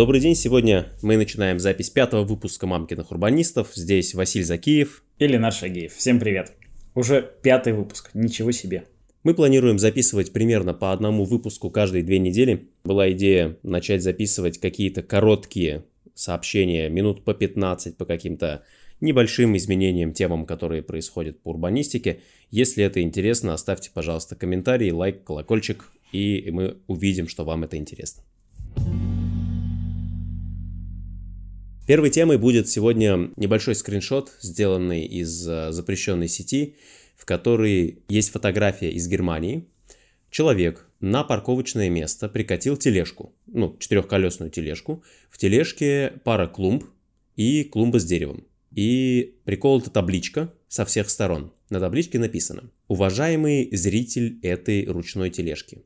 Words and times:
Добрый 0.00 0.18
день, 0.18 0.34
сегодня 0.34 0.86
мы 1.02 1.18
начинаем 1.18 1.60
запись 1.60 1.90
пятого 1.90 2.24
выпуска 2.24 2.66
«Мамкиных 2.66 3.10
урбанистов». 3.10 3.72
Здесь 3.74 4.14
Василий 4.14 4.46
Закиев. 4.46 5.04
И 5.18 5.26
Ленар 5.26 5.52
Шагиев. 5.52 5.92
Всем 5.92 6.18
привет. 6.18 6.52
Уже 6.94 7.30
пятый 7.42 7.74
выпуск, 7.74 8.08
ничего 8.14 8.50
себе. 8.50 8.84
Мы 9.24 9.34
планируем 9.34 9.78
записывать 9.78 10.32
примерно 10.32 10.72
по 10.72 10.94
одному 10.94 11.26
выпуску 11.26 11.68
каждые 11.68 12.02
две 12.02 12.18
недели. 12.18 12.70
Была 12.82 13.12
идея 13.12 13.58
начать 13.62 14.02
записывать 14.02 14.56
какие-то 14.56 15.02
короткие 15.02 15.84
сообщения, 16.14 16.88
минут 16.88 17.22
по 17.22 17.34
15 17.34 17.98
по 17.98 18.06
каким-то 18.06 18.62
небольшим 19.02 19.54
изменениям, 19.54 20.14
темам, 20.14 20.46
которые 20.46 20.82
происходят 20.82 21.42
по 21.42 21.50
урбанистике. 21.50 22.20
Если 22.50 22.82
это 22.82 23.02
интересно, 23.02 23.52
оставьте, 23.52 23.90
пожалуйста, 23.92 24.34
комментарий, 24.34 24.92
лайк, 24.92 25.24
колокольчик, 25.24 25.92
и 26.10 26.48
мы 26.50 26.78
увидим, 26.86 27.28
что 27.28 27.44
вам 27.44 27.64
это 27.64 27.76
интересно. 27.76 28.22
Первой 31.90 32.10
темой 32.10 32.38
будет 32.38 32.68
сегодня 32.68 33.32
небольшой 33.34 33.74
скриншот, 33.74 34.30
сделанный 34.40 35.06
из 35.06 35.44
э, 35.48 35.72
запрещенной 35.72 36.28
сети, 36.28 36.76
в 37.16 37.24
которой 37.24 38.04
есть 38.08 38.30
фотография 38.30 38.92
из 38.92 39.08
Германии. 39.08 39.66
Человек 40.30 40.86
на 41.00 41.24
парковочное 41.24 41.90
место 41.90 42.28
прикатил 42.28 42.76
тележку, 42.76 43.34
ну, 43.48 43.76
четырехколесную 43.80 44.52
тележку. 44.52 45.02
В 45.28 45.38
тележке 45.38 46.12
пара 46.22 46.46
клумб 46.46 46.84
и 47.34 47.64
клумба 47.64 47.98
с 47.98 48.04
деревом. 48.04 48.44
И 48.72 49.34
приколота 49.44 49.90
табличка 49.90 50.54
со 50.68 50.84
всех 50.84 51.10
сторон. 51.10 51.52
На 51.70 51.80
табличке 51.80 52.20
написано 52.20 52.70
«Уважаемый 52.86 53.68
зритель 53.74 54.38
этой 54.42 54.84
ручной 54.84 55.30
тележки, 55.30 55.82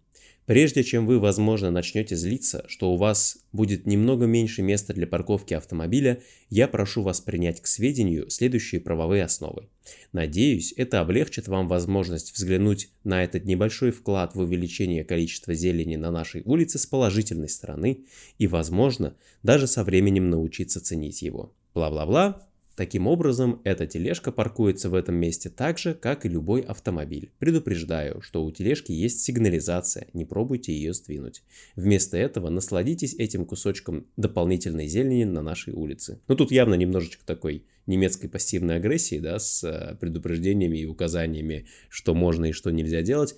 Прежде 0.47 0.85
чем 0.85 1.07
вы, 1.07 1.19
возможно, 1.19 1.71
начнете 1.71 2.17
злиться, 2.17 2.65
что 2.69 2.93
у 2.93 2.97
вас 2.97 3.39
будет 3.53 3.87
немного 3.87 4.27
меньше 4.27 4.61
места 4.61 4.93
для 4.93 5.07
парковки 5.07 5.55
автомобиля, 5.55 6.21
я 6.51 6.69
прошу 6.69 7.03
вас 7.03 7.23
принять 7.23 7.63
к 7.63 7.67
сведению 7.67 8.29
следующие 8.29 8.83
правовые 8.83 9.25
основы. 9.25 9.69
Надеюсь, 10.13 10.75
это 10.77 11.01
облегчит 11.01 11.49
вам 11.49 11.67
возможность 11.67 12.35
взглянуть 12.35 12.91
на 13.05 13.25
этот 13.25 13.47
небольшой 13.47 13.91
вклад 13.91 14.35
в 14.35 14.41
увеличение 14.41 15.03
количества 15.03 15.55
зелени 15.55 15.97
на 15.97 16.11
нашей 16.11 16.43
улице 16.45 16.79
с 16.79 16.87
положительной 16.87 17.49
стороны 17.49 18.05
и, 18.39 18.47
возможно, 18.47 19.17
даже 19.43 19.67
со 19.67 19.83
временем 19.83 20.29
научиться 20.29 20.81
ценить 20.81 21.23
его. 21.23 21.55
Бла-бла-бла, 21.73 22.47
Таким 22.77 23.07
образом, 23.07 23.61
эта 23.63 23.87
тележка 23.87 24.33
паркуется 24.33 24.91
в 24.91 24.95
этом 24.95 25.15
месте 25.15 25.49
так 25.49 25.79
же, 25.79 25.95
как 25.95 26.27
и 26.27 26.29
любой 26.29 26.61
автомобиль. 26.61 27.31
Предупреждаю, 27.39 28.21
что 28.21 28.45
у 28.45 28.51
тележки 28.51 28.91
есть 28.91 29.21
сигнализация, 29.21 30.09
не 30.13 30.25
пробуйте 30.25 30.73
ее 30.73 30.93
сдвинуть. 30.93 31.45
Вместо 31.77 32.17
этого 32.17 32.51
насладитесь 32.51 33.15
этим 33.15 33.45
кусочком 33.45 34.07
дополнительной 34.17 34.89
зелени 34.89 35.23
на 35.23 35.41
нашей 35.41 35.73
улице. 35.73 36.21
Ну, 36.27 36.35
тут 36.35 36.51
явно 36.51 36.75
немножечко 36.75 37.25
такой 37.25 37.65
немецкой 37.87 38.27
пассивной 38.27 38.77
агрессии, 38.77 39.21
да, 39.21 39.39
с 39.39 39.63
э, 39.63 39.97
предупреждениями 40.01 40.79
и 40.79 40.87
указаниями, 40.87 41.67
что 41.89 42.13
можно 42.13 42.47
и 42.47 42.53
что 42.53 42.71
нельзя 42.71 43.03
делать. 43.03 43.37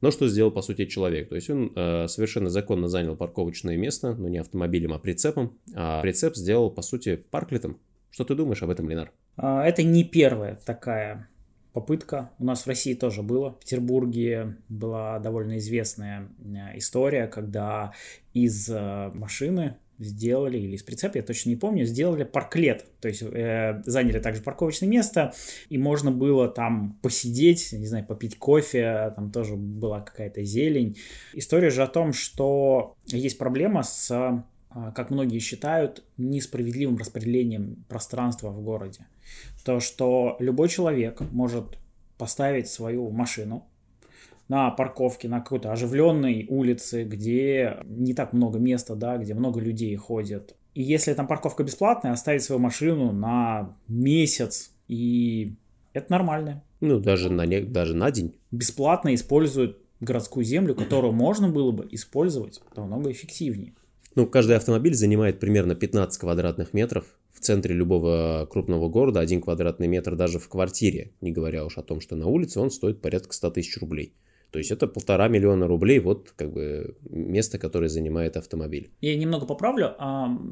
Но 0.00 0.10
что 0.10 0.28
сделал, 0.28 0.50
по 0.50 0.62
сути, 0.62 0.86
человек? 0.86 1.28
То 1.28 1.34
есть 1.34 1.50
он 1.50 1.72
э, 1.74 2.06
совершенно 2.08 2.48
законно 2.48 2.88
занял 2.88 3.16
парковочное 3.16 3.76
место, 3.76 4.14
но 4.14 4.28
не 4.28 4.38
автомобилем, 4.38 4.92
а 4.92 4.98
прицепом. 4.98 5.58
А 5.74 6.00
прицеп 6.00 6.36
сделал, 6.36 6.70
по 6.70 6.82
сути, 6.82 7.16
парклетом. 7.16 7.80
Что 8.10 8.24
ты 8.24 8.34
думаешь 8.34 8.62
об 8.62 8.70
этом, 8.70 8.88
Ленар? 8.88 9.12
А, 9.36 9.64
это 9.64 9.82
не 9.82 10.04
первая 10.04 10.58
такая 10.64 11.28
попытка. 11.72 12.30
У 12.38 12.44
нас 12.44 12.62
в 12.62 12.66
России 12.66 12.94
тоже 12.94 13.22
было. 13.22 13.50
В 13.50 13.60
Петербурге 13.60 14.56
была 14.68 15.18
довольно 15.18 15.58
известная 15.58 16.28
э, 16.40 16.78
история, 16.78 17.26
когда 17.26 17.92
из 18.34 18.68
э, 18.68 19.10
машины 19.14 19.76
сделали, 19.98 20.58
или 20.58 20.74
из 20.76 20.82
прицепа, 20.82 21.18
я 21.18 21.22
точно 21.22 21.50
не 21.50 21.56
помню, 21.56 21.84
сделали 21.84 22.24
парклет. 22.24 22.86
То 23.00 23.08
есть 23.08 23.22
э, 23.22 23.82
заняли 23.84 24.18
также 24.20 24.42
парковочное 24.42 24.88
место, 24.88 25.34
и 25.68 25.78
можно 25.78 26.10
было 26.10 26.48
там 26.48 26.98
посидеть, 27.02 27.72
не 27.72 27.86
знаю, 27.86 28.06
попить 28.06 28.38
кофе, 28.38 29.12
там 29.14 29.30
тоже 29.30 29.56
была 29.56 30.00
какая-то 30.00 30.42
зелень. 30.42 30.96
История 31.32 31.70
же 31.70 31.82
о 31.82 31.88
том, 31.88 32.12
что 32.12 32.96
есть 33.06 33.38
проблема 33.38 33.82
с 33.82 34.44
как 34.70 35.10
многие 35.10 35.38
считают, 35.38 36.04
несправедливым 36.16 36.96
распределением 36.96 37.84
пространства 37.88 38.50
в 38.50 38.62
городе. 38.62 39.06
То, 39.64 39.80
что 39.80 40.36
любой 40.40 40.68
человек 40.68 41.20
может 41.30 41.78
поставить 42.16 42.68
свою 42.68 43.10
машину 43.10 43.66
на 44.48 44.70
парковке, 44.70 45.28
на 45.28 45.40
какой-то 45.40 45.72
оживленной 45.72 46.46
улице, 46.48 47.04
где 47.04 47.78
не 47.84 48.14
так 48.14 48.32
много 48.32 48.58
места, 48.58 48.94
да, 48.94 49.18
где 49.18 49.34
много 49.34 49.60
людей 49.60 49.94
ходят. 49.96 50.56
И 50.74 50.82
если 50.82 51.12
там 51.12 51.26
парковка 51.26 51.64
бесплатная, 51.64 52.12
оставить 52.12 52.42
свою 52.42 52.60
машину 52.60 53.12
на 53.12 53.76
месяц, 53.88 54.72
и 54.86 55.54
это 55.92 56.12
нормально. 56.12 56.62
Ну, 56.80 56.98
даже 57.00 57.30
на, 57.30 57.44
не, 57.44 57.60
даже 57.60 57.94
на 57.94 58.10
день. 58.10 58.34
Бесплатно 58.50 59.14
используют 59.14 59.78
городскую 60.00 60.44
землю, 60.44 60.74
которую 60.74 61.12
можно 61.12 61.48
было 61.48 61.72
бы 61.72 61.88
использовать 61.90 62.60
намного 62.76 63.10
эффективнее. 63.10 63.74
Ну, 64.14 64.26
каждый 64.26 64.56
автомобиль 64.56 64.94
занимает 64.94 65.38
примерно 65.38 65.74
15 65.74 66.18
квадратных 66.18 66.74
метров. 66.74 67.04
В 67.32 67.40
центре 67.40 67.74
любого 67.74 68.48
крупного 68.50 68.88
города 68.88 69.20
один 69.20 69.40
квадратный 69.40 69.86
метр 69.86 70.16
даже 70.16 70.38
в 70.38 70.48
квартире, 70.48 71.12
не 71.20 71.30
говоря 71.30 71.64
уж 71.64 71.78
о 71.78 71.82
том, 71.82 72.00
что 72.00 72.16
на 72.16 72.26
улице 72.26 72.58
он 72.58 72.70
стоит 72.70 73.00
порядка 73.00 73.32
100 73.32 73.50
тысяч 73.50 73.78
рублей. 73.78 74.14
То 74.50 74.58
есть 74.58 74.70
это 74.70 74.86
полтора 74.86 75.28
миллиона 75.28 75.66
рублей, 75.66 75.98
вот 75.98 76.32
как 76.34 76.52
бы 76.54 76.96
место, 77.10 77.58
которое 77.58 77.90
занимает 77.90 78.38
автомобиль. 78.38 78.90
Я 79.02 79.14
немного 79.14 79.44
поправлю. 79.44 79.94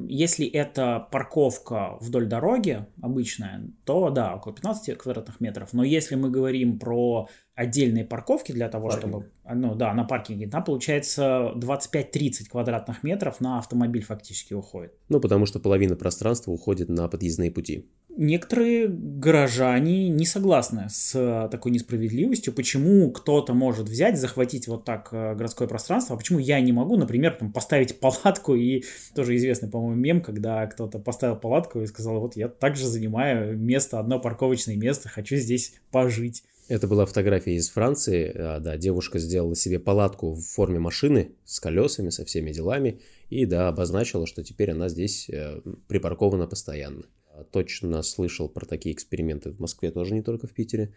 Если 0.06 0.46
это 0.46 1.08
парковка 1.10 1.96
вдоль 2.02 2.26
дороги 2.26 2.84
обычная, 3.00 3.70
то 3.84 4.10
да, 4.10 4.36
около 4.36 4.54
15 4.54 4.98
квадратных 4.98 5.40
метров. 5.40 5.72
Но 5.72 5.82
если 5.82 6.14
мы 6.14 6.28
говорим 6.28 6.78
про 6.78 7.28
отдельные 7.56 8.04
парковки 8.04 8.52
для 8.52 8.68
того, 8.68 8.88
Паркинг. 8.88 9.12
чтобы... 9.12 9.30
Ну 9.52 9.74
да, 9.74 9.92
на 9.94 10.04
паркинге. 10.04 10.46
Там 10.46 10.62
получается 10.62 11.52
25-30 11.56 12.48
квадратных 12.50 13.02
метров 13.02 13.40
на 13.40 13.58
автомобиль 13.58 14.04
фактически 14.04 14.54
уходит. 14.54 14.92
Ну, 15.08 15.18
потому 15.20 15.46
что 15.46 15.58
половина 15.58 15.96
пространства 15.96 16.52
уходит 16.52 16.88
на 16.88 17.08
подъездные 17.08 17.50
пути 17.50 17.86
некоторые 18.16 18.88
горожане 18.88 20.08
не 20.08 20.24
согласны 20.24 20.86
с 20.88 21.14
э, 21.14 21.48
такой 21.50 21.72
несправедливостью. 21.72 22.52
Почему 22.52 23.10
кто-то 23.10 23.54
может 23.54 23.88
взять, 23.88 24.18
захватить 24.18 24.68
вот 24.68 24.84
так 24.84 25.08
э, 25.12 25.34
городское 25.34 25.68
пространство, 25.68 26.14
а 26.14 26.18
почему 26.18 26.38
я 26.38 26.60
не 26.60 26.72
могу, 26.72 26.96
например, 26.96 27.36
там, 27.38 27.52
поставить 27.52 28.00
палатку 28.00 28.54
и 28.54 28.84
тоже 29.14 29.36
известный, 29.36 29.68
по-моему, 29.68 30.00
мем, 30.00 30.20
когда 30.20 30.66
кто-то 30.66 30.98
поставил 30.98 31.36
палатку 31.36 31.80
и 31.80 31.86
сказал, 31.86 32.20
вот 32.20 32.36
я 32.36 32.48
также 32.48 32.86
занимаю 32.86 33.56
место, 33.58 34.00
одно 34.00 34.18
парковочное 34.18 34.76
место, 34.76 35.08
хочу 35.08 35.36
здесь 35.36 35.74
пожить. 35.90 36.42
Это 36.68 36.88
была 36.88 37.06
фотография 37.06 37.54
из 37.54 37.70
Франции, 37.70 38.32
а, 38.34 38.58
да, 38.58 38.76
девушка 38.76 39.18
сделала 39.18 39.54
себе 39.54 39.78
палатку 39.78 40.34
в 40.34 40.42
форме 40.42 40.80
машины 40.80 41.32
с 41.44 41.60
колесами, 41.60 42.10
со 42.10 42.24
всеми 42.24 42.52
делами, 42.52 43.00
и, 43.30 43.46
да, 43.46 43.68
обозначила, 43.68 44.26
что 44.26 44.42
теперь 44.42 44.72
она 44.72 44.88
здесь 44.88 45.28
э, 45.30 45.60
припаркована 45.86 46.46
постоянно 46.46 47.04
точно 47.44 48.02
слышал 48.02 48.48
про 48.48 48.66
такие 48.66 48.94
эксперименты 48.94 49.50
в 49.50 49.60
Москве, 49.60 49.90
тоже 49.90 50.14
не 50.14 50.22
только 50.22 50.46
в 50.46 50.52
Питере. 50.52 50.94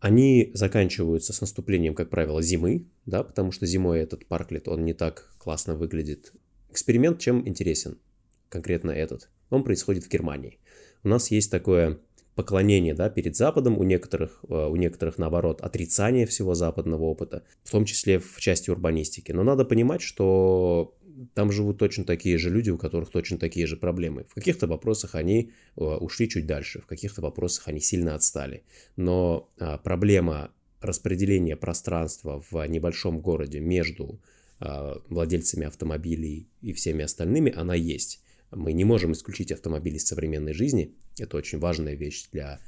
Они 0.00 0.50
заканчиваются 0.54 1.32
с 1.32 1.40
наступлением, 1.40 1.94
как 1.94 2.10
правило, 2.10 2.42
зимы, 2.42 2.86
да, 3.06 3.22
потому 3.22 3.50
что 3.50 3.66
зимой 3.66 4.00
этот 4.00 4.26
парклет, 4.26 4.68
он 4.68 4.84
не 4.84 4.92
так 4.92 5.30
классно 5.38 5.74
выглядит. 5.74 6.32
Эксперимент 6.70 7.18
чем 7.18 7.46
интересен, 7.48 7.98
конкретно 8.48 8.90
этот? 8.90 9.30
Он 9.48 9.64
происходит 9.64 10.04
в 10.04 10.10
Германии. 10.10 10.58
У 11.02 11.08
нас 11.08 11.30
есть 11.30 11.50
такое 11.50 11.98
поклонение 12.36 12.94
да, 12.94 13.08
перед 13.08 13.34
Западом, 13.34 13.78
у 13.78 13.82
некоторых, 13.82 14.44
э, 14.48 14.66
у 14.66 14.76
некоторых, 14.76 15.18
наоборот, 15.18 15.62
отрицание 15.62 16.26
всего 16.26 16.54
западного 16.54 17.04
опыта, 17.04 17.42
в 17.64 17.70
том 17.70 17.84
числе 17.84 18.20
в 18.20 18.36
части 18.38 18.70
урбанистики. 18.70 19.32
Но 19.32 19.42
надо 19.42 19.64
понимать, 19.64 20.02
что 20.02 20.94
там 21.34 21.50
живут 21.50 21.78
точно 21.78 22.04
такие 22.04 22.36
же 22.36 22.50
люди, 22.50 22.68
у 22.70 22.76
которых 22.76 23.10
точно 23.10 23.38
такие 23.38 23.66
же 23.66 23.76
проблемы. 23.76 24.26
В 24.28 24.34
каких-то 24.34 24.66
вопросах 24.66 25.14
они 25.14 25.50
э, 25.76 25.80
ушли 25.80 26.28
чуть 26.28 26.46
дальше, 26.46 26.80
в 26.80 26.86
каких-то 26.86 27.22
вопросах 27.22 27.68
они 27.68 27.80
сильно 27.80 28.14
отстали. 28.14 28.64
Но 28.96 29.50
а, 29.58 29.78
проблема 29.78 30.50
распределения 30.82 31.56
пространства 31.56 32.44
в 32.50 32.66
небольшом 32.66 33.20
городе 33.20 33.60
между 33.60 34.20
а, 34.60 35.00
владельцами 35.08 35.66
автомобилей 35.66 36.48
и 36.60 36.74
всеми 36.74 37.02
остальными, 37.02 37.50
она 37.56 37.74
есть. 37.74 38.20
Мы 38.50 38.72
не 38.72 38.84
можем 38.84 39.12
исключить 39.12 39.52
автомобили 39.52 39.96
из 39.96 40.06
современной 40.06 40.52
жизни. 40.52 40.94
Это 41.18 41.36
очень 41.36 41.58
важная 41.58 41.94
вещь 41.94 42.28
для 42.32 42.60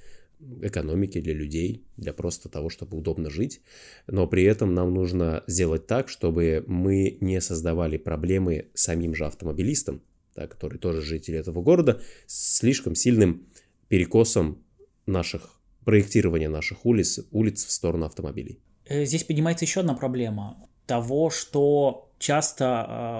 экономики, 0.63 1.21
для 1.21 1.35
людей, 1.35 1.85
для 1.97 2.13
просто 2.13 2.49
того, 2.49 2.69
чтобы 2.69 2.97
удобно 2.97 3.31
жить. 3.31 3.61
Но 4.07 4.27
при 4.27 4.45
этом 4.45 4.75
нам 4.75 4.95
нужно 4.95 5.43
сделать 5.47 5.87
так, 5.87 6.09
чтобы 6.09 6.65
мы 6.67 7.19
не 7.21 7.41
создавали 7.41 7.97
проблемы 7.97 8.69
самим 8.75 9.15
же 9.15 9.27
автомобилистам, 9.27 10.03
да, 10.37 10.47
которые 10.47 10.79
тоже 10.79 11.03
жители 11.03 11.39
этого 11.39 11.63
города, 11.63 12.01
слишком 12.27 12.95
сильным 12.95 13.47
перекосом 13.89 14.63
наших 15.07 15.59
проектирования 15.85 16.49
наших 16.49 16.85
улиц, 16.85 17.21
улиц 17.31 17.65
в 17.65 17.73
сторону 17.73 18.05
автомобилей. 18.05 18.61
Э, 18.85 19.05
здесь 19.05 19.25
поднимается 19.25 19.65
еще 19.65 19.81
одна 19.81 19.95
проблема 19.95 20.69
того, 20.87 21.31
что 21.31 22.11
часто 22.19 22.65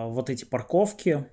э, 0.09 0.13
вот 0.13 0.31
эти 0.31 0.45
парковки 0.45 1.27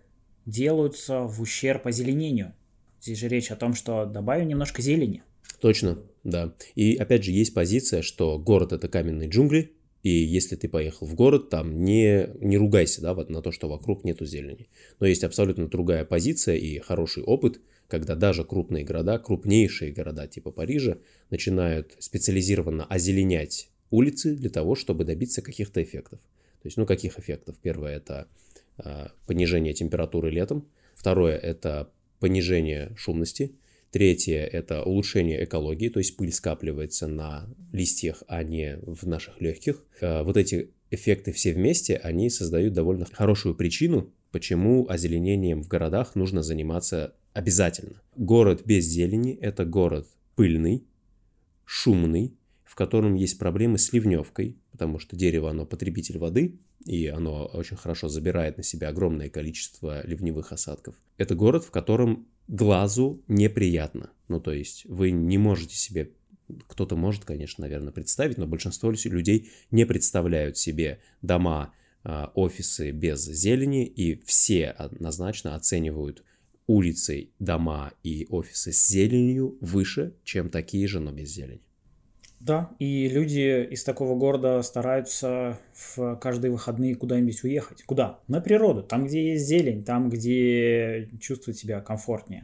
делаются 0.46 1.22
в 1.22 1.42
ущерб 1.42 1.88
озеленению. 1.88 2.54
Здесь 3.02 3.20
же 3.20 3.28
речь 3.28 3.52
о 3.52 3.56
том, 3.56 3.74
что 3.74 4.06
добавим 4.06 4.48
немножко 4.48 4.82
зелени. 4.82 5.24
Точно, 5.60 6.00
да. 6.24 6.54
И 6.76 6.96
опять 6.96 7.24
же 7.24 7.32
есть 7.32 7.54
позиция, 7.54 8.02
что 8.02 8.40
город 8.40 8.74
это 8.74 8.88
каменные 8.88 9.30
джунгли, 9.30 9.72
и 10.04 10.10
если 10.10 10.56
ты 10.56 10.70
поехал 10.70 11.08
в 11.08 11.16
город, 11.16 11.50
там 11.50 11.84
не, 11.84 12.30
не 12.40 12.58
ругайся 12.58 13.02
да, 13.02 13.16
вот 13.16 13.30
на 13.30 13.42
то, 13.42 13.52
что 13.52 13.68
вокруг 13.68 14.04
нету 14.04 14.26
зелени. 14.26 14.68
Но 15.00 15.08
есть 15.08 15.24
абсолютно 15.24 15.68
другая 15.68 16.06
позиция 16.06 16.58
и 16.58 16.78
хороший 16.78 17.24
опыт, 17.24 17.60
когда 17.88 18.16
даже 18.16 18.44
крупные 18.44 18.84
города, 18.84 19.18
крупнейшие 19.18 19.92
города 19.92 20.28
типа 20.28 20.52
Парижа, 20.52 21.00
начинают 21.32 21.96
специализированно 22.00 22.86
озеленять 22.86 23.70
улицы 23.90 24.36
для 24.36 24.50
того, 24.50 24.76
чтобы 24.76 25.06
добиться 25.06 25.42
каких-то 25.42 25.82
эффектов. 25.82 26.20
То 26.62 26.68
есть, 26.68 26.78
ну, 26.78 26.86
каких 26.86 27.18
эффектов? 27.20 27.56
Первое– 27.62 27.96
это 27.98 28.28
понижение 29.26 29.74
температуры 29.74 30.30
летом. 30.32 30.68
Второе– 30.96 31.38
это 31.38 31.92
понижение 32.20 32.94
шумности. 32.98 33.56
Третье– 33.92 34.44
это 34.52 34.84
улучшение 34.84 35.46
экологии, 35.46 35.90
то 35.90 36.00
есть 36.00 36.18
пыль 36.18 36.34
скапливается 36.34 37.08
на 37.08 37.48
листьях, 37.72 38.24
а 38.28 38.44
не 38.44 38.78
в 38.86 39.08
наших 39.08 39.40
легких. 39.40 39.86
Э, 40.02 40.24
вот 40.24 40.36
эти 40.36 40.72
эффекты 40.92 41.32
все 41.32 41.54
вместе, 41.54 41.96
они 41.96 42.30
создают 42.30 42.74
довольно 42.74 43.06
хорошую 43.06 43.56
причину, 43.56 44.12
почему 44.32 44.86
озеленением 44.90 45.64
в 45.64 45.70
городах 45.70 46.16
нужно 46.16 46.44
заниматься 46.44 47.16
обязательно. 47.34 48.02
Город 48.18 48.64
без 48.66 48.86
зелени– 48.86 49.34
это 49.42 49.64
город 49.64 50.08
пыльный, 50.36 50.84
шумный, 51.64 52.34
в 52.76 52.78
котором 52.78 53.16
есть 53.16 53.40
проблемы 53.40 53.78
с 53.78 53.94
ливневкой, 53.94 54.58
потому 54.74 55.00
что 55.00 55.16
дерево, 55.16 55.50
оно 55.50 55.66
потребитель 55.66 56.18
воды, 56.18 56.60
и 56.84 57.08
оно 57.08 57.46
очень 57.46 57.78
хорошо 57.78 58.10
забирает 58.10 58.58
на 58.58 58.64
себя 58.64 58.90
огромное 58.90 59.30
количество 59.30 60.06
ливневых 60.06 60.52
осадков. 60.52 60.94
Это 61.16 61.36
город, 61.36 61.64
в 61.64 61.72
котором 61.72 62.28
глазу 62.50 63.24
неприятно. 63.30 64.10
Ну, 64.28 64.42
то 64.42 64.52
есть 64.52 64.84
вы 64.88 65.12
не 65.12 65.38
можете 65.38 65.78
себе 65.78 66.12
кто-то 66.68 66.98
может, 66.98 67.24
конечно, 67.24 67.62
наверное, 67.62 67.94
представить, 67.94 68.38
но 68.38 68.46
большинство 68.46 68.92
людей 68.92 69.50
не 69.72 69.86
представляют 69.86 70.58
себе 70.58 71.00
дома, 71.22 71.74
а, 72.04 72.34
офисы 72.36 72.92
без 72.92 73.24
зелени, 73.24 73.86
и 73.86 74.22
все 74.26 74.68
однозначно 74.68 75.56
оценивают 75.56 76.24
улицы, 76.68 77.30
дома 77.40 77.94
и 78.04 78.28
офисы 78.30 78.74
с 78.74 78.88
зеленью 78.90 79.58
выше, 79.62 80.14
чем 80.26 80.50
такие 80.50 80.88
же, 80.90 81.00
но 81.00 81.14
без 81.14 81.30
зелени. 81.30 81.62
Да, 82.46 82.70
и 82.78 83.08
люди 83.08 83.66
из 83.72 83.84
такого 83.84 84.16
города 84.16 84.62
стараются 84.62 85.58
в 85.74 86.16
каждые 86.18 86.52
выходные 86.52 86.94
куда-нибудь 86.94 87.44
уехать. 87.44 87.82
Куда? 87.84 88.20
На 88.28 88.40
природу, 88.40 88.84
там, 88.84 89.08
где 89.08 89.32
есть 89.32 89.48
зелень, 89.48 89.84
там, 89.84 90.12
где 90.12 91.10
чувствуют 91.20 91.58
себя 91.58 91.82
комфортнее. 91.82 92.44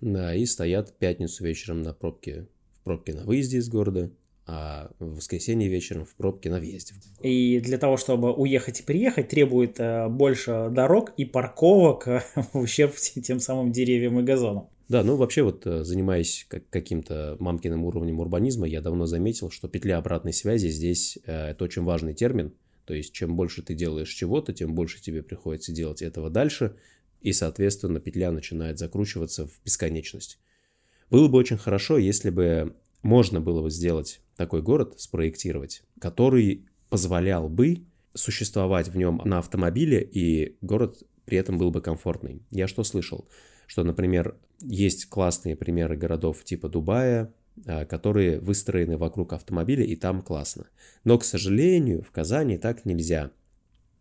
Да, 0.00 0.32
и 0.36 0.46
стоят 0.46 0.96
пятницу 0.96 1.42
вечером 1.42 1.82
на 1.82 1.92
пробке, 1.92 2.46
в 2.74 2.84
пробке 2.84 3.12
на 3.12 3.24
выезде 3.24 3.58
из 3.58 3.68
города, 3.68 4.12
а 4.46 4.92
в 5.00 5.16
воскресенье 5.16 5.68
вечером 5.68 6.04
в 6.04 6.14
пробке 6.14 6.48
на 6.48 6.60
въезде. 6.60 6.94
И 7.20 7.58
для 7.58 7.78
того, 7.78 7.96
чтобы 7.96 8.32
уехать 8.32 8.78
и 8.78 8.82
приехать, 8.84 9.30
требует 9.30 9.80
э, 9.80 10.06
больше 10.08 10.68
дорог 10.70 11.12
и 11.16 11.24
парковок 11.24 12.06
в 12.52 12.56
ущерб 12.56 12.94
тем 12.94 13.40
самым 13.40 13.72
деревьям 13.72 14.20
и 14.20 14.22
газонам. 14.22 14.68
Да, 14.90 15.04
ну 15.04 15.14
вообще 15.14 15.44
вот 15.44 15.64
э, 15.68 15.84
занимаясь 15.84 16.48
каким-то 16.68 17.36
мамкиным 17.38 17.84
уровнем 17.84 18.18
урбанизма, 18.18 18.66
я 18.66 18.80
давно 18.80 19.06
заметил, 19.06 19.48
что 19.48 19.68
петля 19.68 19.98
обратной 19.98 20.32
связи 20.32 20.66
здесь 20.66 21.16
э, 21.26 21.50
это 21.50 21.62
очень 21.62 21.84
важный 21.84 22.12
термин. 22.12 22.54
То 22.86 22.94
есть 22.94 23.12
чем 23.12 23.36
больше 23.36 23.62
ты 23.62 23.74
делаешь 23.74 24.08
чего-то, 24.08 24.52
тем 24.52 24.74
больше 24.74 25.00
тебе 25.00 25.22
приходится 25.22 25.70
делать 25.70 26.02
этого 26.02 26.28
дальше, 26.28 26.74
и, 27.20 27.32
соответственно, 27.32 28.00
петля 28.00 28.32
начинает 28.32 28.80
закручиваться 28.80 29.46
в 29.46 29.60
бесконечность. 29.64 30.40
Было 31.08 31.28
бы 31.28 31.38
очень 31.38 31.56
хорошо, 31.56 31.96
если 31.96 32.30
бы 32.30 32.74
можно 33.02 33.40
было 33.40 33.62
бы 33.62 33.70
сделать 33.70 34.20
такой 34.36 34.60
город, 34.60 34.94
спроектировать, 34.98 35.84
который 36.00 36.66
позволял 36.88 37.48
бы 37.48 37.84
существовать 38.14 38.88
в 38.88 38.96
нем 38.96 39.22
на 39.24 39.38
автомобиле, 39.38 40.02
и 40.02 40.56
город 40.62 41.04
при 41.26 41.38
этом 41.38 41.58
был 41.58 41.70
бы 41.70 41.80
комфортный. 41.80 42.42
Я 42.50 42.66
что 42.66 42.82
слышал? 42.82 43.28
Что, 43.70 43.84
например, 43.84 44.34
есть 44.62 45.08
классные 45.08 45.54
примеры 45.54 45.96
городов 45.96 46.42
типа 46.42 46.68
Дубая, 46.68 47.32
а, 47.66 47.84
которые 47.84 48.40
выстроены 48.40 48.98
вокруг 48.98 49.32
автомобиля, 49.32 49.84
и 49.84 49.94
там 49.94 50.22
классно. 50.22 50.66
Но, 51.04 51.16
к 51.18 51.24
сожалению, 51.24 52.02
в 52.02 52.10
Казани 52.10 52.58
так 52.58 52.84
нельзя, 52.84 53.30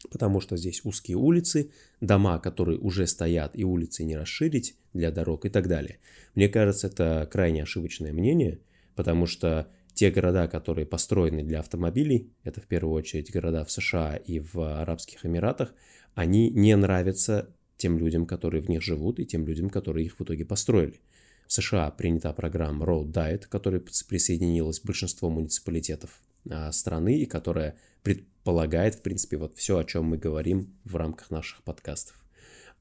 потому 0.10 0.42
что 0.42 0.58
здесь 0.58 0.82
узкие 0.86 1.18
улицы, 1.18 1.70
дома, 2.02 2.40
которые 2.40 2.80
уже 2.80 3.06
стоят, 3.06 3.52
и 3.54 3.64
улицы 3.64 4.06
не 4.06 4.18
расширить 4.18 4.76
для 4.94 5.12
дорог 5.12 5.46
и 5.46 5.50
так 5.50 5.68
далее. 5.68 6.00
Мне 6.34 6.50
кажется, 6.50 6.88
это 6.88 7.30
крайне 7.32 7.62
ошибочное 7.62 8.12
мнение, 8.12 8.62
потому 8.96 9.28
что 9.28 9.68
те 9.94 10.10
города, 10.10 10.48
которые 10.48 10.88
построены 10.88 11.44
для 11.44 11.60
автомобилей, 11.60 12.34
это 12.44 12.60
в 12.60 12.66
первую 12.66 12.96
очередь 12.96 13.32
города 13.32 13.64
в 13.66 13.72
США 13.72 14.16
и 14.16 14.40
в 14.40 14.82
Арабских 14.82 15.28
Эмиратах, 15.28 15.76
они 16.16 16.50
не 16.50 16.76
нравятся 16.76 17.54
тем 17.80 17.98
людям, 17.98 18.28
которые 18.28 18.62
в 18.62 18.70
них 18.70 18.84
живут, 18.84 19.20
и 19.20 19.26
тем 19.26 19.48
людям, 19.48 19.70
которые 19.70 20.06
их 20.06 20.20
в 20.20 20.24
итоге 20.24 20.46
построили. 20.46 21.00
В 21.48 21.54
США 21.54 21.90
принята 21.90 22.32
программа 22.34 22.86
Road 22.86 23.12
Diet, 23.12 23.48
которая 23.50 23.82
присоединилась 23.82 24.82
большинство 24.82 25.32
муниципалитетов 25.32 26.22
а, 26.48 26.72
страны 26.72 27.18
и 27.18 27.26
которая 27.26 27.76
предполагает, 28.04 28.96
в 28.96 29.02
принципе, 29.02 29.38
вот 29.38 29.58
все, 29.58 29.80
о 29.80 29.84
чем 29.84 30.06
мы 30.06 30.18
говорим 30.18 30.76
в 30.84 30.96
рамках 30.96 31.32
наших 31.32 31.64
подкастов. 31.64 32.16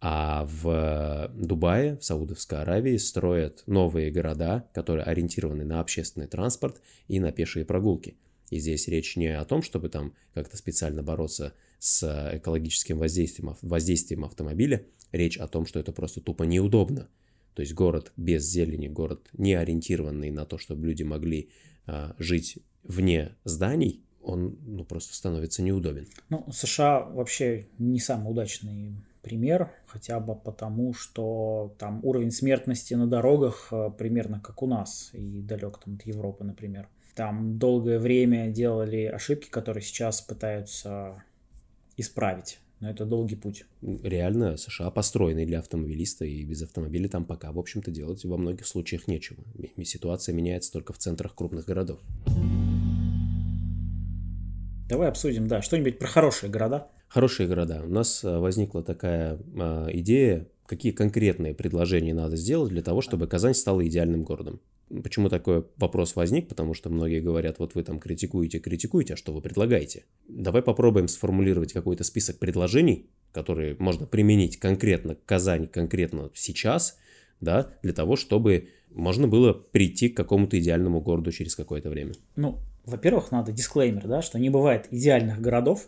А 0.00 0.46
в 0.46 1.30
Дубае, 1.34 1.96
в 1.96 2.04
Саудовской 2.04 2.60
Аравии 2.60 2.96
строят 2.98 3.64
новые 3.66 4.10
города, 4.10 4.68
которые 4.72 5.04
ориентированы 5.04 5.64
на 5.64 5.80
общественный 5.80 6.26
транспорт 6.26 6.80
и 7.08 7.18
на 7.20 7.32
пешие 7.32 7.64
прогулки. 7.64 8.16
И 8.50 8.58
здесь 8.58 8.88
речь 8.88 9.16
не 9.16 9.28
о 9.28 9.44
том, 9.44 9.62
чтобы 9.62 9.88
там 9.88 10.14
как-то 10.34 10.56
специально 10.56 11.02
бороться 11.02 11.54
с 11.78 12.30
экологическим 12.34 12.98
воздействием, 12.98 13.56
воздействием 13.62 14.24
автомобиля, 14.24 14.84
речь 15.12 15.36
о 15.36 15.48
том, 15.48 15.66
что 15.66 15.78
это 15.78 15.92
просто 15.92 16.20
тупо 16.20 16.44
неудобно. 16.44 17.08
То 17.54 17.62
есть 17.62 17.74
город 17.74 18.12
без 18.16 18.44
зелени, 18.44 18.88
город 18.88 19.28
не 19.32 19.54
ориентированный 19.54 20.30
на 20.30 20.44
то, 20.44 20.58
чтобы 20.58 20.86
люди 20.86 21.02
могли 21.02 21.50
а, 21.86 22.14
жить 22.18 22.58
вне 22.84 23.34
зданий, 23.44 24.04
он 24.23 24.58
ну, 24.64 24.84
просто 24.84 25.14
становится 25.14 25.62
неудобен. 25.62 26.06
Ну, 26.28 26.46
США 26.52 27.00
вообще 27.00 27.66
не 27.78 27.99
самый 27.99 28.30
удачный 28.30 28.94
пример, 29.23 29.73
хотя 29.87 30.20
бы 30.20 30.37
потому, 30.37 30.94
что 30.94 31.75
там 31.78 32.00
уровень 32.04 32.30
смертности 32.30 32.94
на 32.94 33.06
дорогах 33.06 33.68
а, 33.73 33.90
примерно 33.90 34.40
как 34.40 34.62
у 34.62 34.66
нас 34.66 35.11
и 35.12 35.40
далек 35.40 35.78
там 35.78 35.94
от 35.96 36.02
Европы, 36.02 36.44
например. 36.44 36.88
Там 37.18 37.58
долгое 37.58 37.98
время 37.98 38.46
делали 38.46 39.06
ошибки, 39.06 39.48
которые 39.50 39.82
сейчас 39.82 40.20
пытаются 40.20 41.25
исправить. 41.96 42.60
Но 42.78 42.88
это 42.88 43.06
долгий 43.06 43.34
путь. 43.34 43.64
Реально, 43.82 44.56
США 44.56 44.92
построены 44.92 45.44
для 45.44 45.58
автомобилиста, 45.58 46.25
и 46.25 46.44
без 46.44 46.62
автомобиля 46.62 47.08
там 47.08 47.25
пока, 47.25 47.50
в 47.50 47.58
общем-то, 47.58 47.90
делать 47.90 48.25
во 48.25 48.37
многих 48.37 48.68
случаях 48.68 49.08
нечего. 49.08 49.42
Ситуация 49.82 50.32
меняется 50.32 50.70
только 50.70 50.92
в 50.92 50.98
центрах 50.98 51.34
крупных 51.34 51.64
городов. 51.64 51.98
Давай 54.88 55.08
обсудим, 55.08 55.48
да, 55.48 55.60
что-нибудь 55.60 55.98
про 55.98 56.06
хорошие 56.06 56.50
города. 56.52 56.87
Хорошие 57.08 57.48
города. 57.48 57.82
У 57.84 57.90
нас 57.90 58.25
а, 58.25 58.38
возникла 58.38 58.84
такая 58.84 59.40
а, 59.58 59.88
идея, 59.92 60.46
какие 60.66 60.92
конкретные 60.92 61.52
предложения 61.52 62.14
надо 62.14 62.37
сделать 62.37 62.70
для 62.70 62.82
того, 62.82 63.00
чтобы 63.00 63.26
Казань 63.26 63.54
стала 63.54 63.84
идеальным 63.84 64.22
городом. 64.22 64.60
Почему 65.02 65.28
такой 65.28 65.66
вопрос 65.76 66.16
возник? 66.16 66.49
Потому 66.49 66.75
что 66.75 66.88
многие 66.90 67.21
говорят, 67.21 67.59
вот 67.59 67.75
вы 67.75 67.83
там 67.83 67.99
критикуете, 67.99 68.59
критикуете, 68.59 69.14
а 69.14 69.16
что 69.16 69.33
вы 69.33 69.40
предлагаете? 69.40 70.04
Давай 70.28 70.62
попробуем 70.62 71.09
сформулировать 71.09 71.73
какой-то 71.73 72.04
список 72.04 72.38
предложений, 72.38 73.11
которые 73.33 73.76
можно 73.78 74.07
применить 74.07 74.57
конкретно 74.59 75.14
к 75.14 75.25
Казани, 75.25 75.66
конкретно 75.66 76.30
сейчас, 76.35 76.99
да, 77.40 77.73
для 77.83 77.92
того, 77.92 78.16
чтобы 78.16 78.68
можно 78.90 79.28
было 79.28 79.52
прийти 79.52 80.09
к 80.09 80.16
какому-то 80.16 80.59
идеальному 80.59 81.00
городу 81.00 81.33
через 81.33 81.54
какое-то 81.54 81.90
время. 81.90 82.14
Ну, 82.37 82.59
во-первых, 82.85 83.30
надо 83.30 83.52
дисклеймер, 83.52 84.07
да, 84.07 84.23
что 84.23 84.38
не 84.38 84.50
бывает 84.50 84.88
идеальных 84.90 85.40
городов 85.40 85.87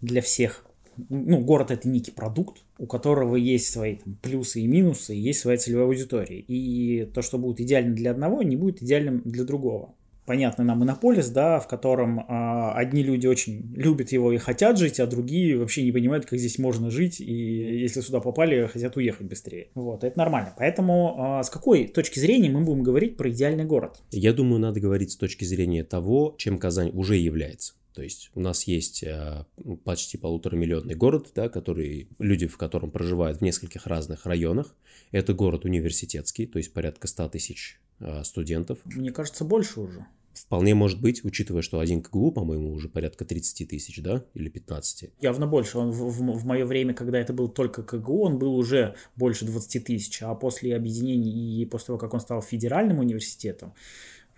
для 0.00 0.20
всех 0.20 0.64
ну, 1.08 1.40
город 1.40 1.70
это 1.70 1.88
некий 1.88 2.10
продукт, 2.10 2.62
у 2.78 2.86
которого 2.86 3.36
есть 3.36 3.70
свои 3.70 3.96
там, 3.96 4.16
плюсы 4.22 4.60
и 4.60 4.66
минусы, 4.66 5.14
есть 5.14 5.40
своя 5.40 5.58
целевая 5.58 5.86
аудитория. 5.86 6.40
И 6.40 7.04
то, 7.06 7.22
что 7.22 7.38
будет 7.38 7.60
идеально 7.60 7.94
для 7.94 8.10
одного, 8.10 8.42
не 8.42 8.56
будет 8.56 8.82
идеальным 8.82 9.22
для 9.24 9.44
другого. 9.44 9.94
Понятно 10.24 10.62
нам 10.62 10.78
монополис, 10.78 11.30
да, 11.30 11.58
в 11.58 11.66
котором 11.66 12.24
а, 12.28 12.74
одни 12.74 13.02
люди 13.02 13.26
очень 13.26 13.72
любят 13.74 14.12
его 14.12 14.32
и 14.32 14.38
хотят 14.38 14.78
жить, 14.78 15.00
а 15.00 15.06
другие 15.06 15.58
вообще 15.58 15.82
не 15.82 15.90
понимают, 15.90 16.26
как 16.26 16.38
здесь 16.38 16.58
можно 16.58 16.90
жить, 16.90 17.20
и 17.20 17.80
если 17.80 18.00
сюда 18.00 18.20
попали, 18.20 18.66
хотят 18.66 18.96
уехать 18.96 19.26
быстрее. 19.26 19.68
Вот, 19.74 20.04
это 20.04 20.16
нормально. 20.16 20.54
Поэтому 20.56 21.16
а, 21.18 21.42
с 21.42 21.50
какой 21.50 21.88
точки 21.88 22.20
зрения 22.20 22.50
мы 22.50 22.60
будем 22.60 22.84
говорить 22.84 23.16
про 23.16 23.30
идеальный 23.30 23.64
город? 23.64 24.00
Я 24.12 24.32
думаю, 24.32 24.60
надо 24.60 24.78
говорить 24.78 25.10
с 25.10 25.16
точки 25.16 25.44
зрения 25.44 25.82
того, 25.82 26.36
чем 26.38 26.58
Казань 26.58 26.92
уже 26.94 27.16
является. 27.16 27.74
То 27.94 28.02
есть 28.02 28.30
у 28.34 28.40
нас 28.40 28.64
есть 28.64 29.02
э, 29.02 29.44
почти 29.84 30.16
полуторамиллионный 30.16 30.94
город, 30.94 31.30
да, 31.34 31.48
который, 31.48 32.08
люди 32.18 32.46
в 32.46 32.56
котором 32.56 32.90
проживают 32.90 33.38
в 33.38 33.42
нескольких 33.42 33.86
разных 33.86 34.26
районах. 34.26 34.74
Это 35.10 35.34
город 35.34 35.64
университетский, 35.64 36.46
то 36.46 36.58
есть 36.58 36.72
порядка 36.72 37.06
100 37.06 37.28
тысяч 37.30 37.80
э, 38.00 38.24
студентов. 38.24 38.78
Мне 38.84 39.12
кажется, 39.12 39.44
больше 39.44 39.80
уже. 39.80 40.06
Вполне 40.34 40.74
может 40.74 41.00
быть, 41.00 41.24
учитывая, 41.24 41.60
что 41.60 41.78
один 41.78 42.00
КГУ, 42.00 42.32
по-моему, 42.32 42.72
уже 42.72 42.88
порядка 42.88 43.24
30 43.24 43.68
тысяч, 43.68 44.02
да, 44.02 44.24
или 44.32 44.48
15. 44.48 45.10
Явно 45.20 45.46
больше. 45.46 45.78
Он 45.78 45.90
в, 45.90 46.08
в, 46.08 46.38
в 46.38 46.46
мое 46.46 46.64
время, 46.64 46.94
когда 46.94 47.18
это 47.18 47.34
был 47.34 47.48
только 47.48 47.82
КГУ, 47.82 48.22
он 48.22 48.38
был 48.38 48.56
уже 48.56 48.96
больше 49.14 49.44
20 49.44 49.84
тысяч, 49.84 50.22
а 50.22 50.34
после 50.34 50.74
объединения 50.74 51.30
и 51.30 51.66
после 51.66 51.88
того, 51.88 51.98
как 51.98 52.14
он 52.14 52.20
стал 52.20 52.40
федеральным 52.40 53.00
университетом, 53.00 53.74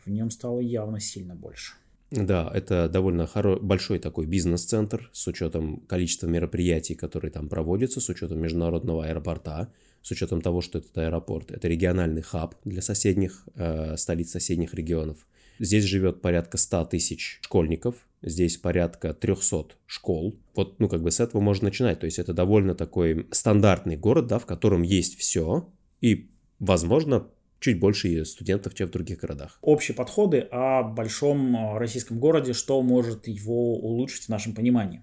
в 0.04 0.10
нем 0.10 0.30
стало 0.30 0.58
явно 0.58 0.98
сильно 0.98 1.36
больше. 1.36 1.74
Да, 2.16 2.50
это 2.54 2.88
довольно 2.88 3.26
хоро... 3.26 3.56
большой 3.56 3.98
такой 3.98 4.26
бизнес-центр 4.26 5.10
с 5.12 5.26
учетом 5.26 5.80
количества 5.88 6.26
мероприятий, 6.26 6.94
которые 6.94 7.30
там 7.30 7.48
проводятся, 7.48 8.00
с 8.00 8.08
учетом 8.08 8.40
международного 8.40 9.06
аэропорта, 9.06 9.72
с 10.02 10.10
учетом 10.10 10.40
того, 10.40 10.60
что 10.60 10.78
этот 10.78 10.96
аэропорт– 10.96 11.50
это 11.52 11.66
региональный 11.66 12.22
хаб 12.22 12.54
для 12.64 12.82
соседних, 12.82 13.48
э, 13.56 13.96
столиц 13.96 14.30
соседних 14.30 14.74
регионов. 14.74 15.26
Здесь 15.58 15.84
живет 15.84 16.20
порядка 16.20 16.58
100 16.58 16.86
тысяч 16.86 17.38
школьников, 17.42 18.06
здесь 18.22 18.56
порядка 18.56 19.14
300 19.14 19.76
школ. 19.86 20.38
Вот, 20.54 20.78
ну, 20.80 20.88
как 20.88 21.02
бы 21.02 21.10
с 21.10 21.20
этого 21.20 21.40
можно 21.40 21.66
начинать. 21.66 22.00
То 22.00 22.06
есть 22.06 22.18
это 22.18 22.32
довольно 22.32 22.74
такой 22.74 23.28
стандартный 23.30 23.96
город, 23.96 24.26
да, 24.26 24.38
в 24.38 24.46
котором 24.46 24.82
есть 24.82 25.18
все, 25.18 25.68
и, 26.00 26.30
возможно, 26.58 27.28
чуть 27.64 27.80
больше 27.80 28.26
студентов, 28.26 28.74
чем 28.74 28.88
в 28.88 28.90
других 28.90 29.20
городах. 29.20 29.58
Общие 29.62 29.94
подходы 29.94 30.40
о 30.50 30.82
большом 30.82 31.56
э, 31.56 31.78
российском 31.78 32.18
городе, 32.18 32.52
что 32.52 32.82
может 32.82 33.26
его 33.26 33.78
улучшить 33.78 34.24
в 34.24 34.28
нашем 34.28 34.54
понимании. 34.54 35.02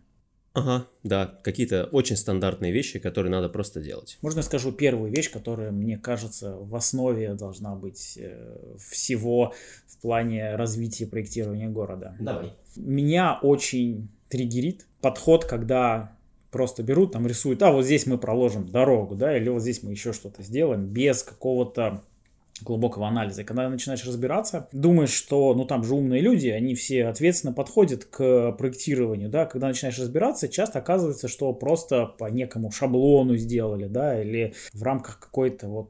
Ага, 0.54 0.86
да, 1.02 1.40
какие-то 1.44 1.86
очень 1.86 2.16
стандартные 2.16 2.72
вещи, 2.72 3.00
которые 3.00 3.32
надо 3.32 3.50
просто 3.50 3.82
делать. 3.82 4.20
Можно 4.22 4.40
я 4.40 4.44
скажу 4.44 4.72
первую 4.72 5.12
вещь, 5.12 5.32
которая, 5.32 5.72
мне 5.72 5.98
кажется, 5.98 6.56
в 6.56 6.76
основе 6.76 7.34
должна 7.34 7.74
быть 7.74 8.20
э, 8.22 8.76
всего 8.78 9.56
в 9.88 9.98
плане 10.00 10.56
развития 10.56 11.08
проектирования 11.08 11.68
города. 11.68 12.16
Давай. 12.20 12.54
Меня 12.76 13.40
очень 13.42 14.10
триггерит 14.30 14.86
подход, 15.02 15.46
когда 15.46 16.16
просто 16.52 16.84
берут, 16.84 17.14
там 17.14 17.26
рисуют, 17.26 17.64
а 17.64 17.72
вот 17.72 17.86
здесь 17.86 18.06
мы 18.06 18.20
проложим 18.20 18.68
дорогу, 18.70 19.16
да, 19.16 19.36
или 19.36 19.50
вот 19.50 19.64
здесь 19.64 19.82
мы 19.82 19.92
еще 19.92 20.14
что-то 20.14 20.44
сделаем 20.44 20.86
без 20.86 21.24
какого-то 21.24 22.04
глубокого 22.64 23.08
анализа. 23.08 23.42
И 23.42 23.46
когда 23.46 23.70
начинаешь 23.70 24.06
разбираться, 24.06 24.68
думаешь, 24.72 25.12
что, 25.12 25.54
ну, 25.54 25.66
там 25.66 25.84
же 25.84 25.96
умные 25.96 26.22
люди, 26.22 26.48
они 26.48 26.76
все 26.76 27.06
ответственно 27.06 27.54
подходят 27.54 28.06
к 28.06 28.52
проектированию, 28.54 29.30
да, 29.30 29.46
когда 29.46 29.68
начинаешь 29.68 30.00
разбираться, 30.00 30.48
часто 30.48 30.80
оказывается, 30.80 31.28
что 31.28 31.54
просто 31.54 32.06
по 32.06 32.26
некому 32.30 32.72
шаблону 32.72 33.36
сделали, 33.38 33.88
да, 33.88 34.22
или 34.22 34.54
в 34.74 34.84
рамках 34.84 35.20
какой-то 35.20 35.68
вот 35.68 35.90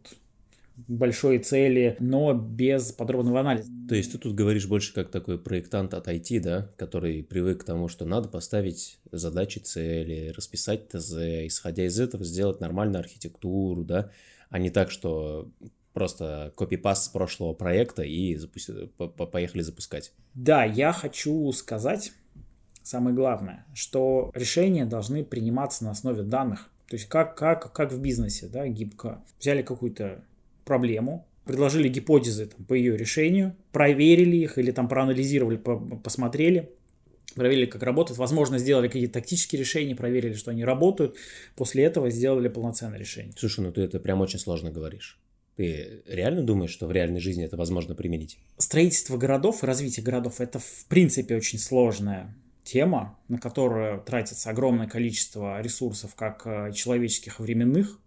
большой 0.87 1.39
цели, 1.39 1.95
но 1.99 2.33
без 2.33 2.91
подробного 2.91 3.41
анализа. 3.41 3.69
То 3.87 3.95
есть 3.95 4.11
ты 4.11 4.17
тут 4.17 4.35
говоришь 4.35 4.67
больше 4.67 4.93
как 4.93 5.11
такой 5.11 5.37
проектант 5.37 5.93
от 5.93 6.07
IT, 6.07 6.39
да, 6.39 6.69
который 6.77 7.23
привык 7.23 7.61
к 7.61 7.63
тому, 7.63 7.87
что 7.87 8.05
надо 8.05 8.29
поставить 8.29 8.99
задачи, 9.11 9.59
цели, 9.59 10.33
расписать 10.35 10.89
ТЗ, 10.89 11.13
исходя 11.47 11.85
из 11.85 11.99
этого 11.99 12.23
сделать 12.23 12.59
нормальную 12.59 12.99
архитектуру, 12.99 13.83
да, 13.83 14.11
а 14.49 14.59
не 14.59 14.69
так, 14.69 14.91
что 14.91 15.49
просто 15.93 16.53
копипаст 16.55 17.05
с 17.05 17.09
прошлого 17.09 17.53
проекта 17.53 18.03
и 18.03 18.35
запусти... 18.35 18.73
поехали 19.31 19.61
запускать. 19.61 20.11
Да, 20.33 20.63
я 20.63 20.93
хочу 20.93 21.51
сказать 21.51 22.13
самое 22.83 23.15
главное, 23.15 23.65
что 23.73 24.31
решения 24.33 24.85
должны 24.85 25.23
приниматься 25.23 25.83
на 25.83 25.91
основе 25.91 26.23
данных. 26.23 26.69
То 26.87 26.95
есть 26.95 27.07
как, 27.07 27.37
как, 27.37 27.71
как 27.71 27.91
в 27.91 28.01
бизнесе, 28.01 28.47
да, 28.47 28.67
гибко. 28.67 29.23
Взяли 29.39 29.61
какую-то 29.61 30.23
проблему, 30.65 31.25
предложили 31.45 31.87
гипотезы 31.87 32.47
там, 32.47 32.65
по 32.65 32.73
ее 32.73 32.97
решению, 32.97 33.55
проверили 33.71 34.37
их 34.37 34.57
или 34.57 34.71
там 34.71 34.87
проанализировали, 34.87 35.57
по 35.57 35.77
посмотрели, 35.77 36.69
проверили, 37.35 37.65
как 37.65 37.83
работают, 37.83 38.17
возможно, 38.17 38.57
сделали 38.57 38.87
какие-то 38.87 39.13
тактические 39.13 39.59
решения, 39.59 39.95
проверили, 39.95 40.33
что 40.33 40.51
они 40.51 40.65
работают, 40.65 41.15
после 41.55 41.83
этого 41.83 42.09
сделали 42.09 42.49
полноценное 42.49 42.99
решение. 42.99 43.33
Слушай, 43.37 43.61
ну 43.61 43.71
ты 43.71 43.81
это 43.81 43.99
прям 43.99 44.21
очень 44.21 44.39
сложно 44.39 44.71
говоришь. 44.71 45.20
Ты 45.61 46.01
реально 46.07 46.41
думаешь, 46.41 46.71
что 46.71 46.87
в 46.87 46.91
реальной 46.91 47.19
жизни 47.19 47.45
это 47.45 47.55
возможно 47.55 47.93
применить? 47.93 48.39
Строительство 48.57 49.15
городов 49.15 49.61
и 49.61 49.67
развитие 49.67 50.03
городов– 50.03 50.35
это 50.41 50.57
в 50.57 50.85
принципе 50.87 51.35
очень 51.35 51.59
сложная 51.59 52.35
тема, 52.63 53.19
на 53.27 53.37
которую 53.37 54.01
тратится 54.01 54.49
огромное 54.49 54.87
количество 54.87 55.61
ресурсов, 55.61 56.15
как 56.15 56.47
э, 56.47 56.71
человеческих 56.73 57.39
временных, 57.39 57.99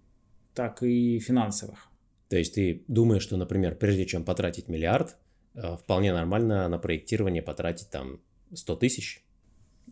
так 0.52 0.82
и 0.82 1.20
финансовых. 1.20 1.87
То 2.28 2.37
есть 2.38 2.56
ты 2.56 2.82
думаешь, 2.88 3.23
что, 3.23 3.37
например, 3.37 3.76
прежде 3.76 4.04
чем 4.04 4.25
потратить 4.25 4.66
миллиард, 4.66 5.16
э, 5.54 5.76
вполне 5.76 6.12
нормально 6.12 6.68
на 6.68 6.78
проектирование 6.78 7.40
потратить 7.40 7.88
там 7.88 8.20
100 8.52 8.75
тысяч? 8.75 9.23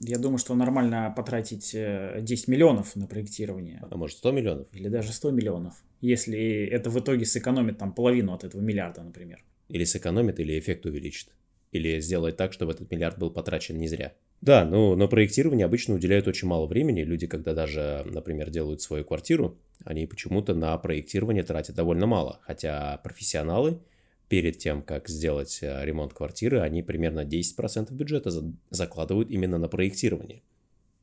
Я 0.04 0.18
думаю, 0.18 0.38
что 0.38 0.54
нормально 0.54 1.12
потратить 1.16 1.70
10 1.72 1.74
э, 1.74 2.50
миллионов 2.50 2.96
на 2.96 3.06
проектирование. 3.06 3.80
А 3.88 3.96
может 3.96 4.16
100 4.18 4.32
миллионов? 4.32 4.68
Или 4.72 4.88
даже 4.88 5.12
100 5.12 5.30
миллионов. 5.30 5.74
Если 6.00 6.66
это 6.66 6.90
в 6.90 6.98
итоге 6.98 7.24
сэкономит 7.24 7.78
там 7.78 7.94
половину 7.94 8.32
от 8.32 8.42
этого 8.42 8.60
миллиарда, 8.60 9.04
например. 9.04 9.44
Или 9.68 9.84
сэкономит, 9.84 10.40
или 10.40 10.58
эффект 10.58 10.86
увеличит. 10.86 11.28
Или 11.70 12.00
сделать 12.00 12.36
так, 12.36 12.52
чтобы 12.52 12.72
этот 12.72 12.90
миллиард 12.90 13.18
был 13.18 13.30
потрачен 13.30 13.78
не 13.78 13.86
зря. 13.86 14.12
Да, 14.40 14.64
ну, 14.64 14.96
на 14.96 15.06
проектирование 15.06 15.66
обычно 15.66 15.94
уделяют 15.94 16.26
очень 16.26 16.48
мало 16.48 16.66
времени. 16.66 17.02
Люди, 17.02 17.28
когда 17.28 17.54
даже, 17.54 18.04
например, 18.04 18.50
делают 18.50 18.82
свою 18.82 19.04
квартиру, 19.04 19.56
они 19.84 20.06
почему-то 20.06 20.52
на 20.52 20.76
проектирование 20.78 21.44
тратят 21.44 21.76
довольно 21.76 22.06
мало. 22.06 22.40
Хотя 22.42 22.98
профессионалы 23.04 23.78
перед 24.28 24.58
тем, 24.58 24.82
как 24.82 25.08
сделать 25.08 25.58
э, 25.62 25.84
ремонт 25.84 26.12
квартиры, 26.14 26.60
они 26.60 26.82
примерно 26.82 27.24
10% 27.24 27.92
бюджета 27.92 28.30
закладывают 28.70 29.30
именно 29.30 29.58
на 29.58 29.68
проектирование. 29.68 30.42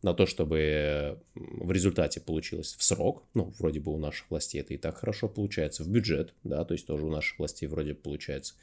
На 0.02 0.14
то, 0.14 0.26
чтобы 0.26 1.20
в 1.36 1.72
результате 1.72 2.22
получилось 2.22 2.74
в 2.78 2.84
срок, 2.84 3.26
ну, 3.34 3.54
вроде 3.60 3.82
бы 3.82 3.94
у 3.94 3.98
наших 3.98 4.30
властей 4.32 4.62
это 4.62 4.74
и 4.74 4.78
так 4.78 4.98
хорошо 4.98 5.28
получается, 5.28 5.84
в 5.84 5.90
бюджет, 5.90 6.34
да, 6.46 6.64
то 6.64 6.74
есть 6.74 6.88
тоже 6.88 7.06
у 7.06 7.10
наших 7.10 7.38
властей 7.38 7.68
вроде 7.68 7.96
получается. 7.96 8.54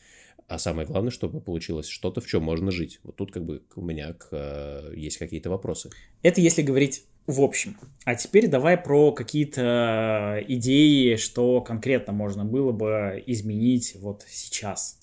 А 0.49 0.59
самое 0.59 0.87
главное, 0.87 1.11
чтобы 1.11 1.41
получилось 1.41 1.89
что-то, 1.89 2.21
в 2.21 2.27
чем 2.27 2.43
можно 2.43 2.71
жить. 2.71 3.01
Вот 3.03 3.17
тут 3.17 3.33
как 3.33 3.45
бы 3.45 3.63
у 3.75 3.83
меня 3.83 4.17
э, 4.31 4.93
есть 4.97 5.19
какие-то 5.19 5.51
вопросы. 5.51 5.91
Это 6.23 6.41
если 6.41 6.63
говорить 6.63 7.05
в 7.26 7.40
общем. 7.40 7.76
А 8.04 8.14
теперь 8.14 8.49
давай 8.49 8.76
про 8.76 9.12
какие-то 9.12 10.42
идеи, 10.49 11.16
что 11.16 11.61
конкретно 11.61 12.12
можно 12.12 12.45
было 12.45 12.73
бы 12.73 13.23
изменить 13.26 13.97
вот 13.99 14.25
сейчас. 14.28 14.99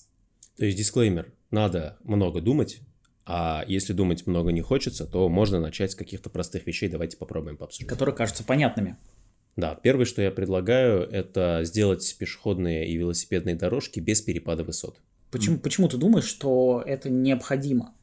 То 0.58 0.65
есть 0.65 0.77
дисклеймер. 0.77 1.32
Надо 1.51 1.98
много 2.03 2.42
думать, 2.42 2.80
а 3.25 3.63
если 3.68 3.94
думать 3.94 4.25
много 4.25 4.51
не 4.51 4.62
хочется, 4.62 5.06
то 5.06 5.30
можно 5.30 5.60
начать 5.60 5.92
с 5.92 5.96
каких-то 5.96 6.30
простых 6.30 6.65
вещей. 6.65 6.89
Давайте 6.89 7.18
попробуем 7.18 7.58
пообсуждать. 7.58 7.89
Которые 7.89 8.15
кажутся 8.15 8.44
понятными. 8.44 8.98
Да, 9.56 9.75
первое, 9.75 10.06
что 10.06 10.22
я 10.22 10.32
предлагаю, 10.32 11.01
это 11.01 11.62
сделать 11.63 12.15
пешеходные 12.18 12.88
и 12.88 12.98
велосипедные 12.98 13.56
дорожки 13.56 14.00
без 14.00 14.22
перепада 14.22 14.63
высот. 14.63 15.00
Почему, 15.30 15.58
почему 15.60 15.88
ты 15.88 15.98
думаешь, 15.98 16.25
что 16.25 16.84
это 16.86 17.10
необходимо? 17.10 17.94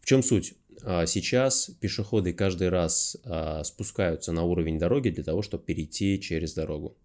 В 0.00 0.06
чем 0.06 0.22
суть? 0.22 0.54
А, 0.82 1.06
сейчас 1.06 1.70
пешеходы 1.80 2.32
каждый 2.32 2.68
раз 2.68 3.16
а, 3.24 3.64
спускаются 3.64 4.32
на 4.32 4.44
уровень 4.44 4.78
дороги 4.78 5.10
для 5.10 5.24
того, 5.24 5.42
чтобы 5.42 5.64
перейти 5.64 6.20
через 6.20 6.54
дорогу. 6.54 6.96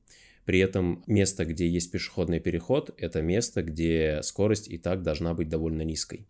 При 0.46 0.60
этом 0.60 1.04
место, 1.08 1.46
где 1.46 1.68
есть 1.68 1.92
пешеходный 1.92 2.40
переход, 2.40 2.94
это 2.98 3.22
место, 3.22 3.64
где 3.64 4.20
скорость 4.24 4.68
и 4.68 4.78
так 4.78 5.02
должна 5.02 5.34
быть 5.34 5.50
довольно 5.50 5.84
низкой. 5.84 6.28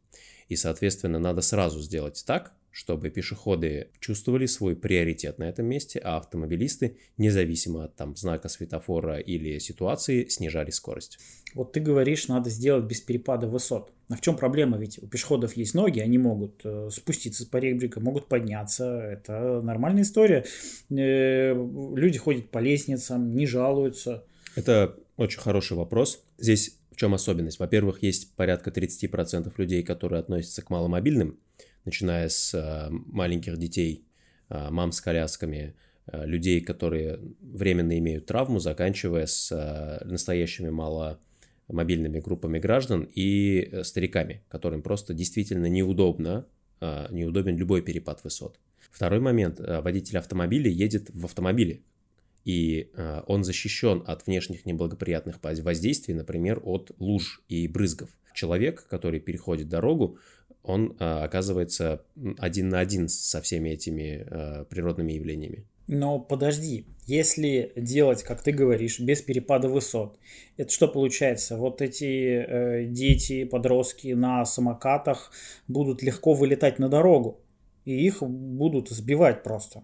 И, 0.50 0.56
соответственно, 0.56 1.20
надо 1.20 1.42
сразу 1.42 1.80
сделать 1.80 2.24
так, 2.26 2.54
чтобы 2.74 3.12
пешеходы 3.12 3.90
чувствовали 4.00 4.48
свой 4.48 4.76
приоритет 4.76 5.38
на 5.38 5.44
этом 5.44 5.68
месте, 5.68 6.00
а 6.04 6.18
автомобилисты, 6.18 6.98
независимо 7.18 7.86
от 7.86 7.96
там, 7.96 8.16
знака 8.16 8.50
светофора 8.50 9.20
или 9.20 9.60
ситуации, 9.60 10.26
снижали 10.26 10.72
скорость. 10.72 11.20
Вот 11.54 11.72
ты 11.72 11.80
говоришь, 11.80 12.28
надо 12.28 12.50
сделать 12.50 12.86
без 12.86 13.00
перепада 13.00 13.48
высот. 13.48 13.92
А 14.10 14.16
в 14.16 14.22
чем 14.22 14.36
проблема? 14.36 14.80
Ведь 14.80 14.98
у 14.98 15.06
пешеходов 15.06 15.56
есть 15.56 15.76
ноги, 15.76 16.00
они 16.00 16.18
могут 16.18 16.62
э, 16.64 16.90
спуститься 16.92 17.48
по 17.48 17.58
ребрика, 17.58 18.00
могут 18.00 18.28
подняться. 18.28 18.86
Это 19.02 19.62
нормальная 19.62 20.02
история. 20.02 20.44
Э, 20.90 21.54
люди 21.54 22.18
ходят 22.18 22.50
по 22.50 22.58
лестницам, 22.58 23.36
не 23.36 23.46
жалуются. 23.46 24.26
Это 24.56 24.98
очень 25.16 25.40
хороший 25.40 25.78
вопрос. 25.78 26.24
Здесь 26.40 26.80
в 26.94 26.96
чем 26.96 27.14
особенность? 27.14 27.60
Во-первых, 27.60 28.04
есть 28.04 28.36
порядка 28.36 28.70
30% 28.70 29.52
людей, 29.58 29.84
которые 29.84 30.20
относятся 30.20 30.62
к 30.62 30.70
маломобильным, 30.70 31.40
начиная 31.86 32.30
с 32.30 32.54
э, 32.54 32.90
маленьких 32.90 33.58
детей, 33.58 34.06
э, 34.50 34.70
мам 34.70 34.92
с 34.92 35.02
колясками, 35.02 35.76
э, 36.08 36.26
людей, 36.26 36.62
которые 36.62 37.20
временно 37.42 37.98
имеют 37.98 38.26
травму, 38.26 38.60
заканчивая 38.60 39.26
с 39.26 40.02
настоящими 40.06 40.70
маломобильными 40.70 42.20
группами 42.20 42.60
граждан 42.60 43.08
и 43.14 43.82
стариками, 43.84 44.44
которым 44.50 44.82
просто 44.82 45.14
действительно 45.14 45.68
неудобно 45.68 46.46
неудобен 47.12 47.56
любой 47.56 47.82
перепад 47.82 48.22
высот. 48.26 48.60
Второй 48.92 49.22
момент. 49.22 49.58
Водитель 49.58 50.18
автомобиля 50.18 50.70
едет 50.70 51.10
в 51.14 51.24
автомобиле, 51.24 51.82
и 52.44 52.92
он 53.26 53.46
защищен 53.46 54.04
от 54.06 54.28
внешних 54.28 54.66
неблагоприятных 54.66 55.40
воздействий, 55.42 56.14
например, 56.14 56.60
от 56.62 56.92
луж 57.00 57.42
и 57.48 57.70
брызгов. 57.70 58.10
Человек, 58.34 58.86
который 58.90 59.22
переходит 59.22 59.70
дорогу, 59.70 60.18
он 60.64 60.96
э, 61.00 61.04
оказывается 61.04 62.04
один 62.38 62.70
на 62.70 62.80
один 62.80 63.10
со 63.10 63.42
всеми 63.42 63.70
этими 63.70 64.26
э, 64.26 64.66
природными 64.66 65.14
явлениями. 65.14 65.66
Но 65.88 66.20
подожди, 66.20 66.86
если 67.06 67.74
делать, 67.76 68.24
как 68.24 68.42
ты 68.42 68.54
говоришь, 68.54 69.00
без 69.00 69.22
перепада 69.22 69.68
высот, 69.68 70.18
это 70.56 70.72
что 70.72 70.88
получается? 70.88 71.58
Вот 71.58 71.82
эти 71.82 72.06
э, 72.06 72.86
дети, 72.86 73.44
подростки 73.44 74.14
на 74.14 74.46
самокатах 74.46 75.32
будут 75.68 76.02
легко 76.02 76.34
вылетать 76.34 76.80
на 76.80 76.88
дорогу, 76.88 77.42
и 77.84 78.06
их 78.06 78.24
будут 78.24 78.90
сбивать 78.90 79.44
просто. 79.44 79.84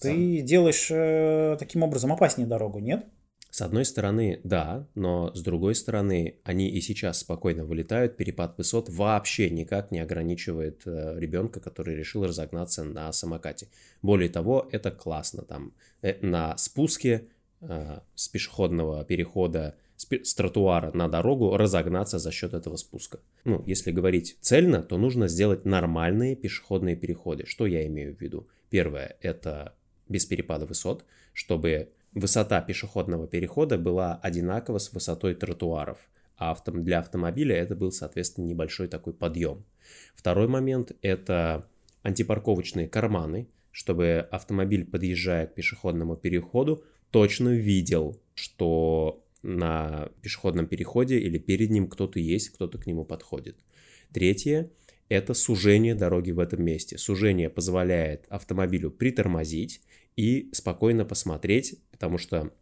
Ты 0.00 0.40
делаешь 0.40 0.88
э, 0.90 1.56
таким 1.58 1.84
образом 1.84 2.12
опаснее 2.12 2.48
дорогу, 2.48 2.80
нет? 2.80 3.06
С 3.56 3.62
одной 3.62 3.86
стороны, 3.86 4.38
да, 4.44 4.86
но 4.94 5.34
с 5.34 5.40
другой 5.40 5.74
стороны, 5.74 6.40
они 6.44 6.68
и 6.68 6.82
сейчас 6.82 7.20
спокойно 7.20 7.64
вылетают, 7.64 8.18
перепад 8.18 8.58
высот 8.58 8.90
вообще 8.90 9.48
никак 9.48 9.90
не 9.90 10.00
ограничивает 10.00 10.82
э, 10.84 11.18
ребенка, 11.18 11.58
который 11.60 11.96
решил 11.96 12.26
разогнаться 12.26 12.84
на 12.84 13.10
самокате. 13.12 13.68
Более 14.02 14.28
того, 14.28 14.68
это 14.72 14.90
классно 14.90 15.40
там 15.40 15.72
э, 16.02 16.18
на 16.20 16.54
спуске 16.58 17.28
э, 17.62 18.00
с 18.14 18.28
пешеходного 18.28 19.02
перехода 19.06 19.74
с, 19.96 20.34
тротуара 20.34 20.92
на 20.92 21.08
дорогу 21.08 21.56
разогнаться 21.56 22.18
за 22.18 22.32
счет 22.32 22.52
этого 22.52 22.76
спуска. 22.76 23.20
Ну, 23.44 23.62
если 23.64 23.90
говорить 23.90 24.36
цельно, 24.42 24.82
то 24.82 24.98
нужно 24.98 25.28
сделать 25.28 25.64
нормальные 25.64 26.36
пешеходные 26.36 26.94
переходы. 26.94 27.46
Что 27.46 27.64
я 27.64 27.86
имею 27.86 28.14
в 28.14 28.20
виду? 28.20 28.46
Первое– 28.68 29.16
это 29.22 29.74
без 30.10 30.26
перепада 30.26 30.66
высот, 30.66 31.06
чтобы 31.32 31.88
высота 32.16 32.60
пешеходного 32.62 33.28
перехода 33.28 33.76
была 33.78 34.16
одинакова 34.16 34.78
с 34.78 34.92
высотой 34.92 35.34
тротуаров, 35.34 35.98
а 36.38 36.56
для 36.66 36.98
автомобиля 36.98 37.54
это 37.56 37.76
был, 37.76 37.92
соответственно, 37.92 38.46
небольшой 38.46 38.88
такой 38.88 39.12
подъем. 39.12 39.64
Второй 40.14 40.48
момент– 40.48 40.92
это 41.02 41.68
антипарковочные 42.02 42.88
карманы, 42.88 43.48
чтобы 43.70 44.26
автомобиль, 44.30 44.86
подъезжая 44.86 45.46
к 45.46 45.54
пешеходному 45.54 46.16
переходу, 46.16 46.82
точно 47.10 47.50
видел, 47.50 48.18
что 48.34 49.22
на 49.42 50.08
пешеходном 50.22 50.66
переходе 50.66 51.18
или 51.18 51.38
перед 51.38 51.70
ним 51.70 51.86
кто-то 51.88 52.18
есть, 52.18 52.48
кто-то 52.50 52.78
к 52.78 52.86
нему 52.86 53.04
подходит. 53.04 53.56
Третье– 54.12 54.70
это 55.10 55.34
сужение 55.34 55.94
дороги 55.94 56.30
в 56.30 56.38
этом 56.38 56.64
месте. 56.64 56.96
Сужение 56.96 57.50
позволяет 57.50 58.24
автомобилю 58.28 58.90
притормозить 58.90 59.82
и 60.16 60.48
спокойно 60.52 61.04
посмотреть, 61.04 61.78
потому 61.96 62.18
что 62.18 62.52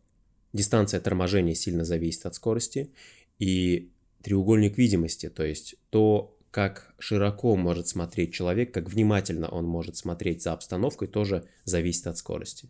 дистанция 0.52 1.00
торможения 1.00 1.54
сильно 1.54 1.84
зависит 1.84 2.24
от 2.24 2.36
скорости, 2.36 2.92
и 3.40 3.90
треугольник 4.22 4.78
видимости, 4.78 5.28
то 5.28 5.44
есть 5.44 5.74
то, 5.90 6.38
как 6.52 6.94
широко 7.00 7.56
может 7.56 7.88
смотреть 7.88 8.32
человек, 8.32 8.72
как 8.72 8.88
внимательно 8.88 9.48
он 9.48 9.64
может 9.66 9.96
смотреть 9.96 10.42
за 10.42 10.52
обстановкой, 10.52 11.08
тоже 11.08 11.48
зависит 11.64 12.06
от 12.06 12.16
скорости. 12.16 12.68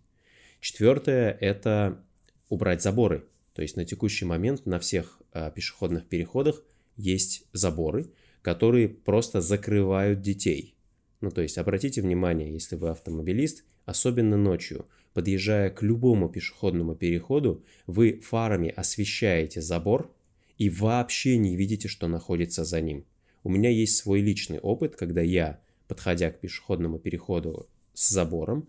Четвертое– 0.60 1.30
это 1.40 2.02
убрать 2.48 2.82
заборы. 2.82 3.26
То 3.52 3.60
есть 3.60 3.76
на 3.76 3.84
текущий 3.84 4.24
момент 4.24 4.64
на 4.64 4.78
всех 4.78 5.20
а, 5.32 5.50
пешеходных 5.50 6.06
переходах 6.06 6.62
есть 6.96 7.44
заборы, 7.52 8.10
которые 8.40 8.88
просто 8.88 9.42
закрывают 9.42 10.22
детей. 10.22 10.74
Ну, 11.24 11.30
то 11.30 11.40
есть 11.40 11.56
обратите 11.56 12.02
внимание, 12.02 12.52
если 12.52 12.76
вы 12.76 12.90
автомобилист, 12.90 13.64
особенно 13.86 14.36
ночью, 14.36 14.84
подъезжая 15.14 15.70
к 15.70 15.82
любому 15.82 16.28
пешеходному 16.28 16.94
переходу, 16.94 17.64
вы 17.86 18.20
фарами 18.20 18.68
освещаете 18.68 19.62
забор 19.62 20.14
и 20.58 20.68
вообще 20.68 21.38
не 21.38 21.56
видите, 21.56 21.88
что 21.88 22.08
находится 22.08 22.66
за 22.66 22.82
ним. 22.82 23.06
У 23.42 23.48
меня 23.48 23.70
есть 23.70 23.96
свой 23.96 24.20
личный 24.20 24.58
опыт, 24.58 24.96
когда 24.96 25.22
я, 25.22 25.60
подходя 25.88 26.30
к 26.30 26.40
пешеходному 26.40 26.98
переходу 26.98 27.70
с 27.94 28.10
забором, 28.10 28.68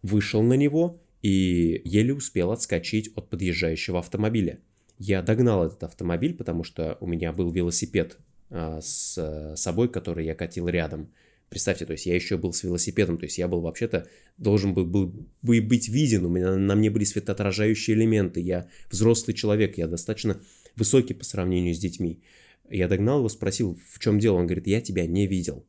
вышел 0.00 0.42
на 0.42 0.54
него 0.54 0.98
и 1.20 1.82
еле 1.84 2.14
успел 2.14 2.50
отскочить 2.50 3.10
от 3.14 3.28
подъезжающего 3.28 3.98
автомобиля. 3.98 4.58
Я 4.98 5.20
догнал 5.20 5.66
этот 5.66 5.84
автомобиль, 5.84 6.34
потому 6.34 6.64
что 6.64 6.96
у 7.00 7.06
меня 7.06 7.30
был 7.34 7.50
велосипед 7.50 8.16
а, 8.48 8.80
с 8.80 9.54
собой, 9.56 9.90
который 9.90 10.24
я 10.24 10.34
катил 10.34 10.66
рядом. 10.70 11.10
Представьте, 11.48 11.86
то 11.86 11.92
есть 11.92 12.04
я 12.04 12.14
еще 12.14 12.36
был 12.36 12.52
с 12.52 12.62
велосипедом, 12.62 13.16
то 13.16 13.24
есть 13.24 13.38
я 13.38 13.48
был 13.48 13.62
вообще-то 13.62 14.06
должен 14.36 14.74
был, 14.74 14.84
был, 14.84 15.06
был 15.40 15.62
быть 15.62 15.88
виден, 15.88 16.26
у 16.26 16.28
меня 16.28 16.56
на 16.56 16.74
мне 16.74 16.90
были 16.90 17.04
светоотражающие 17.04 17.96
элементы, 17.96 18.40
я 18.40 18.68
взрослый 18.90 19.34
человек, 19.34 19.78
я 19.78 19.86
достаточно 19.86 20.40
высокий 20.76 21.14
по 21.14 21.24
сравнению 21.24 21.74
с 21.74 21.78
детьми. 21.78 22.20
Я 22.68 22.86
догнал 22.86 23.18
его, 23.18 23.28
спросил, 23.30 23.78
в 23.90 23.98
чем 23.98 24.18
дело, 24.18 24.36
он 24.36 24.46
говорит, 24.46 24.66
я 24.66 24.82
тебя 24.82 25.06
не 25.06 25.26
видел. 25.26 25.64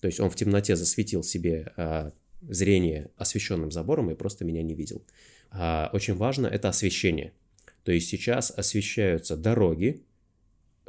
То 0.00 0.06
есть 0.06 0.18
он 0.18 0.30
в 0.30 0.34
темноте 0.34 0.76
засветил 0.76 1.22
себе 1.22 1.72
а, 1.76 2.12
зрение 2.40 3.10
освещенным 3.16 3.70
забором 3.70 4.10
и 4.10 4.14
просто 4.14 4.44
меня 4.44 4.62
не 4.62 4.74
видел. 4.74 5.04
А, 5.50 5.90
очень 5.92 6.14
важно 6.14 6.46
это 6.46 6.70
освещение. 6.70 7.32
То 7.84 7.92
есть 7.92 8.08
сейчас 8.08 8.50
освещаются 8.50 9.36
дороги, 9.36 10.02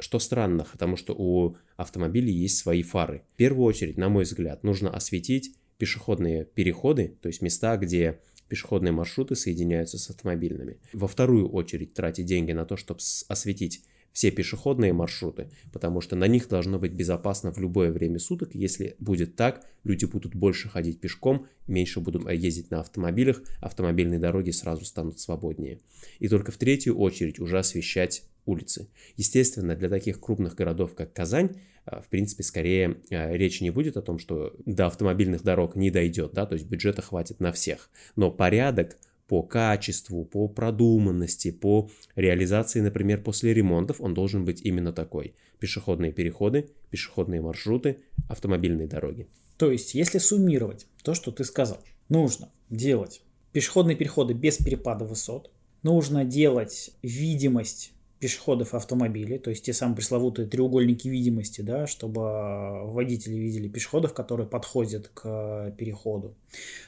что 0.04 0.18
странно, 0.18 0.66
потому 0.70 0.96
что 0.96 1.14
у 1.14 1.56
автомобилей 1.76 2.32
есть 2.32 2.58
свои 2.58 2.82
фары. 2.82 3.22
В 3.32 3.36
первую 3.36 3.64
очередь, 3.64 3.96
на 3.96 4.10
мой 4.10 4.24
взгляд, 4.24 4.62
нужно 4.62 4.90
осветить 4.90 5.56
пешеходные 5.78 6.44
переходы, 6.44 7.16
то 7.22 7.28
есть 7.28 7.40
места, 7.40 7.76
где 7.78 8.20
пешеходные 8.48 8.92
маршруты 8.92 9.34
соединяются 9.34 9.98
с 9.98 10.10
автомобильными. 10.10 10.78
Во 10.92 11.08
вторую 11.08 11.48
очередь 11.48 11.94
тратить 11.94 12.26
деньги 12.26 12.52
на 12.52 12.66
то, 12.66 12.76
чтобы 12.76 13.00
осветить 13.28 13.82
все 14.12 14.30
пешеходные 14.30 14.92
маршруты, 14.92 15.50
потому 15.72 16.02
что 16.02 16.16
на 16.16 16.28
них 16.28 16.48
должно 16.48 16.78
быть 16.78 16.92
безопасно 16.92 17.50
в 17.50 17.58
любое 17.58 17.90
время 17.90 18.18
суток. 18.18 18.54
Если 18.54 18.94
будет 18.98 19.36
так, 19.36 19.66
люди 19.84 20.04
будут 20.04 20.36
больше 20.36 20.68
ходить 20.68 21.00
пешком, 21.00 21.48
меньше 21.66 21.98
будут 21.98 22.26
э, 22.26 22.36
ездить 22.36 22.70
на 22.70 22.80
автомобилях, 22.80 23.42
автомобильные 23.60 24.20
дороги 24.20 24.50
сразу 24.50 24.84
станут 24.84 25.18
свободнее. 25.18 25.80
И 26.18 26.28
только 26.28 26.52
в 26.52 26.58
третью 26.58 26.96
очередь 26.98 27.40
уже 27.40 27.58
освещать 27.58 28.22
улицы. 28.46 28.88
Естественно, 29.16 29.76
для 29.76 29.88
таких 29.88 30.20
крупных 30.20 30.54
городов, 30.54 30.94
как 30.94 31.12
Казань, 31.12 31.56
э, 31.86 32.00
в 32.00 32.08
принципе, 32.08 32.42
скорее 32.42 32.98
э, 33.10 33.36
речи 33.36 33.62
не 33.62 33.70
будет 33.70 33.96
о 33.96 34.02
том, 34.02 34.18
что 34.18 34.54
до 34.66 34.86
автомобильных 34.86 35.42
дорог 35.42 35.76
не 35.76 35.90
дойдет, 35.90 36.32
да, 36.32 36.46
то 36.46 36.54
есть 36.54 36.66
бюджета 36.66 37.02
хватит 37.02 37.40
на 37.40 37.52
всех. 37.52 37.90
Но 38.16 38.30
порядок 38.30 38.98
по 39.26 39.42
качеству, 39.42 40.24
по 40.24 40.48
продуманности, 40.48 41.50
по 41.50 41.90
реализации, 42.14 42.80
например, 42.80 43.22
после 43.22 43.54
ремонтов, 43.54 44.00
он 44.00 44.14
должен 44.14 44.44
быть 44.44 44.60
именно 44.62 44.92
такой. 44.92 45.34
Пешеходные 45.58 46.12
переходы, 46.12 46.68
пешеходные 46.90 47.40
маршруты, 47.40 47.98
автомобильные 48.28 48.86
дороги. 48.86 49.28
То 49.56 49.70
есть, 49.70 49.94
если 49.94 50.18
суммировать 50.18 50.86
то, 51.02 51.14
что 51.14 51.30
ты 51.30 51.44
сказал, 51.44 51.78
нужно 52.08 52.50
делать 52.68 53.22
пешеходные 53.52 53.96
переходы 53.96 54.34
без 54.34 54.58
перепада 54.58 55.04
высот, 55.04 55.50
нужно 55.82 56.24
делать 56.24 56.90
видимость 57.02 57.93
пешеходов 58.24 58.72
автомобилей, 58.72 59.36
то 59.36 59.50
есть 59.50 59.66
те 59.66 59.74
самые 59.74 59.96
пресловутые 59.96 60.48
треугольники 60.48 61.08
видимости, 61.08 61.60
да, 61.60 61.86
чтобы 61.86 62.90
водители 62.90 63.34
видели 63.34 63.68
пешеходов, 63.68 64.14
которые 64.14 64.46
подходят 64.46 65.08
к 65.08 65.74
переходу. 65.76 66.34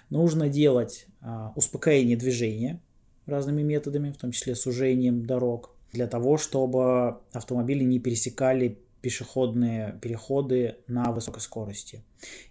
Нужно 0.08 0.48
делать 0.48 1.06
а, 1.20 1.52
успокоение 1.54 2.16
движения 2.16 2.80
разными 3.26 3.60
методами, 3.60 4.12
в 4.12 4.16
том 4.16 4.30
числе 4.30 4.54
сужением 4.54 5.26
дорог, 5.26 5.74
для 5.92 6.06
того, 6.06 6.38
чтобы 6.38 7.18
автомобили 7.34 7.84
не 7.84 7.98
пересекали 7.98 8.78
пешеходные 9.06 9.96
переходы 10.02 10.78
на 10.88 11.12
высокой 11.12 11.40
скорости. 11.40 12.02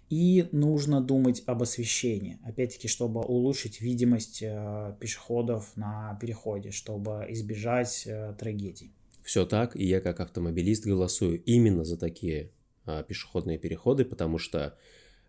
И 0.08 0.48
нужно 0.52 1.02
думать 1.02 1.42
об 1.44 1.60
освещении, 1.60 2.38
опять-таки, 2.42 2.88
чтобы 2.88 3.20
улучшить 3.20 3.82
видимость 3.82 4.40
э, 4.40 4.96
пешеходов 4.98 5.76
на 5.76 6.18
переходе, 6.18 6.70
чтобы 6.70 7.26
избежать 7.28 8.04
э, 8.06 8.34
трагедий. 8.38 8.90
Все 9.22 9.44
так, 9.44 9.76
и 9.76 9.84
я 9.84 10.00
как 10.00 10.20
автомобилист 10.20 10.86
голосую 10.86 11.42
именно 11.44 11.84
за 11.84 11.98
такие 11.98 12.52
а, 12.86 13.02
пешеходные 13.02 13.58
переходы, 13.58 14.06
потому 14.06 14.38
что 14.38 14.78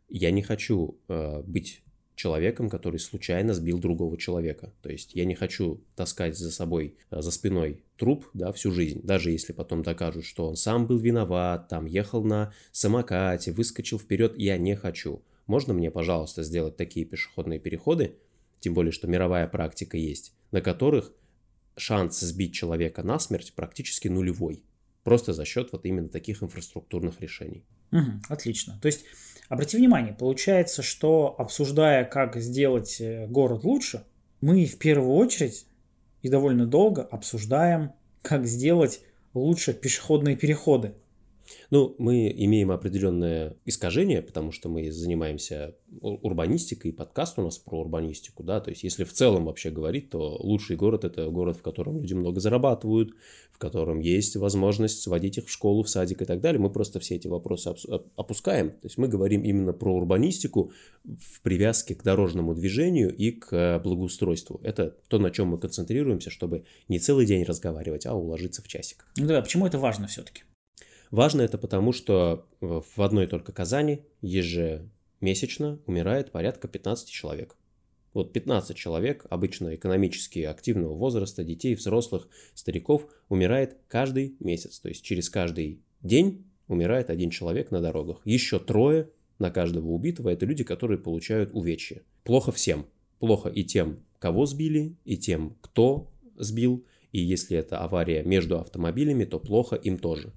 я 0.08 0.32
не 0.32 0.44
хочу 0.44 0.98
а, 1.10 1.42
быть 1.42 1.82
человеком, 2.17 2.69
который 2.69 2.99
случайно 2.99 3.53
сбил 3.53 3.80
другого 3.80 4.17
человека. 4.17 4.73
То 4.82 4.89
есть 4.89 5.13
я 5.13 5.23
не 5.23 5.36
хочу 5.36 5.82
таскать 5.95 6.36
за 6.38 6.51
собой, 6.51 6.97
э, 7.12 7.21
за 7.21 7.32
спиной 7.32 7.84
труп 7.95 8.27
да, 8.34 8.51
всю 8.51 8.71
жизнь, 8.71 9.01
даже 9.03 9.32
если 9.32 9.53
потом 9.53 9.84
докажут, 9.84 10.25
что 10.25 10.47
он 10.47 10.56
сам 10.56 10.88
был 10.88 10.97
виноват, 10.97 11.69
там 11.69 11.86
ехал 11.86 12.23
на 12.23 12.51
самокате, 12.71 13.51
выскочил 13.51 13.99
вперед, 13.99 14.34
я 14.38 14.58
не 14.58 14.75
хочу. 14.75 15.21
Можно 15.45 15.73
мне, 15.73 15.91
пожалуйста, 15.91 16.43
сделать 16.43 16.75
такие 16.75 17.06
пешеходные 17.06 17.60
переходы, 17.60 18.15
тем 18.60 18.73
более, 18.73 18.91
что 18.91 19.08
мировая 19.08 19.47
практика 19.47 19.95
есть, 19.95 20.34
на 20.51 20.62
которых 20.62 21.13
шанс 21.75 22.19
сбить 22.19 22.53
человека 22.53 23.03
насмерть 23.03 23.53
практически 23.53 24.08
нулевой. 24.08 24.63
Просто 25.08 25.32
за 25.32 25.46
счет 25.46 25.70
вот 25.72 25.86
именно 25.86 26.10
таких 26.10 26.43
инфраструктурных 26.43 27.22
решений. 27.22 27.63
Угу, 27.93 28.24
отлично. 28.28 28.78
То 28.82 28.88
есть, 28.88 29.06
обрати 29.48 29.78
внимание, 29.78 30.13
получается, 30.13 30.84
что 30.84 31.34
обсуждая, 31.38 32.04
как 32.04 32.36
сделать 32.36 33.00
э, 33.00 33.26
город 33.26 33.63
лучше, 33.63 34.04
мы 34.41 34.65
в 34.65 34.78
первую 34.78 35.13
очередь 35.13 35.65
и 36.24 36.28
довольно 36.28 36.65
долго 36.65 37.04
обсуждаем, 37.04 37.93
как 38.22 38.46
сделать 38.48 39.00
лучше 39.34 39.74
пешеходные 39.74 40.36
переходы. 40.36 40.93
Ну, 41.69 41.95
мы 41.97 42.33
имеем 42.36 42.71
определенное 42.71 43.55
искажение, 43.65 44.21
потому 44.21 44.51
что 44.51 44.69
мы 44.69 44.91
занимаемся 44.91 45.75
урбанистикой, 46.01 46.93
подкаст 46.93 47.39
у 47.39 47.43
нас 47.43 47.57
про 47.57 47.79
урбанистику, 47.79 48.43
да, 48.43 48.60
то 48.60 48.69
есть 48.69 48.83
если 48.83 49.03
в 49.03 49.13
целом 49.13 49.45
вообще 49.45 49.69
говорить, 49.69 50.10
то 50.10 50.38
лучший 50.39 50.75
город– 50.75 51.03
это 51.05 51.29
город, 51.29 51.57
в 51.57 51.62
котором 51.62 51.99
люди 51.99 52.13
много 52.13 52.39
зарабатывают, 52.39 53.13
в 53.51 53.57
котором 53.57 53.99
есть 53.99 54.36
возможность 54.36 55.01
сводить 55.01 55.38
их 55.38 55.47
в 55.47 55.51
школу, 55.51 55.83
в 55.83 55.89
садик 55.89 56.21
и 56.21 56.25
так 56.25 56.41
далее. 56.41 56.60
Мы 56.60 56.69
просто 56.69 56.99
все 56.99 57.15
эти 57.15 57.27
вопросы 57.27 57.73
опускаем, 58.15 58.71
то 58.71 58.86
есть 58.86 58.97
мы 58.97 59.07
говорим 59.07 59.43
именно 59.43 59.73
про 59.73 59.95
урбанистику 59.95 60.71
в 61.03 61.41
привязке 61.41 61.95
к 61.95 62.03
дорожному 62.03 62.53
движению 62.53 63.15
и 63.15 63.31
к 63.31 63.79
благоустройству. 63.83 64.60
Это 64.63 64.95
то, 65.07 65.19
на 65.19 65.31
чем 65.31 65.47
мы 65.49 65.57
концентрируемся, 65.57 66.29
чтобы 66.29 66.65
не 66.88 66.99
целый 66.99 67.25
день 67.25 67.43
разговаривать, 67.43 68.05
а 68.05 68.13
уложиться 68.13 68.62
в 68.62 68.67
часик. 68.67 69.05
Ну 69.17 69.27
да, 69.27 69.41
почему 69.41 69.65
это 69.65 69.79
важно 69.79 70.07
все-таки? 70.07 70.43
Важно 71.12 71.41
это 71.41 71.58
потому, 71.58 71.93
что 71.93 72.48
в 72.60 73.02
одной 73.02 73.28
только 73.28 73.52
Казани 73.52 74.02
ежемесячно 74.22 75.80
умирает 75.86 76.32
порядка 76.32 76.67
15 76.67 77.10
человек. 77.10 77.56
Вот 78.13 78.34
15 78.34 78.76
человек, 78.76 79.26
обычно 79.30 79.76
экономически 79.76 80.39
активного 80.39 80.96
возраста, 80.96 81.43
детей, 81.43 81.76
взрослых, 81.76 82.28
стариков, 82.56 83.08
умирает 83.30 83.78
каждый 83.88 84.36
месяц. 84.39 84.80
То 84.80 84.89
есть 84.89 85.04
через 85.04 85.30
каждый 85.30 85.84
день 86.02 86.46
умирает 86.67 87.10
один 87.10 87.30
человек 87.30 87.72
на 87.72 87.80
дорогах. 87.80 88.22
Еще 88.26 88.60
трое 88.60 89.10
на 89.39 89.52
каждого 89.52 89.89
убитого– 89.89 90.30
это 90.32 90.46
люди, 90.46 90.63
которые 90.63 90.98
получают 90.98 91.52
увечья. 91.54 92.02
Плохо 92.24 92.52
всем. 92.52 92.88
Плохо 93.20 93.50
и 93.50 93.63
тем, 93.63 94.00
кого 94.20 94.46
сбили, 94.46 94.96
и 95.06 95.15
тем, 95.17 95.56
кто 95.62 96.12
сбил. 96.36 96.86
И 97.12 97.20
если 97.20 97.58
это 97.58 97.80
авария 97.80 98.24
между 98.24 98.60
автомобилями, 98.60 99.26
то 99.26 99.39
плохо 99.39 99.76
им 99.76 99.98
тоже. 99.98 100.34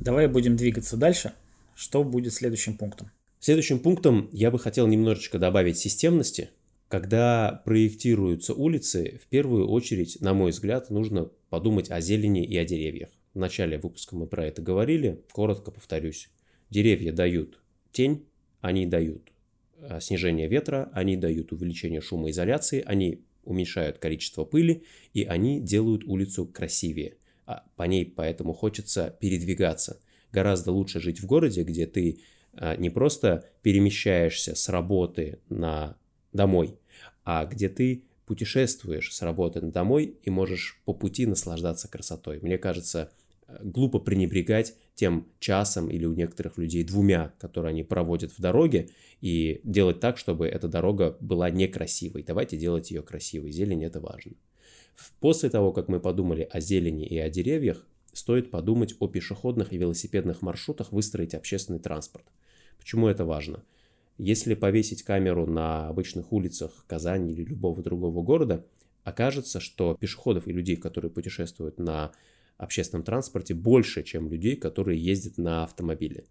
Давай 0.00 0.28
будем 0.28 0.56
двигаться 0.56 0.96
дальше. 0.96 1.34
Что 1.74 2.02
будет 2.02 2.32
следующим 2.32 2.78
пунктом? 2.78 3.10
Следующим 3.38 3.78
пунктом 3.78 4.30
я 4.32 4.50
бы 4.50 4.58
хотел 4.58 4.86
немножечко 4.86 5.38
добавить 5.38 5.76
системности. 5.76 6.48
Когда 6.88 7.62
проектируются 7.66 8.54
улицы, 8.54 9.20
в 9.22 9.28
первую 9.28 9.68
очередь, 9.68 10.18
на 10.22 10.32
мой 10.32 10.52
взгляд, 10.52 10.88
нужно 10.88 11.30
подумать 11.50 11.90
о 11.90 12.00
зелени 12.00 12.42
и 12.44 12.56
о 12.56 12.64
деревьях. 12.64 13.10
В 13.34 13.38
начале 13.38 13.78
выпуска 13.78 14.16
мы 14.16 14.26
про 14.26 14.46
это 14.46 14.62
говорили, 14.62 15.22
коротко 15.32 15.70
повторюсь. 15.70 16.30
Деревья 16.70 17.12
дают 17.12 17.60
тень, 17.92 18.24
они 18.62 18.86
дают 18.86 19.30
э, 19.76 20.00
снижение 20.00 20.48
ветра, 20.48 20.90
они 20.94 21.18
дают 21.18 21.52
увеличение 21.52 22.00
шумоизоляции, 22.00 22.82
они 22.86 23.20
уменьшают 23.44 23.98
количество 23.98 24.44
пыли, 24.44 24.82
и 25.12 25.24
они 25.24 25.60
делают 25.60 26.04
улицу 26.04 26.46
красивее. 26.46 27.16
А 27.50 27.64
по 27.74 27.82
ней 27.82 28.04
поэтому 28.04 28.52
хочется 28.52 29.16
передвигаться. 29.18 29.98
Гораздо 30.30 30.70
лучше 30.70 31.00
жить 31.00 31.20
в 31.20 31.26
городе, 31.26 31.64
где 31.64 31.84
ты 31.84 32.20
а, 32.52 32.76
не 32.76 32.90
просто 32.90 33.44
перемещаешься 33.62 34.54
с 34.54 34.68
работы 34.68 35.40
на 35.48 35.96
домой, 36.32 36.78
а 37.24 37.44
где 37.44 37.68
ты 37.68 38.04
путешествуешь 38.24 39.12
с 39.12 39.20
работы 39.22 39.60
на 39.60 39.72
домой 39.72 40.16
и 40.22 40.30
можешь 40.30 40.80
по 40.84 40.94
пути 40.94 41.26
наслаждаться 41.26 41.88
красотой. 41.88 42.38
Мне 42.40 42.56
кажется, 42.56 43.10
глупо 43.60 43.98
пренебрегать 43.98 44.76
тем 44.94 45.26
часом 45.40 45.90
или 45.90 46.04
у 46.04 46.14
некоторых 46.14 46.56
людей 46.56 46.84
двумя, 46.84 47.32
которые 47.40 47.70
они 47.70 47.82
проводят 47.82 48.30
в 48.30 48.40
дороге, 48.40 48.90
и 49.20 49.60
делать 49.64 49.98
так, 49.98 50.18
чтобы 50.18 50.46
эта 50.46 50.68
дорога 50.68 51.16
была 51.18 51.50
некрасивой. 51.50 52.22
Давайте 52.22 52.56
делать 52.56 52.92
ее 52.92 53.02
красивой. 53.02 53.50
Зелень 53.50 53.84
это 53.84 53.98
важно. 53.98 54.34
После 55.20 55.50
того, 55.50 55.72
как 55.72 55.88
мы 55.88 56.00
подумали 56.00 56.48
о 56.50 56.60
зелени 56.60 57.06
и 57.06 57.18
о 57.18 57.30
деревьях, 57.30 57.86
стоит 58.12 58.50
подумать 58.50 58.94
о 58.98 59.08
пешеходных 59.08 59.72
и 59.72 59.78
велосипедных 59.78 60.42
маршрутах, 60.42 60.92
выстроить 60.92 61.34
общественный 61.34 61.78
транспорт. 61.78 62.24
Почему 62.78 63.08
это 63.08 63.24
важно? 63.24 63.64
Если 64.18 64.54
повесить 64.54 65.02
камеру 65.02 65.46
на 65.46 65.88
обычных 65.88 66.32
улицах 66.32 66.84
Казани 66.86 67.32
или 67.32 67.44
любого 67.44 67.82
другого 67.82 68.22
города, 68.22 68.66
окажется, 69.04 69.60
что 69.60 69.96
пешеходов 69.98 70.46
и 70.46 70.52
людей, 70.52 70.76
которые 70.76 71.10
путешествуют 71.10 71.78
на 71.78 72.12
общественном 72.58 73.04
транспорте, 73.04 73.54
больше, 73.54 74.02
чем 74.02 74.28
людей, 74.28 74.56
которые 74.56 75.02
ездят 75.02 75.38
на 75.38 75.64
автомобиле. 75.64 76.24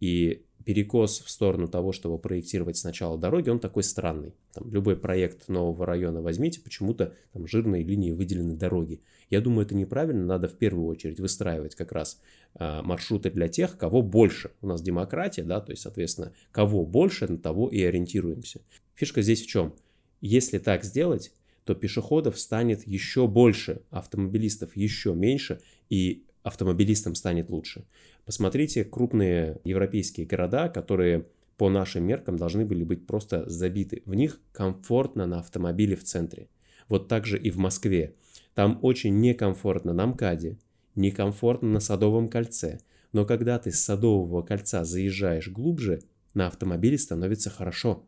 И 0.00 0.42
перекос 0.64 1.20
в 1.20 1.30
сторону 1.30 1.68
того, 1.68 1.92
чтобы 1.92 2.18
проектировать 2.18 2.76
сначала 2.76 3.18
дороги, 3.18 3.48
он 3.48 3.60
такой 3.60 3.82
странный. 3.82 4.34
Там, 4.52 4.70
любой 4.70 4.96
проект 4.96 5.48
нового 5.48 5.86
района 5.86 6.20
возьмите, 6.20 6.60
почему-то 6.60 7.14
там 7.32 7.46
жирной 7.46 7.82
линией 7.82 8.12
выделены 8.12 8.54
дороги. 8.54 9.00
Я 9.30 9.40
думаю, 9.40 9.66
это 9.66 9.74
неправильно, 9.74 10.24
надо 10.24 10.48
в 10.48 10.56
первую 10.56 10.86
очередь 10.86 11.20
выстраивать 11.20 11.74
как 11.74 11.92
раз 11.92 12.20
э, 12.58 12.82
маршруты 12.82 13.30
для 13.30 13.48
тех, 13.48 13.76
кого 13.76 14.02
больше. 14.02 14.52
У 14.60 14.66
нас 14.66 14.82
демократия, 14.82 15.42
да, 15.42 15.60
то 15.60 15.72
есть, 15.72 15.82
соответственно, 15.82 16.32
кого 16.50 16.84
больше, 16.84 17.26
на 17.26 17.38
того 17.38 17.68
и 17.68 17.82
ориентируемся. 17.82 18.60
Фишка 18.94 19.22
здесь 19.22 19.42
в 19.42 19.46
чем? 19.46 19.74
Если 20.20 20.58
так 20.58 20.84
сделать, 20.84 21.32
то 21.64 21.74
пешеходов 21.74 22.38
станет 22.38 22.86
еще 22.86 23.28
больше, 23.28 23.82
автомобилистов 23.90 24.74
еще 24.76 25.14
меньше, 25.14 25.60
и 25.90 26.24
автомобилистам 26.42 27.14
станет 27.14 27.50
лучше. 27.50 27.84
Посмотрите 28.24 28.84
крупные 28.84 29.60
европейские 29.64 30.26
города, 30.26 30.68
которые 30.68 31.26
по 31.56 31.68
нашим 31.68 32.04
меркам 32.04 32.36
должны 32.36 32.64
были 32.64 32.84
быть 32.84 33.06
просто 33.06 33.48
забиты. 33.48 34.02
В 34.06 34.14
них 34.14 34.40
комфортно 34.52 35.26
на 35.26 35.40
автомобиле 35.40 35.96
в 35.96 36.04
центре. 36.04 36.48
Вот 36.88 37.08
так 37.08 37.26
же 37.26 37.38
и 37.38 37.50
в 37.50 37.58
Москве. 37.58 38.14
Там 38.54 38.78
очень 38.82 39.18
некомфортно 39.20 39.92
на 39.92 40.06
МКАДе, 40.06 40.58
некомфортно 40.94 41.68
на 41.68 41.80
Садовом 41.80 42.28
кольце. 42.28 42.80
Но 43.12 43.24
когда 43.24 43.58
ты 43.58 43.72
с 43.72 43.80
Садового 43.80 44.42
кольца 44.42 44.84
заезжаешь 44.84 45.48
глубже, 45.48 46.00
на 46.34 46.46
автомобиле 46.46 46.98
становится 46.98 47.50
хорошо. 47.50 48.06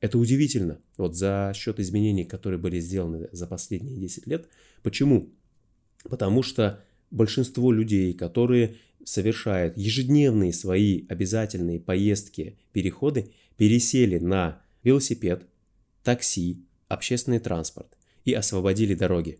Это 0.00 0.18
удивительно. 0.18 0.80
Вот 0.96 1.16
за 1.16 1.52
счет 1.54 1.80
изменений, 1.80 2.24
которые 2.24 2.60
были 2.60 2.78
сделаны 2.78 3.28
за 3.32 3.46
последние 3.46 3.96
10 3.98 4.26
лет. 4.26 4.48
Почему? 4.82 5.30
Потому 6.04 6.42
что 6.42 6.84
большинство 7.10 7.72
людей, 7.72 8.12
которые 8.12 8.76
совершают 9.04 9.76
ежедневные 9.76 10.52
свои 10.52 11.06
обязательные 11.08 11.80
поездки, 11.80 12.58
переходы, 12.72 13.32
пересели 13.56 14.18
на 14.18 14.60
велосипед, 14.82 15.46
такси, 16.04 16.64
общественный 16.88 17.38
транспорт 17.38 17.96
и 18.24 18.32
освободили 18.32 18.94
дороги. 18.94 19.38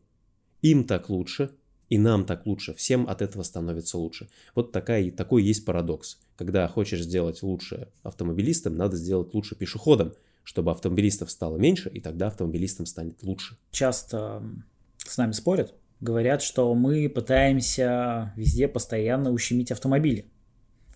Им 0.63 0.85
так 0.85 1.09
лучше, 1.09 1.51
и 1.89 1.99
нам 1.99 2.25
так 2.25 2.47
лучше, 2.47 2.75
всем 2.75 3.09
от 3.09 3.23
этого 3.23 3.43
становится 3.43 3.99
лучше. 3.99 4.29
Вот 4.55 4.73
такая, 4.73 5.11
такой 5.11 5.43
есть 5.43 5.65
парадокс. 5.65 6.19
Когда 6.37 6.69
хочешь 6.69 7.03
сделать 7.03 7.43
лучше 7.43 7.89
автомобилистам, 8.03 8.77
надо 8.77 8.97
сделать 8.97 9.33
лучше 9.35 9.55
пешеходам, 9.55 10.13
чтобы 10.45 10.71
автомобилистов 10.71 11.31
стало 11.31 11.57
меньше, 11.57 11.91
и 11.91 12.01
тогда 12.01 12.29
автомобилистам 12.29 12.87
станет 12.87 13.23
лучше. 13.23 13.57
Часто 13.71 14.43
с 14.99 15.17
нами 15.17 15.33
спорят, 15.33 15.75
говорят, 16.01 16.43
что 16.43 16.75
мы 16.75 17.09
пытаемся 17.09 18.33
везде 18.37 18.69
постоянно 18.69 19.31
ущемить 19.31 19.73
автомобили, 19.73 20.27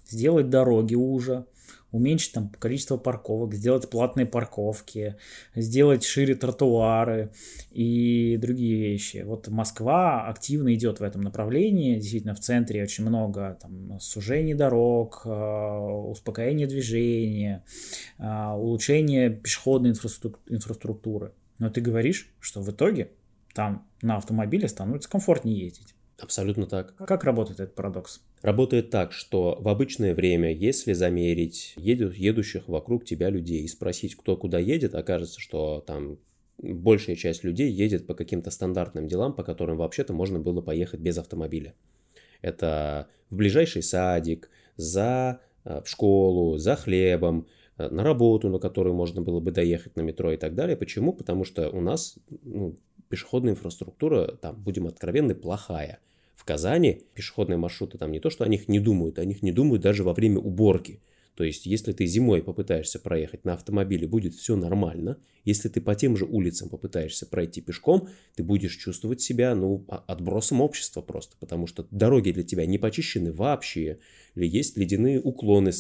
сделать 0.07 0.51
дороги 0.51 0.95
уже, 0.95 1.47
уменьшить 1.93 2.33
там 2.33 2.49
количество 2.59 2.97
парковок, 2.97 3.55
сделать 3.55 3.89
платные 3.91 4.27
парковки, 4.27 5.17
сделать 5.55 6.05
шире 6.05 6.35
тротуары 6.35 7.33
и 7.71 8.39
другие 8.41 8.77
вещи. 8.77 9.23
Вот 9.27 9.49
Москва 9.49 10.27
активно 10.27 10.75
идет 10.75 11.01
в 11.01 11.03
этом 11.03 11.21
направлении. 11.21 11.97
Действительно, 11.97 12.35
в 12.35 12.41
центре 12.41 12.83
очень 12.83 13.05
много 13.05 13.59
там, 13.61 14.01
сужений 14.01 14.55
дорог, 14.55 15.23
э, 15.27 15.29
успокоения 15.29 16.67
движения, 16.67 17.63
э, 18.19 18.53
улучшения 18.55 19.29
пешеходной 19.29 19.91
инфраструктуры. 19.91 21.33
Но 21.59 21.69
ты 21.69 21.83
говоришь, 21.83 22.35
что 22.41 22.63
в 22.63 22.71
итоге 22.71 23.11
там 23.55 23.87
на 24.03 24.17
автомобиле 24.17 24.69
становится 24.69 25.09
комфортнее 25.09 25.59
ездить. 25.59 25.95
Абсолютно 26.21 26.67
так. 26.67 26.95
Как 26.97 27.25
работает 27.25 27.59
этот 27.59 27.75
парадокс? 27.75 28.21
Работает 28.43 28.91
так, 28.91 29.13
что 29.13 29.57
в 29.61 29.69
обычное 29.69 30.15
время, 30.15 30.53
если 30.53 30.93
замерить 30.93 31.75
еду, 31.77 32.11
едущих 32.11 32.69
вокруг 32.69 33.05
тебя 33.05 33.31
людей 33.31 33.63
и 33.63 33.69
спросить, 33.69 34.15
кто 34.15 34.37
куда 34.37 34.59
едет, 34.59 34.95
окажется, 34.95 35.41
что 35.41 35.83
там 35.85 36.19
большая 36.59 37.17
часть 37.17 37.43
людей 37.43 37.71
едет 37.71 38.07
по 38.07 38.15
каким-то 38.15 38.51
стандартным 38.51 39.09
делам, 39.09 39.35
по 39.35 39.43
которым 39.43 39.79
вообще-то 39.79 40.13
можно 40.13 40.39
было 40.39 40.61
поехать 40.61 41.01
без 41.01 41.19
автомобиля. 41.19 41.75
Это 42.41 43.09
в 43.31 43.37
ближайший 43.37 43.83
садик, 43.83 44.51
за 44.77 45.41
э, 45.65 45.81
в 45.85 45.89
школу, 45.89 46.59
за 46.59 46.77
хлебом, 46.77 47.47
э, 47.79 47.89
на 47.89 48.03
работу, 48.03 48.49
на 48.49 48.59
которую 48.59 48.95
можно 48.95 49.23
было 49.23 49.41
бы 49.41 49.51
доехать 49.51 49.97
на 49.97 50.03
метро 50.03 50.33
и 50.33 50.37
так 50.37 50.55
далее. 50.55 50.77
Почему? 50.77 51.13
Потому 51.13 51.45
что 51.45 51.69
у 51.71 51.81
нас 51.81 52.17
ну, 52.43 52.79
пешеходная 53.13 53.53
инфраструктура, 53.53 54.39
там, 54.41 54.57
будем 54.57 54.87
откровенны, 54.87 55.35
плохая. 55.35 55.99
В 56.35 56.47
Казани 56.47 57.03
пешеходные 57.13 57.59
маршруты 57.59 57.99
там 57.99 58.11
не 58.11 58.21
то, 58.21 58.31
что 58.31 58.43
о 58.43 58.49
них 58.49 58.69
не 58.69 58.81
думают, 58.81 59.19
о 59.19 59.25
них 59.27 59.43
не 59.43 59.53
думают 59.53 59.83
даже 59.83 60.03
во 60.03 60.15
время 60.15 60.39
уборки. 60.39 61.03
То 61.35 61.45
есть, 61.45 61.67
если 61.67 61.93
ты 61.93 62.07
зимой 62.07 62.43
попытаешься 62.43 62.99
проехать 62.99 63.45
на 63.45 63.53
автомобиле, 63.53 64.07
будет 64.07 64.33
все 64.35 64.57
нормально. 64.57 65.19
Если 65.45 65.69
ты 65.69 65.83
по 65.83 65.95
тем 65.95 66.17
же 66.17 66.25
улицам 66.25 66.71
попытаешься 66.71 67.27
пройти 67.27 67.61
пешком, 67.61 68.09
ты 68.35 68.43
будешь 68.43 68.77
чувствовать 68.77 69.21
себя, 69.21 69.55
ну, 69.55 69.85
отбросом 70.07 70.63
общества 70.63 71.03
просто, 71.03 71.37
потому 71.39 71.67
что 71.67 71.87
дороги 71.91 72.31
для 72.31 72.45
тебя 72.45 72.65
не 72.65 72.79
почищены 72.79 73.31
вообще, 73.31 73.99
или 74.35 74.47
есть 74.47 74.79
ледяные 74.79 75.21
уклоны, 75.21 75.73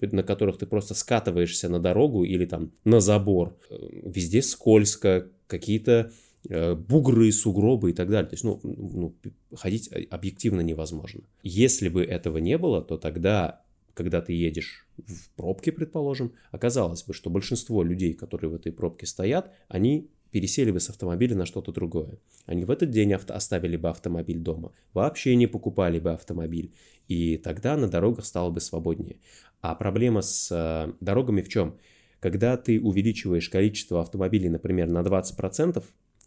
на 0.00 0.22
которых 0.22 0.56
ты 0.56 0.64
просто 0.64 0.94
скатываешься 0.94 1.68
на 1.68 1.78
дорогу 1.78 2.24
или 2.24 2.46
там 2.46 2.72
на 2.84 3.00
забор. 3.00 3.58
Э, 3.68 3.76
везде 4.06 4.40
скользко, 4.40 5.28
какие-то 5.46 6.10
бугры, 6.48 7.32
сугробы 7.32 7.90
и 7.90 7.92
так 7.92 8.08
далее. 8.08 8.28
То 8.28 8.34
есть, 8.34 8.44
ну, 8.44 8.60
ну, 8.62 9.14
ходить 9.54 9.90
объективно 10.10 10.60
невозможно. 10.60 11.22
Если 11.42 11.88
бы 11.88 12.02
этого 12.02 12.38
не 12.38 12.56
было, 12.58 12.82
то 12.82 12.96
тогда, 12.96 13.62
когда 13.94 14.20
ты 14.20 14.32
едешь 14.32 14.86
в 14.96 15.30
пробке, 15.36 15.72
предположим, 15.72 16.32
оказалось 16.50 17.02
бы, 17.02 17.14
что 17.14 17.30
большинство 17.30 17.82
людей, 17.82 18.14
которые 18.14 18.50
в 18.50 18.54
этой 18.54 18.72
пробке 18.72 19.06
стоят, 19.06 19.52
они 19.68 20.10
пересели 20.30 20.70
бы 20.70 20.80
с 20.80 20.88
автомобиля 20.88 21.36
на 21.36 21.46
что-то 21.46 21.72
другое. 21.72 22.18
Они 22.46 22.64
в 22.64 22.70
этот 22.70 22.90
день 22.90 23.12
авто 23.12 23.34
оставили 23.34 23.76
бы 23.76 23.88
автомобиль 23.88 24.38
дома, 24.38 24.72
вообще 24.94 25.36
не 25.36 25.46
покупали 25.46 25.98
бы 25.98 26.12
автомобиль, 26.12 26.72
и 27.08 27.36
тогда 27.36 27.76
на 27.76 27.88
дорогах 27.88 28.24
стало 28.24 28.50
бы 28.50 28.60
свободнее. 28.60 29.16
А 29.60 29.74
проблема 29.74 30.22
с 30.22 30.50
э, 30.50 30.92
дорогами 31.00 31.42
в 31.42 31.48
чем? 31.48 31.76
Когда 32.20 32.56
ты 32.56 32.80
увеличиваешь 32.80 33.48
количество 33.48 34.00
автомобилей, 34.00 34.48
например, 34.48 34.88
на 34.88 35.00
20%, 35.00 35.82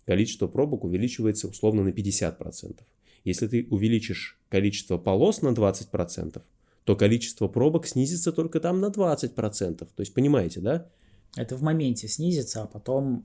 количество 0.06 0.48
пробок 0.48 0.84
увеличивается 0.84 1.48
условно 1.48 1.84
на 1.84 1.90
50%. 1.90 2.82
Если 3.24 3.48
ты 3.48 3.68
увеличишь 3.70 4.40
количество 4.50 4.98
полос 4.98 5.42
на 5.42 5.50
20%, 5.50 6.42
то 6.84 6.96
количество 6.96 7.48
пробок 7.48 7.88
снизится 7.88 8.32
только 8.32 8.60
там 8.60 8.82
на 8.82 8.88
20%. 8.88 9.78
То 9.78 9.88
есть, 9.98 10.14
понимаете, 10.14 10.60
да? 10.60 10.90
Это 11.36 11.56
в 11.56 11.62
моменте 11.62 12.08
снизится, 12.08 12.64
а 12.64 12.68
потом 12.68 13.24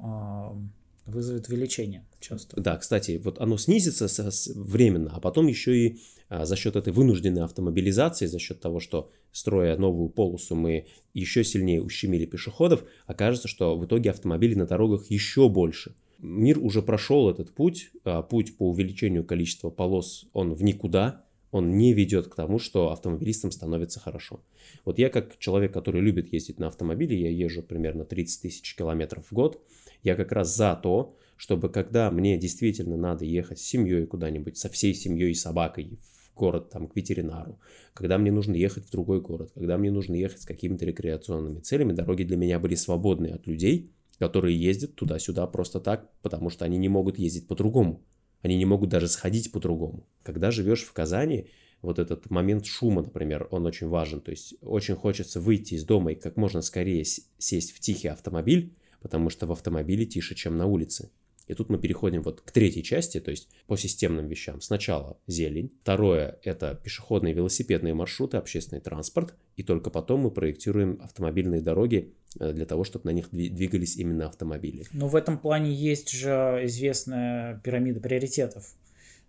э, 1.06 1.10
вызовет 1.10 1.48
увеличение 1.48 2.06
часто. 2.20 2.60
Да, 2.60 2.76
кстати, 2.76 3.20
вот 3.22 3.40
оно 3.40 3.56
снизится 3.56 4.08
временно, 4.54 5.10
а 5.14 5.20
потом 5.20 5.46
еще 5.46 5.76
и 5.76 6.00
а, 6.28 6.44
за 6.44 6.56
счет 6.56 6.76
этой 6.76 6.92
вынужденной 6.92 7.42
автомобилизации, 7.42 8.26
за 8.26 8.38
счет 8.38 8.60
того, 8.60 8.80
что 8.80 9.10
строя 9.32 9.76
новую 9.76 10.10
полосу 10.10 10.54
мы 10.54 10.86
еще 11.14 11.44
сильнее 11.44 11.82
ущемили 11.82 12.26
пешеходов, 12.26 12.84
окажется, 13.06 13.48
что 13.48 13.76
в 13.76 13.84
итоге 13.86 14.10
автомобилей 14.10 14.54
на 14.54 14.66
дорогах 14.66 15.10
еще 15.10 15.48
больше. 15.48 15.94
Мир 16.18 16.58
уже 16.58 16.82
прошел 16.82 17.30
этот 17.30 17.54
путь, 17.54 17.90
а, 18.04 18.22
путь 18.22 18.56
по 18.56 18.68
увеличению 18.68 19.24
количества 19.24 19.70
полос, 19.70 20.28
он 20.32 20.52
в 20.52 20.62
никуда, 20.62 21.24
он 21.50 21.76
не 21.76 21.92
ведет 21.92 22.26
к 22.26 22.34
тому, 22.34 22.58
что 22.58 22.90
автомобилистам 22.90 23.50
становится 23.52 24.00
хорошо. 24.00 24.40
Вот 24.84 24.98
я 24.98 25.08
как 25.08 25.38
человек, 25.38 25.72
который 25.72 26.00
любит 26.00 26.32
ездить 26.32 26.58
на 26.58 26.66
автомобиле, 26.66 27.18
я 27.18 27.30
езжу 27.30 27.62
примерно 27.62 28.04
30 28.04 28.42
тысяч 28.42 28.74
километров 28.74 29.26
в 29.30 29.32
год, 29.32 29.62
я 30.02 30.14
как 30.14 30.32
раз 30.32 30.54
за 30.54 30.78
то, 30.80 31.16
чтобы 31.36 31.68
когда 31.68 32.10
мне 32.10 32.36
действительно 32.36 32.96
надо 32.96 33.24
ехать 33.24 33.60
с 33.60 33.64
семьей 33.64 34.04
куда-нибудь, 34.06 34.58
со 34.58 34.68
всей 34.68 34.94
семьей 34.94 35.30
и 35.30 35.34
собакой 35.34 35.98
в 36.02 36.34
город, 36.34 36.70
там, 36.70 36.88
к 36.88 36.96
ветеринару, 36.96 37.58
когда 37.94 38.18
мне 38.18 38.32
нужно 38.32 38.54
ехать 38.54 38.84
в 38.86 38.90
другой 38.90 39.20
город, 39.20 39.52
когда 39.54 39.78
мне 39.78 39.90
нужно 39.90 40.14
ехать 40.14 40.42
с 40.42 40.46
какими-то 40.46 40.84
рекреационными 40.84 41.60
целями, 41.60 41.92
дороги 41.92 42.24
для 42.24 42.36
меня 42.36 42.58
были 42.58 42.74
свободны 42.74 43.28
от 43.28 43.46
людей, 43.46 43.92
которые 44.18 44.58
ездят 44.58 44.94
туда-сюда 44.94 45.46
просто 45.46 45.80
так, 45.80 46.10
потому 46.22 46.50
что 46.50 46.64
они 46.64 46.78
не 46.78 46.88
могут 46.88 47.18
ездить 47.18 47.46
по-другому. 47.46 48.04
Они 48.42 48.56
не 48.56 48.64
могут 48.64 48.90
даже 48.90 49.08
сходить 49.08 49.52
по-другому. 49.52 50.06
Когда 50.22 50.50
живешь 50.50 50.84
в 50.84 50.92
Казани, 50.92 51.48
вот 51.82 51.98
этот 51.98 52.30
момент 52.30 52.66
шума, 52.66 53.02
например, 53.02 53.48
он 53.50 53.66
очень 53.66 53.88
важен. 53.88 54.20
То 54.20 54.30
есть 54.30 54.54
очень 54.62 54.96
хочется 54.96 55.40
выйти 55.40 55.74
из 55.74 55.84
дома 55.84 56.12
и 56.12 56.16
как 56.16 56.36
можно 56.36 56.60
скорее 56.62 57.04
сесть 57.04 57.72
в 57.72 57.80
тихий 57.80 58.08
автомобиль, 58.08 58.76
потому 59.00 59.30
что 59.30 59.46
в 59.46 59.52
автомобиле 59.52 60.06
тише, 60.06 60.34
чем 60.34 60.56
на 60.56 60.66
улице. 60.66 61.10
И 61.46 61.54
тут 61.54 61.70
мы 61.70 61.78
переходим 61.78 62.22
вот 62.22 62.42
к 62.42 62.50
третьей 62.50 62.82
части, 62.82 63.20
то 63.20 63.30
есть 63.30 63.48
по 63.66 63.76
системным 63.76 64.28
вещам. 64.28 64.60
Сначала 64.60 65.18
зелень, 65.26 65.72
второе– 65.80 66.38
это 66.42 66.78
пешеходные 66.82 67.32
велосипедные 67.32 67.94
маршруты, 67.94 68.36
общественный 68.36 68.82
транспорт, 68.82 69.34
и 69.58 69.64
только 69.64 69.90
потом 69.90 70.20
мы 70.20 70.30
проектируем 70.30 71.00
автомобильные 71.02 71.60
дороги 71.60 72.14
э, 72.38 72.52
для 72.52 72.64
того, 72.64 72.84
чтобы 72.84 73.06
на 73.06 73.10
них 73.10 73.28
двигались 73.32 73.96
именно 73.96 74.26
автомобили. 74.26 74.86
Но 74.92 75.08
в 75.08 75.16
этом 75.16 75.36
плане 75.36 75.74
есть 75.74 76.10
же 76.10 76.60
известная 76.62 77.60
пирамида 77.64 78.00
приоритетов 78.00 78.74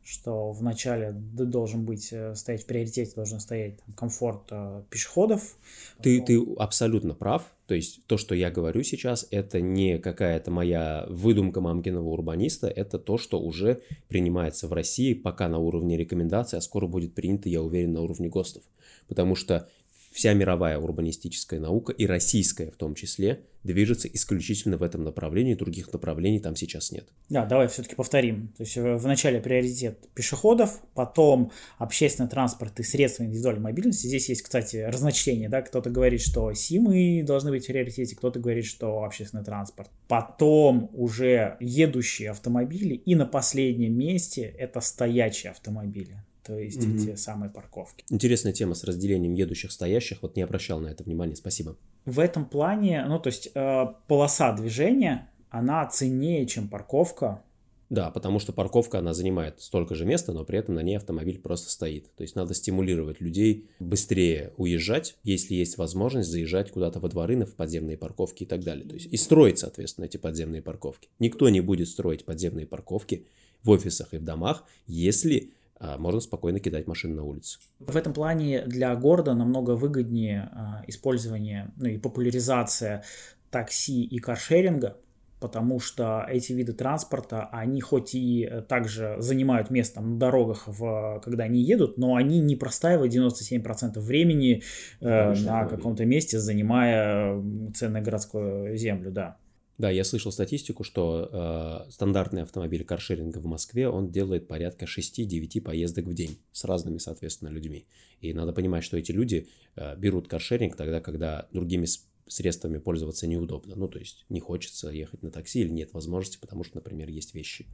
что 0.02 0.52
вначале 0.52 1.12
должен 1.12 1.86
быть, 1.86 2.10
э, 2.12 2.34
стоять 2.34 2.64
в 2.64 2.66
приоритете, 2.66 3.14
должен 3.16 3.40
стоять 3.40 3.78
там, 3.78 3.94
комфорт 3.94 4.42
э, 4.50 4.82
пешеходов. 4.90 5.58
Ты, 6.02 6.20
ты 6.22 6.42
абсолютно 6.58 7.14
прав. 7.14 7.44
То 7.68 7.76
есть 7.76 8.04
то, 8.08 8.18
что 8.18 8.34
я 8.34 8.50
говорю 8.50 8.82
сейчас, 8.82 9.28
это 9.30 9.62
не 9.62 10.00
какая-то 10.00 10.50
моя 10.50 11.06
выдумка 11.10 11.62
мамкиного 11.62 12.10
урбаниста, 12.10 12.68
это 12.68 12.98
то, 12.98 13.20
что 13.20 13.40
уже 13.40 13.82
принимается 14.08 14.68
в 14.68 14.74
России, 14.74 15.14
пока 15.14 15.48
на 15.48 15.60
уровне 15.60 15.96
рекомендаций, 15.96 16.58
а 16.58 16.62
скоро 16.62 16.88
будет 16.88 17.14
принято, 17.14 17.48
я 17.48 17.62
уверен, 17.62 17.94
на 17.94 18.02
уровне 18.02 18.30
ГОСТов. 18.30 18.64
Потому 19.08 19.36
что 19.36 19.70
вся 20.12 20.34
мировая 20.34 20.78
урбанистическая 20.78 21.60
наука, 21.60 21.92
и 21.94 22.06
российская 22.06 22.72
в 22.72 22.76
том 22.76 22.96
числе, 22.96 23.42
движется 23.64 24.08
исключительно 24.08 24.78
в 24.78 24.84
этом 24.84 25.04
направлении, 25.04 25.54
других 25.54 25.92
направлений 25.92 26.40
там 26.40 26.56
сейчас 26.56 26.92
нет. 26.92 27.08
Да, 27.30 27.46
давай 27.46 27.68
все-таки 27.68 27.96
повторим. 27.96 28.54
То 28.58 28.64
есть 28.64 28.78
э, 28.78 28.96
в 28.96 29.06
начале 29.06 29.42
приоритет 29.42 30.08
пешеходов, 30.14 30.82
потом 30.94 31.52
общественный 31.78 32.30
транспорт 32.30 32.80
и 32.80 32.84
средства 32.84 33.24
индивидуальной 33.24 33.62
мобильности. 33.62 34.08
Здесь 34.08 34.30
есть, 34.30 34.42
кстати, 34.44 34.78
разночтение, 34.78 35.50
да, 35.50 35.62
кто-то 35.62 35.90
говорит, 35.90 36.22
что 36.22 36.54
СИМы 36.54 37.24
должны 37.24 37.52
быть 37.52 37.66
в 37.66 37.68
приоритете, 37.68 38.16
кто-то 38.16 38.40
говорит, 38.40 38.66
что 38.66 39.04
общественный 39.04 39.44
транспорт. 39.44 39.90
Потом 40.08 40.90
уже 40.94 41.58
едущие 41.60 42.32
автомобили, 42.32 42.96
и 42.96 43.16
на 43.16 43.26
последнем 43.26 43.98
месте 43.98 44.44
это 44.58 44.80
стоячие 44.80 45.52
автомобили 45.52 46.24
то 46.50 46.58
есть 46.58 46.80
mm-hmm. 46.80 47.06
те 47.06 47.16
самые 47.16 47.52
парковки. 47.52 48.04
Интересная 48.10 48.54
тема 48.54 48.74
с 48.74 48.84
разделением 48.84 49.36
едущих 49.36 49.72
стоящих, 49.72 50.24
вот 50.24 50.36
не 50.36 50.42
обращал 50.42 50.80
на 50.80 50.88
это 50.88 51.04
внимания, 51.04 51.36
спасибо. 51.36 51.78
В 52.06 52.18
этом 52.18 52.44
плане, 52.44 53.06
ну 53.08 53.20
то 53.20 53.28
есть 53.28 53.52
э, 53.54 53.86
полоса 54.08 54.52
движения, 54.54 55.30
она 55.52 55.86
ценнее, 55.86 56.48
чем 56.48 56.68
парковка. 56.68 57.44
Да, 57.92 58.10
потому 58.10 58.40
что 58.40 58.52
парковка, 58.52 58.98
она 58.98 59.14
занимает 59.14 59.62
столько 59.62 59.94
же 59.94 60.06
места, 60.06 60.34
но 60.34 60.44
при 60.44 60.58
этом 60.58 60.74
на 60.74 60.80
ней 60.80 60.98
автомобиль 60.98 61.38
просто 61.38 61.70
стоит. 61.70 62.12
То 62.16 62.24
есть 62.24 62.36
надо 62.36 62.56
стимулировать 62.56 63.22
людей 63.22 63.70
быстрее 63.80 64.52
уезжать, 64.58 65.18
если 65.22 65.54
есть 65.54 65.78
возможность 65.78 66.30
заезжать 66.30 66.72
куда-то 66.72 67.00
во 67.00 67.10
дворы, 67.10 67.46
в 67.46 67.54
подземные 67.54 67.96
парковки 67.98 68.42
и 68.42 68.48
так 68.48 68.64
далее. 68.64 68.88
То 68.88 68.96
есть 68.96 69.06
и 69.06 69.18
строить, 69.18 69.60
соответственно, 69.60 70.06
эти 70.06 70.18
подземные 70.18 70.64
парковки. 70.64 71.10
Никто 71.20 71.48
не 71.50 71.62
будет 71.62 71.90
строить 71.90 72.26
подземные 72.26 72.66
парковки 72.66 73.28
в 73.62 73.70
офисах 73.70 74.16
и 74.16 74.18
в 74.18 74.24
домах, 74.24 74.64
если 74.88 75.54
можно 75.80 76.20
спокойно 76.20 76.60
кидать 76.60 76.88
машины 76.88 77.16
на 77.16 77.24
улице. 77.24 77.60
В 77.80 77.96
этом 77.96 78.14
плане 78.14 78.64
для 78.66 78.96
города 78.96 79.34
намного 79.34 79.72
выгоднее 79.72 80.50
а, 80.52 80.84
использование 80.88 81.72
ну, 81.78 81.88
и 81.88 81.98
популяризация 81.98 83.04
такси 83.50 84.04
и 84.04 84.20
каршеринга, 84.20 84.98
потому 85.40 85.80
что 85.80 86.26
эти 86.30 86.52
виды 86.54 86.74
транспорта, 86.74 87.48
они 87.52 87.82
хоть 87.82 88.14
и 88.14 88.50
также 88.68 89.16
занимают 89.20 89.70
место 89.70 90.02
на 90.02 90.18
дорогах, 90.18 90.64
в, 90.68 91.22
когда 91.24 91.46
они 91.46 91.62
едут, 91.62 91.98
но 91.98 92.16
они 92.16 92.40
не 92.40 92.56
простаивают 92.56 93.14
97% 93.14 94.00
времени 94.00 94.64
э, 95.00 95.34
на 95.34 95.66
каком-то 95.66 96.06
месте, 96.06 96.40
занимая 96.40 97.42
ценную 97.74 98.04
городскую 98.04 98.76
землю, 98.78 99.12
да. 99.12 99.38
Да, 99.80 99.90
я 99.90 100.04
слышал 100.04 100.34
статистику, 100.34 100.84
что 100.84 101.86
э, 101.88 101.92
стандартный 101.92 102.42
автомобиль 102.42 102.84
каршеринга 102.84 103.38
в 103.38 103.46
Москве, 103.46 103.88
он 103.88 104.12
делает 104.12 104.46
порядка 104.46 104.84
6-9 104.84 105.62
поездок 105.62 106.06
в 106.06 106.14
день 106.14 106.38
с 106.52 106.66
разными, 106.66 106.98
соответственно, 106.98 107.48
людьми. 107.48 107.88
И 108.20 108.34
надо 108.34 108.52
понимать, 108.52 108.84
что 108.84 108.98
эти 108.98 109.14
люди 109.14 109.48
э, 109.78 109.96
берут 109.96 110.28
каршеринг 110.28 110.76
тогда, 110.76 111.00
когда 111.00 111.48
другими 111.54 111.86
средствами 112.28 112.78
пользоваться 112.78 113.26
неудобно. 113.26 113.76
Ну, 113.78 113.88
то 113.88 114.00
есть 114.00 114.26
не 114.28 114.42
хочется 114.42 114.90
ехать 114.90 115.24
на 115.24 115.32
такси 115.32 115.62
или 115.62 115.70
нет 115.70 115.94
возможности, 115.94 116.38
потому 116.42 116.66
что, 116.66 116.76
например, 116.76 117.08
есть 117.08 117.34
вещи. 117.34 117.66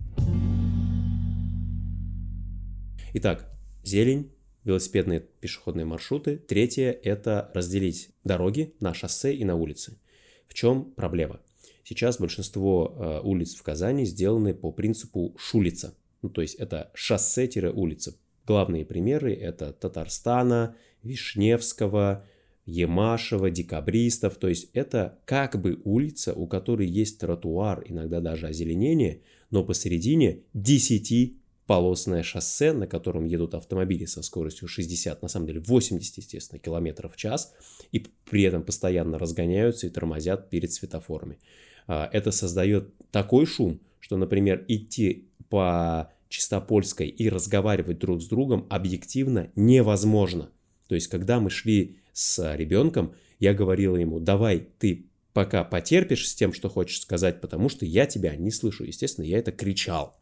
Итак, 3.16 3.52
зелень, 3.84 4.32
велосипедные 4.64 5.22
пешеходные 5.22 5.86
маршруты. 5.86 6.38
Третье– 6.38 6.92
это 7.04 7.50
разделить 7.56 8.12
дороги 8.24 8.76
на 8.80 8.94
шоссе 8.94 9.34
и 9.34 9.44
на 9.44 9.56
улицы. 9.56 9.98
В 10.48 10.54
чем 10.54 10.92
проблема? 10.92 11.40
Сейчас 11.86 12.20
большинство 12.20 12.96
э, 12.98 13.20
улиц 13.24 13.54
в 13.54 13.62
Казани 13.62 14.06
сделаны 14.06 14.56
по 14.56 14.72
принципу 14.72 15.36
шулица. 15.38 15.96
Ну, 16.24 16.30
то 16.30 16.42
есть 16.42 16.56
это 16.56 16.90
шоссе-улица. 16.96 18.16
Главные 18.48 18.86
примеры 18.86 19.36
это 19.36 19.72
Татарстана, 19.72 20.76
Вишневского, 21.04 22.26
Емашева, 22.66 23.52
Декабристов. 23.52 24.38
То 24.38 24.48
есть 24.48 24.72
это 24.74 25.20
как 25.26 25.62
бы 25.62 25.80
улица, 25.84 26.34
у 26.34 26.48
которой 26.48 26.88
есть 26.88 27.20
тротуар, 27.20 27.84
иногда 27.86 28.20
даже 28.20 28.48
озеленение, 28.48 29.22
но 29.52 29.64
посередине 29.64 30.40
10 30.56 31.38
полосное 31.68 32.24
шоссе, 32.24 32.74
на 32.74 32.88
котором 32.88 33.26
едут 33.26 33.54
автомобили 33.54 34.06
со 34.06 34.24
скоростью 34.24 34.68
60, 34.68 35.22
на 35.22 35.28
самом 35.28 35.46
деле 35.46 35.60
80, 35.60 36.18
естественно, 36.18 36.60
километров 36.60 37.14
в 37.14 37.18
час, 37.18 37.54
и 37.92 38.06
при 38.30 38.42
этом 38.42 38.64
постоянно 38.64 39.20
разгоняются 39.20 39.86
и 39.86 39.92
тормозят 39.92 40.50
перед 40.50 40.72
светофорами. 40.72 41.38
А, 41.88 42.10
это 42.12 42.32
создает 42.32 42.94
такой 43.12 43.46
шум, 43.46 43.80
что, 44.00 44.18
например, 44.18 44.66
идти 44.68 45.30
по 45.50 46.12
Чистопольской 46.30 47.08
и 47.08 47.30
разговаривать 47.30 48.00
друг 48.00 48.22
с 48.22 48.28
другом 48.28 48.66
объективно 48.70 49.52
невозможно. 49.56 50.50
То 50.88 50.96
есть, 50.96 51.08
когда 51.08 51.40
мы 51.40 51.50
шли 51.50 52.00
с 52.14 52.56
ребенком, 52.56 53.14
я 53.40 53.54
говорила 53.54 53.96
ему, 53.96 54.20
давай 54.20 54.68
ты 54.80 55.08
пока 55.34 55.64
потерпишь 55.64 56.30
с 56.30 56.36
тем, 56.36 56.54
что 56.54 56.70
хочешь 56.70 57.02
сказать, 57.02 57.42
потому 57.42 57.70
что 57.70 57.86
я 57.86 58.06
тебя 58.06 58.36
не 58.36 58.52
слышу. 58.52 58.84
Естественно, 58.84 59.26
я 59.26 59.38
это 59.40 59.52
кричал. 59.52 60.18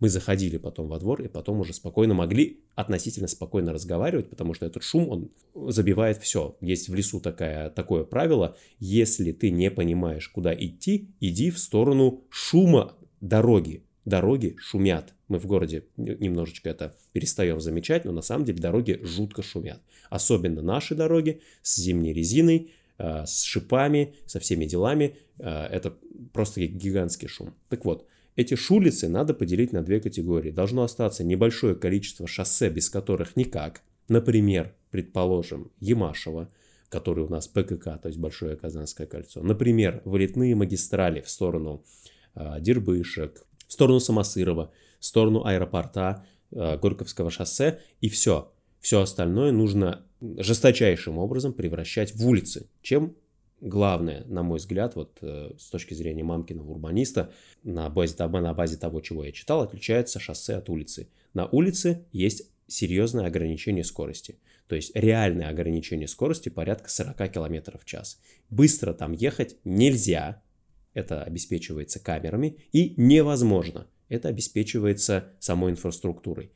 Мы 0.00 0.08
заходили 0.08 0.56
потом 0.56 0.88
во 0.88 0.98
двор 0.98 1.22
и 1.22 1.28
потом 1.28 1.60
уже 1.60 1.72
спокойно 1.72 2.14
могли 2.14 2.60
относительно 2.74 3.28
спокойно 3.28 3.72
разговаривать, 3.72 4.28
потому 4.28 4.54
что 4.54 4.66
этот 4.66 4.82
шум, 4.82 5.08
он 5.08 5.30
забивает 5.70 6.20
все. 6.22 6.56
Есть 6.60 6.88
в 6.88 6.94
лесу 6.94 7.20
такая, 7.20 7.70
такое 7.70 8.04
правило, 8.04 8.56
если 8.80 9.32
ты 9.32 9.50
не 9.50 9.70
понимаешь, 9.70 10.28
куда 10.28 10.54
идти, 10.54 11.10
иди 11.20 11.50
в 11.50 11.58
сторону 11.58 12.24
шума 12.28 12.96
дороги. 13.20 13.84
Дороги 14.04 14.56
шумят. 14.58 15.14
Мы 15.28 15.38
в 15.38 15.46
городе 15.46 15.86
немножечко 15.96 16.68
это 16.68 16.94
перестаем 17.12 17.60
замечать, 17.60 18.04
но 18.04 18.12
на 18.12 18.20
самом 18.20 18.44
деле 18.44 18.58
дороги 18.58 19.00
жутко 19.02 19.42
шумят. 19.42 19.80
Особенно 20.10 20.60
наши 20.60 20.94
дороги 20.94 21.40
с 21.62 21.76
зимней 21.76 22.12
резиной, 22.12 22.72
э, 22.98 23.24
с 23.24 23.42
шипами, 23.42 24.14
со 24.26 24.40
всеми 24.40 24.66
делами. 24.66 25.16
Э, 25.38 25.64
это 25.66 25.96
просто 26.34 26.66
гигантский 26.66 27.28
шум. 27.28 27.54
Так 27.70 27.86
вот, 27.86 28.06
эти 28.36 28.54
шулицы 28.54 29.08
надо 29.08 29.34
поделить 29.34 29.72
на 29.72 29.82
две 29.82 30.00
категории. 30.00 30.50
Должно 30.50 30.82
остаться 30.82 31.24
небольшое 31.24 31.74
количество 31.74 32.26
шоссе, 32.26 32.68
без 32.68 32.90
которых 32.90 33.36
никак. 33.36 33.82
Например, 34.08 34.74
предположим, 34.90 35.70
Ямашево, 35.80 36.50
который 36.88 37.24
у 37.24 37.28
нас 37.28 37.48
ПКК, 37.48 37.96
то 37.96 38.08
есть 38.08 38.18
Большое 38.18 38.56
Казанское 38.56 39.06
кольцо. 39.06 39.42
Например, 39.42 40.02
вылетные 40.04 40.54
магистрали 40.54 41.20
в 41.20 41.30
сторону 41.30 41.84
э, 42.34 42.60
Дербышек, 42.60 43.44
в 43.66 43.72
сторону 43.72 44.00
Самосырова, 44.00 44.72
в 44.98 45.04
сторону 45.04 45.44
аэропорта, 45.44 46.26
э, 46.50 46.78
Горьковского 46.78 47.30
шоссе 47.30 47.80
и 48.00 48.08
все. 48.08 48.52
Все 48.80 49.00
остальное 49.00 49.50
нужно 49.50 50.04
жесточайшим 50.20 51.18
образом 51.18 51.52
превращать 51.52 52.14
в 52.14 52.26
улицы, 52.26 52.68
чем 52.82 53.16
главное, 53.64 54.24
на 54.26 54.42
мой 54.42 54.58
взгляд, 54.58 54.94
вот 54.94 55.18
э, 55.22 55.52
с 55.58 55.70
точки 55.70 55.94
зрения 55.94 56.22
мамкиного 56.22 56.70
урбаниста, 56.70 57.32
на 57.62 57.88
базе, 57.88 58.14
на 58.26 58.54
базе 58.54 58.76
того, 58.76 59.00
чего 59.00 59.24
я 59.24 59.32
читал, 59.32 59.62
отличается 59.62 60.20
шоссе 60.20 60.54
от 60.54 60.68
улицы. 60.68 61.08
На 61.32 61.46
улице 61.46 62.04
есть 62.12 62.50
серьезное 62.66 63.26
ограничение 63.26 63.84
скорости. 63.84 64.38
То 64.68 64.76
есть 64.76 64.94
реальное 64.94 65.48
ограничение 65.48 66.08
скорости 66.08 66.48
порядка 66.50 66.90
40 66.90 67.16
км 67.32 67.78
в 67.78 67.84
час. 67.84 68.20
Быстро 68.50 68.92
там 68.92 69.12
ехать 69.12 69.56
нельзя, 69.64 70.42
это 70.92 71.22
обеспечивается 71.22 72.00
камерами, 72.00 72.58
и 72.72 72.94
невозможно, 72.96 73.86
это 74.08 74.28
обеспечивается 74.28 75.32
самой 75.40 75.72
инфраструктурой. 75.72 76.52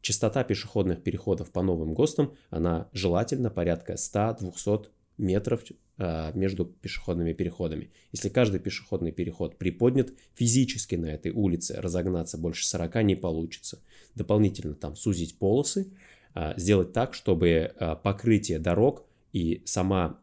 Частота 0.00 0.42
пешеходных 0.42 1.02
переходов 1.02 1.52
по 1.52 1.62
новым 1.62 1.94
ГОСТам, 1.94 2.34
она 2.50 2.88
желательно 2.92 3.50
порядка 3.50 3.94
100-200 3.94 4.86
метров 5.18 5.62
а, 5.98 6.32
между 6.32 6.64
пешеходными 6.64 7.32
переходами. 7.32 7.90
Если 8.12 8.28
каждый 8.28 8.60
пешеходный 8.60 9.12
переход 9.12 9.58
приподнят, 9.58 10.12
физически 10.34 10.94
на 10.94 11.06
этой 11.06 11.32
улице 11.32 11.80
разогнаться 11.80 12.38
больше 12.38 12.66
40 12.66 13.04
не 13.04 13.14
получится. 13.14 13.78
Дополнительно 14.14 14.74
там 14.74 14.96
сузить 14.96 15.38
полосы, 15.38 15.92
а, 16.34 16.54
сделать 16.56 16.92
так, 16.92 17.14
чтобы 17.14 17.72
а, 17.78 17.94
покрытие 17.96 18.58
дорог 18.58 19.04
и 19.32 19.62
сама 19.64 20.20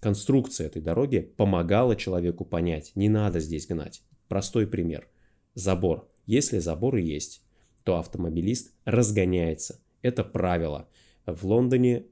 конструкция 0.00 0.68
этой 0.68 0.80
дороги 0.80 1.20
помогала 1.36 1.96
человеку 1.96 2.44
понять, 2.44 2.92
не 2.94 3.08
надо 3.08 3.40
здесь 3.40 3.66
гнать. 3.66 4.02
Простой 4.28 4.66
пример. 4.66 5.08
Забор. 5.54 6.08
Если 6.26 6.58
заборы 6.58 7.00
есть, 7.00 7.42
то 7.82 7.96
автомобилист 7.98 8.72
разгоняется. 8.84 9.80
Это 10.02 10.22
правило. 10.22 10.88
В 11.26 11.46
Лондоне 11.46 12.04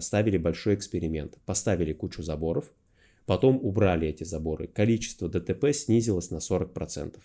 ставили 0.00 0.36
большой 0.38 0.74
эксперимент. 0.74 1.38
Поставили 1.44 1.92
кучу 1.92 2.22
заборов, 2.22 2.72
потом 3.26 3.58
убрали 3.62 4.08
эти 4.08 4.24
заборы. 4.24 4.66
Количество 4.66 5.28
ДТП 5.28 5.72
снизилось 5.72 6.30
на 6.30 6.36
40%. 6.38 7.18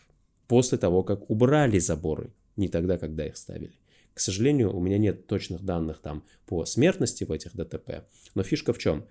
После 0.48 0.78
того, 0.78 1.04
как 1.04 1.30
убрали 1.30 1.80
заборы, 1.80 2.32
не 2.56 2.68
тогда, 2.68 2.98
когда 2.98 3.26
их 3.26 3.38
ставили. 3.38 3.74
К 4.14 4.20
сожалению, 4.20 4.76
у 4.76 4.80
меня 4.80 4.98
нет 4.98 5.26
точных 5.28 5.64
данных 5.64 6.00
там 6.00 6.24
по 6.46 6.66
смертности 6.66 7.24
в 7.24 7.32
этих 7.32 7.56
ДТП. 7.56 8.06
Но 8.36 8.44
фишка 8.44 8.74
в 8.74 8.78
чем? 8.78 9.06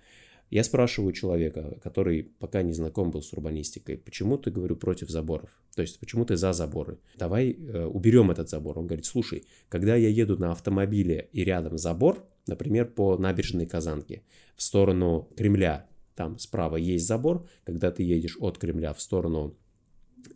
Я 0.49 0.63
спрашиваю 0.63 1.13
человека, 1.13 1.79
который 1.83 2.23
пока 2.23 2.61
не 2.61 2.73
знаком 2.73 3.09
был 3.09 3.21
с 3.21 3.33
урбанистикой, 3.33 3.97
почему 3.97 4.37
ты, 4.37 4.51
говорю, 4.51 4.75
против 4.75 5.09
заборов? 5.09 5.49
То 5.75 5.81
есть, 5.81 5.99
почему 5.99 6.25
ты 6.25 6.35
за 6.35 6.53
заборы? 6.53 6.99
Давай 7.17 7.51
э, 7.51 7.85
уберем 7.85 8.29
этот 8.29 8.49
забор. 8.49 8.77
Он 8.77 8.85
говорит, 8.85 9.05
слушай, 9.05 9.45
когда 9.67 9.95
я 9.95 10.09
еду 10.09 10.37
на 10.37 10.51
автомобиле 10.51 11.27
и 11.31 11.43
рядом 11.43 11.77
забор, 11.77 12.23
например, 12.47 12.85
по 12.85 13.17
набережной 13.17 13.65
Казанки 13.65 14.23
в 14.55 14.63
сторону 14.63 15.29
Кремля, 15.35 15.87
там 16.15 16.37
справа 16.37 16.77
есть 16.77 17.07
забор, 17.07 17.47
когда 17.63 17.91
ты 17.91 18.03
едешь 18.03 18.37
от 18.39 18.57
Кремля 18.57 18.93
в 18.93 19.01
сторону 19.01 19.57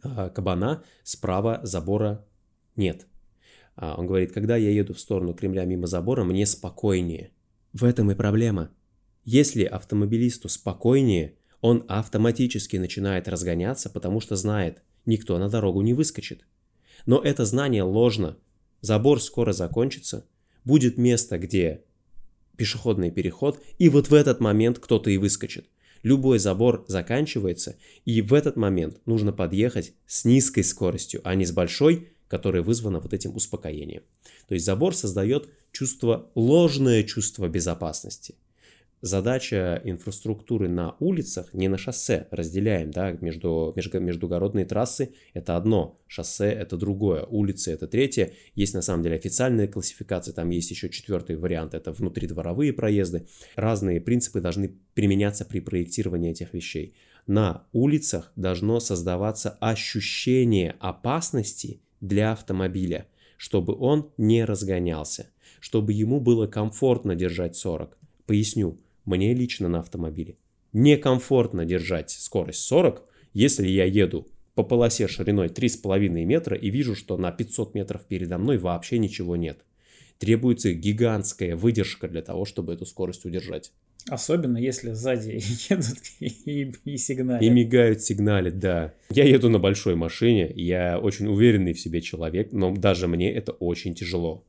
э, 0.04 0.30
Кабана, 0.34 0.84
справа 1.04 1.60
забора 1.64 2.26
нет. 2.76 3.08
А 3.76 3.96
он 3.96 4.08
говорит, 4.08 4.32
когда 4.32 4.56
я 4.56 4.72
еду 4.72 4.94
в 4.94 5.00
сторону 5.00 5.34
Кремля 5.34 5.66
мимо 5.66 5.86
забора, 5.88 6.24
мне 6.24 6.46
спокойнее. 6.46 7.32
В 7.74 7.84
этом 7.84 8.10
и 8.10 8.16
проблема. 8.16 8.72
Если 9.24 9.64
автомобилисту 9.64 10.50
спокойнее, 10.50 11.36
он 11.62 11.86
автоматически 11.88 12.78
начинает 12.78 13.28
разгоняться, 13.28 13.90
потому 13.90 14.20
что 14.20 14.36
знает, 14.36 14.82
никто 15.06 15.38
на 15.38 15.50
дорогу 15.50 15.82
не 15.82 15.94
выскочит. 15.94 16.46
Но 17.06 17.22
это 17.22 17.46
знание 17.46 17.84
ложно. 17.84 18.38
Забор 18.82 19.22
скоро 19.22 19.54
закончится, 19.54 20.26
будет 20.64 20.98
место, 20.98 21.38
где 21.38 21.84
пешеходный 22.58 23.12
переход, 23.12 23.62
и 23.78 23.90
вот 23.90 24.10
в 24.10 24.14
этот 24.14 24.40
момент 24.40 24.80
кто-то 24.80 25.10
и 25.10 25.18
выскочит. 25.18 25.68
Любой 26.04 26.40
забор 26.40 26.86
заканчивается, 26.88 27.78
и 28.06 28.22
в 28.22 28.34
этот 28.34 28.56
момент 28.56 29.00
нужно 29.06 29.32
подъехать 29.32 29.94
с 30.06 30.26
низкой 30.26 30.64
скоростью, 30.64 31.22
а 31.24 31.36
не 31.36 31.46
с 31.46 31.52
большой, 31.52 32.10
которая 32.28 32.62
вызвана 32.62 33.00
вот 33.00 33.14
этим 33.14 33.36
успокоением. 33.36 34.04
То 34.48 34.54
есть 34.54 34.66
забор 34.66 34.96
создает 34.96 35.50
чувство, 35.72 36.30
ложное 36.36 37.04
чувство 37.04 37.48
безопасности– 37.48 38.36
задача 39.02 39.82
инфраструктуры 39.84 40.68
на 40.68 40.96
улицах, 41.00 41.54
не 41.54 41.68
на 41.68 41.78
шоссе, 41.78 42.28
разделяем, 42.32 42.92
да, 42.92 43.12
между, 43.12 43.74
между, 43.76 44.00
междугородные 44.00 44.66
трассы 44.66 45.14
это 45.34 45.56
одно, 45.56 45.98
шоссе 46.08 46.50
это 46.50 46.78
другое, 46.78 47.24
улицы 47.24 47.72
это 47.72 47.88
третье, 47.88 48.34
есть 48.56 48.74
на 48.74 48.82
самом 48.82 49.04
деле 49.04 49.16
официальные 49.16 49.68
классификации, 49.68 50.32
там 50.32 50.50
есть 50.50 50.72
еще 50.72 50.90
четвертый 50.90 51.36
вариант, 51.36 51.74
это 51.74 51.92
внутридворовые 51.92 52.74
проезды, 52.74 53.28
разные 53.56 54.02
принципы 54.02 54.42
должны 54.42 54.76
применяться 54.94 55.46
при 55.46 55.60
проектировании 55.60 56.32
этих 56.32 56.54
вещей. 56.54 56.96
На 57.28 57.68
улицах 57.74 58.32
должно 58.36 58.80
создаваться 58.80 59.58
ощущение 59.60 60.76
опасности 60.80 61.82
для 62.00 62.32
автомобиля, 62.32 63.08
чтобы 63.36 63.76
он 63.78 64.12
не 64.18 64.46
разгонялся, 64.46 65.28
чтобы 65.60 65.94
ему 65.94 66.22
было 66.22 66.48
комфортно 66.48 67.16
держать 67.16 67.56
40. 67.56 67.98
Поясню, 68.26 68.80
мне 69.08 69.34
лично 69.34 69.68
на 69.68 69.80
автомобиле 69.80 70.38
некомфортно 70.74 71.66
держать 71.66 72.12
скорость 72.12 72.62
40, 72.62 73.04
если 73.34 73.68
я 73.68 73.86
еду 73.86 74.28
по 74.56 74.64
полосе 74.64 75.08
шириной 75.08 75.48
3,5 75.48 76.10
метра 76.26 76.58
и 76.58 76.70
вижу, 76.70 76.96
что 76.96 77.18
на 77.18 77.32
500 77.32 77.76
метров 77.76 78.06
передо 78.06 78.38
мной 78.38 78.58
вообще 78.58 78.98
ничего 78.98 79.36
нет. 79.36 79.60
Требуется 80.20 80.74
гигантская 80.74 81.56
выдержка 81.56 82.08
для 82.08 82.22
того, 82.22 82.46
чтобы 82.46 82.74
эту 82.74 82.86
скорость 82.86 83.26
удержать. 83.26 83.72
Особенно 84.10 84.58
если 84.58 84.94
сзади 84.94 85.40
едут 85.70 85.98
и, 86.20 86.72
и 86.86 86.98
сигналят. 86.98 87.42
И 87.42 87.50
мигают, 87.50 88.02
сигналят, 88.02 88.58
да. 88.58 88.94
Я 89.10 89.26
еду 89.26 89.50
на 89.50 89.60
большой 89.60 89.96
машине, 89.96 90.52
я 90.56 90.98
очень 90.98 91.28
уверенный 91.28 91.74
в 91.74 91.80
себе 91.80 92.02
человек, 92.02 92.52
но 92.52 92.74
даже 92.74 93.08
мне 93.08 93.32
это 93.32 93.52
очень 93.52 93.94
тяжело. 93.94 94.44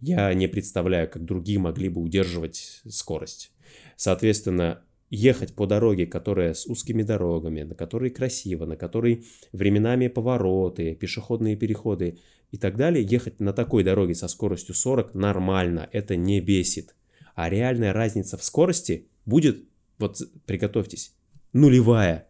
Я 0.00 0.34
не 0.34 0.48
представляю, 0.48 1.08
как 1.08 1.24
другие 1.24 1.60
могли 1.60 1.88
бы 1.88 2.00
удерживать 2.00 2.80
скорость. 2.88 3.52
Соответственно, 3.96 4.84
ехать 5.10 5.54
по 5.54 5.66
дороге, 5.66 6.06
которая 6.06 6.54
с 6.54 6.66
узкими 6.66 7.02
дорогами, 7.02 7.62
на 7.62 7.74
которой 7.74 8.10
красиво, 8.10 8.64
на 8.64 8.76
которой 8.76 9.26
временами 9.52 10.08
повороты, 10.08 10.94
пешеходные 10.94 11.54
переходы 11.54 12.18
и 12.50 12.56
так 12.56 12.76
далее, 12.76 13.04
ехать 13.04 13.38
на 13.38 13.52
такой 13.52 13.84
дороге 13.84 14.14
со 14.14 14.26
скоростью 14.28 14.74
40 14.74 15.14
нормально, 15.14 15.88
это 15.92 16.16
не 16.16 16.40
бесит. 16.40 16.94
А 17.34 17.50
реальная 17.50 17.92
разница 17.92 18.36
в 18.36 18.44
скорости 18.44 19.08
будет, 19.26 19.64
вот 19.98 20.18
приготовьтесь, 20.46 21.14
нулевая. 21.52 22.28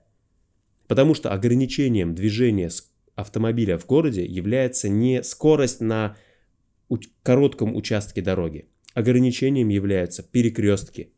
Потому 0.89 1.15
что 1.15 1.31
ограничением 1.31 2.15
движения 2.15 2.71
автомобиля 3.15 3.79
в 3.79 3.87
городе 3.87 4.25
является 4.25 4.89
не 4.89 5.23
скорость 5.23 5.81
на 5.81 6.17
коротком 7.23 7.75
участке 7.77 8.23
дороги. 8.23 8.69
Ограничением 8.95 9.69
являются 9.69 10.23
перекрестки. 10.23 11.12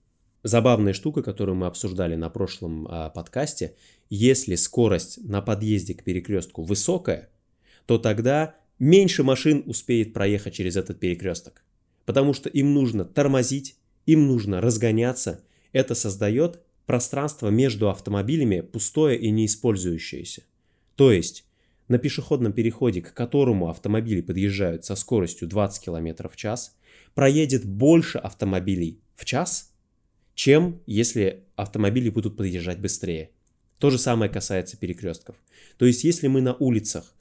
Забавная 0.45 0.92
штука, 0.92 1.22
которую 1.22 1.57
мы 1.57 1.66
обсуждали 1.66 2.16
на 2.16 2.28
прошлом 2.28 2.86
а, 2.86 3.09
подкасте, 3.09 3.76
если 4.11 4.57
скорость 4.57 5.18
на 5.24 5.40
подъезде 5.40 5.95
к 5.95 6.05
перекрестку 6.05 6.62
высокая, 6.62 7.30
то 7.86 7.97
тогда 7.97 8.55
меньше 8.78 9.22
машин 9.22 9.62
успеет 9.64 10.12
проехать 10.12 10.53
через 10.53 10.76
этот 10.76 11.01
перекресток. 11.01 11.64
Потому 12.05 12.34
что 12.34 12.51
им 12.51 12.74
нужно 12.74 13.07
тормозить, 13.07 13.76
им 14.05 14.26
нужно 14.26 14.61
разгоняться. 14.61 15.42
Это 15.72 15.95
создает 15.95 16.61
пространство 16.84 17.49
между 17.49 17.88
автомобилями 17.88 18.61
пустое 18.61 19.18
и 19.18 19.30
неиспользующееся. 19.30 20.42
То 20.95 21.11
есть 21.11 21.47
на 21.88 21.97
пешеходном 21.97 22.53
переходе, 22.53 23.01
к 23.01 23.14
которому 23.14 23.70
автомобили 23.70 24.20
подъезжают 24.20 24.84
со 24.84 24.95
скоростью 24.95 25.49
20 25.49 25.82
км 25.82 26.28
в 26.28 26.36
час, 26.36 26.76
проедет 27.14 27.64
больше 27.64 28.18
автомобилей 28.18 29.01
в 29.14 29.24
час, 29.24 29.74
чем 30.35 30.82
если 30.87 31.45
автомобили 31.57 32.09
будут 32.09 32.37
подъезжать 32.37 32.80
быстрее. 32.80 33.30
То 33.78 33.91
же 33.91 33.99
самое 33.99 34.30
касается 34.30 34.76
перекрестков. 34.76 35.37
То 35.78 35.87
есть 35.87 36.05
если 36.05 36.28
мы 36.28 36.41
на 36.41 36.55
улицах 36.55 37.14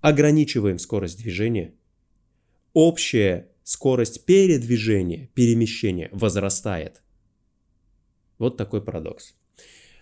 ограничиваем 0.00 0.78
скорость 0.78 1.18
движения, 1.18 1.74
общая 2.72 3.48
скорость 3.62 4.24
передвижения, 4.24 5.28
перемещения 5.34 6.08
возрастает. 6.12 7.02
Вот 8.38 8.56
такой 8.56 8.82
парадокс. 8.82 9.34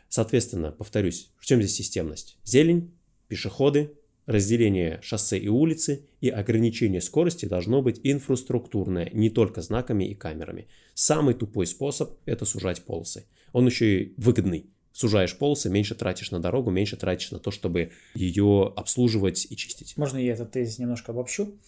Соответственно, 0.09 0.73
повторюсь, 0.73 1.31
в 1.39 1.47
чем 1.47 1.63
здесь 1.63 1.75
системность? 1.75 2.39
Зелень, 2.45 2.93
пешеходы, 3.29 3.95
разделение 4.27 5.01
шоссе 5.03 5.39
и 5.39 5.49
улицы 5.49 6.07
и 6.21 6.29
ограничение 6.29 7.01
скорости 7.01 7.47
должно 7.47 7.83
быть 7.83 8.01
инфраструктурное, 8.03 9.11
не 9.13 9.31
только 9.31 9.63
знаками 9.63 10.05
и 10.05 10.15
камерами. 10.15 10.67
Самый 10.95 11.35
тупой 11.35 11.67
способ– 11.67 12.19
это 12.25 12.45
сужать 12.45 12.83
полосы. 12.83 13.27
Он 13.53 13.67
еще 13.67 14.03
и 14.03 14.15
выгодный. 14.17 14.67
Сужаешь 14.93 15.37
полосы, 15.37 15.71
меньше 15.71 15.97
тратишь 15.97 16.31
на 16.31 16.41
дорогу, 16.41 16.71
меньше 16.71 16.97
тратишь 16.97 17.33
на 17.33 17.41
то, 17.41 17.51
чтобы 17.51 17.91
ее 18.15 18.73
обслуживать 18.77 19.47
и 19.51 19.57
чистить. 19.57 19.97
Можно 19.97 20.19
я 20.19 20.35
этот 20.35 20.53
тезис 20.53 20.79
немножко 20.79 21.11
обобщу? 21.11 21.59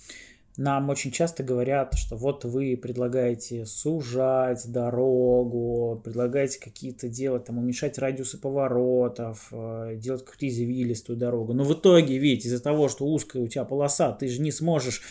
Нам 0.57 0.89
очень 0.89 1.11
часто 1.11 1.43
говорят, 1.43 1.95
что 1.95 2.17
вот 2.17 2.45
вы 2.45 2.77
предлагаете 2.77 3.67
сужать 3.67 4.71
дорогу, 4.71 6.01
предлагаете 6.03 6.59
какие-то 6.59 7.09
делать, 7.09 7.45
там, 7.45 7.59
уменьшать 7.59 7.99
радиусы 7.99 8.39
поворотов, 8.39 9.49
э, 9.53 9.97
делать 9.97 10.25
какую-то 10.25 10.49
извилистую 10.49 11.17
дорогу. 11.17 11.53
Но 11.53 11.65
в 11.65 11.75
итоге, 11.75 12.19
ведь 12.19 12.47
из-за 12.47 12.63
того, 12.63 12.89
что 12.89 13.07
узкая 13.07 13.43
у 13.43 13.49
тебя 13.49 13.65
полоса, 13.65 14.13
ты 14.13 14.29
же 14.29 14.41
не 14.41 14.51
сможешь 14.51 15.03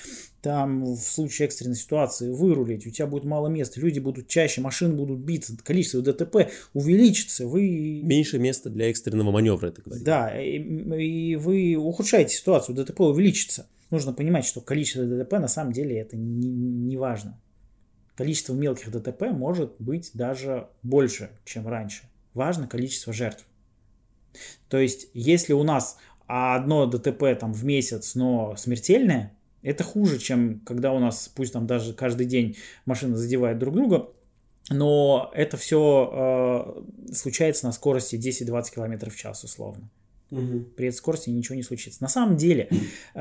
там 0.41 0.83
в 0.83 0.99
случае 0.99 1.47
экстренной 1.47 1.75
ситуации 1.75 2.29
вырулить, 2.29 2.85
у 2.85 2.91
тебя 2.91 3.07
будет 3.07 3.23
мало 3.23 3.47
места, 3.47 3.79
люди 3.79 3.99
будут 3.99 4.27
чаще, 4.27 4.61
машины 4.61 4.93
будут 4.93 5.19
биться, 5.19 5.57
количество 5.63 6.01
ДТП 6.01 6.51
увеличится, 6.73 7.47
вы... 7.47 8.01
Меньше 8.03 8.37
места 8.37 8.69
для 8.69 8.89
экстренного 8.91 9.31
маневра, 9.31 9.67
это 9.67 9.81
говорите. 9.81 10.05
Да, 10.05 10.39
и, 10.39 10.59
и 10.59 11.35
вы 11.35 11.75
ухудшаете 11.75 12.35
ситуацию, 12.35 12.75
ДТП 12.75 12.99
увеличится 13.01 13.67
нужно 13.91 14.13
понимать, 14.13 14.45
что 14.45 14.61
количество 14.61 15.05
ДТП 15.05 15.33
на 15.33 15.47
самом 15.47 15.71
деле 15.71 15.97
это 15.99 16.15
не, 16.15 16.49
не 16.49 16.97
важно. 16.97 17.39
Количество 18.15 18.53
мелких 18.53 18.91
ДТП 18.91 19.23
может 19.31 19.75
быть 19.79 20.11
даже 20.13 20.69
больше, 20.83 21.31
чем 21.43 21.67
раньше. 21.67 22.03
Важно 22.33 22.67
количество 22.67 23.11
жертв. 23.11 23.45
То 24.69 24.77
есть, 24.77 25.07
если 25.13 25.53
у 25.53 25.63
нас 25.63 25.97
одно 26.27 26.85
ДТП 26.85 27.37
там 27.39 27.53
в 27.53 27.63
месяц, 27.65 28.15
но 28.15 28.55
смертельное, 28.57 29.33
это 29.61 29.83
хуже, 29.83 30.19
чем 30.19 30.59
когда 30.61 30.91
у 30.93 30.99
нас, 30.99 31.29
пусть 31.33 31.53
там 31.53 31.67
даже 31.67 31.93
каждый 31.93 32.25
день 32.25 32.57
машина 32.85 33.17
задевает 33.17 33.57
друг 33.57 33.75
друга, 33.75 34.09
но 34.69 35.31
это 35.33 35.57
все 35.57 36.85
э, 37.09 37.13
случается 37.13 37.65
на 37.65 37.71
скорости 37.71 38.15
10-20 38.15 38.73
км 38.73 39.09
в 39.09 39.15
час 39.15 39.43
условно. 39.43 39.89
Угу. 40.31 40.59
При 40.75 40.87
этой 40.87 40.95
скорости 40.95 41.29
ничего 41.29 41.55
не 41.55 41.63
случится. 41.63 42.01
На 42.01 42.09
самом 42.09 42.35
деле, 42.35 42.69
э, 43.13 43.19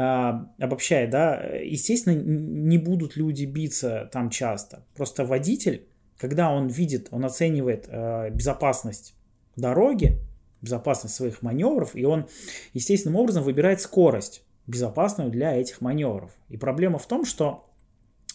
обобщая, 0.58 1.10
да, 1.10 1.36
естественно, 1.40 2.14
не 2.14 2.78
будут 2.78 3.16
люди 3.16 3.44
биться 3.44 4.08
там 4.12 4.30
часто. 4.30 4.84
Просто 4.94 5.24
водитель, 5.24 5.86
когда 6.18 6.50
он 6.50 6.68
видит, 6.68 7.08
он 7.10 7.24
оценивает 7.24 7.86
э, 7.88 8.30
безопасность 8.30 9.14
дороги, 9.56 10.18
безопасность 10.62 11.14
своих 11.14 11.42
маневров, 11.42 11.94
и 11.94 12.04
он 12.04 12.26
естественным 12.72 13.16
образом 13.16 13.44
выбирает 13.44 13.80
скорость 13.80 14.42
безопасную 14.66 15.30
для 15.30 15.54
этих 15.54 15.80
маневров. 15.80 16.32
И 16.48 16.56
проблема 16.56 16.98
в 16.98 17.06
том, 17.06 17.24
что 17.24 17.70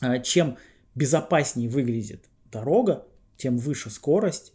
э, 0.02 0.22
чем 0.22 0.58
безопаснее 0.96 1.70
выглядит 1.70 2.26
дорога, 2.52 3.08
тем 3.38 3.58
выше 3.58 3.90
скорость, 3.90 4.54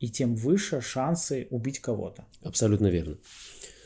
и 0.00 0.08
тем 0.08 0.34
выше 0.34 0.80
шансы 0.80 1.46
убить 1.50 1.78
кого-то. 1.78 2.26
Абсолютно 2.42 2.88
верно. 2.88 3.18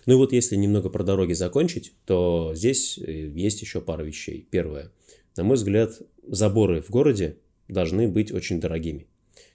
Ну 0.07 0.15
и 0.15 0.17
вот 0.17 0.33
если 0.33 0.57
немного 0.57 0.89
про 0.89 1.03
дороги 1.03 1.33
закончить, 1.33 1.93
то 2.07 2.53
здесь 2.55 2.99
э, 2.99 3.29
есть 3.29 3.61
еще 3.61 3.81
пара 3.81 4.03
вещей. 4.03 4.47
Первое. 4.51 4.93
На 5.37 5.45
мой 5.45 5.57
взгляд, 5.57 6.01
заборы 6.27 6.83
в 6.83 6.91
городе 6.91 7.39
должны 7.69 8.09
быть 8.09 8.31
очень 8.33 8.61
дорогими. 8.61 9.09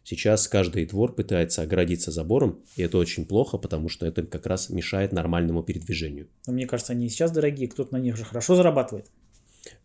Сейчас 0.04 0.48
каждый 0.48 0.86
двор 0.86 1.14
пытается 1.14 1.62
оградиться 1.62 2.12
забором, 2.12 2.64
и 2.76 2.82
это 2.82 2.98
очень 2.98 3.26
плохо, 3.26 3.58
потому 3.58 3.90
что 3.90 4.06
это 4.06 4.24
как 4.24 4.48
раз 4.48 4.70
мешает 4.70 5.12
нормальному 5.12 5.62
передвижению. 5.62 6.28
Но 6.48 6.54
мне 6.54 6.66
кажется, 6.66 6.94
они 6.94 7.06
и 7.06 7.10
сейчас 7.10 7.32
дорогие, 7.32 7.68
кто-то 7.68 7.94
на 7.94 8.00
них 8.00 8.18
же 8.18 8.26
хорошо 8.26 8.56
зарабатывает. 8.56 9.12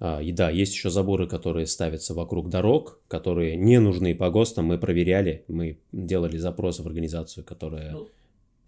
А, 0.00 0.20
и 0.20 0.32
да, 0.32 0.50
есть 0.50 0.74
еще 0.74 0.90
заборы, 0.90 1.26
которые 1.26 1.66
ставятся 1.66 2.14
вокруг 2.14 2.48
дорог, 2.48 3.00
которые 3.08 3.56
не 3.56 3.78
нужны 3.78 4.14
по 4.14 4.30
ГОСТам. 4.30 4.66
Мы 4.66 4.78
проверяли, 4.78 5.44
мы 5.48 5.78
делали 5.92 6.36
запрос 6.36 6.80
в 6.80 6.86
организацию, 6.86 7.44
которая 7.44 7.92
ну, 7.92 8.08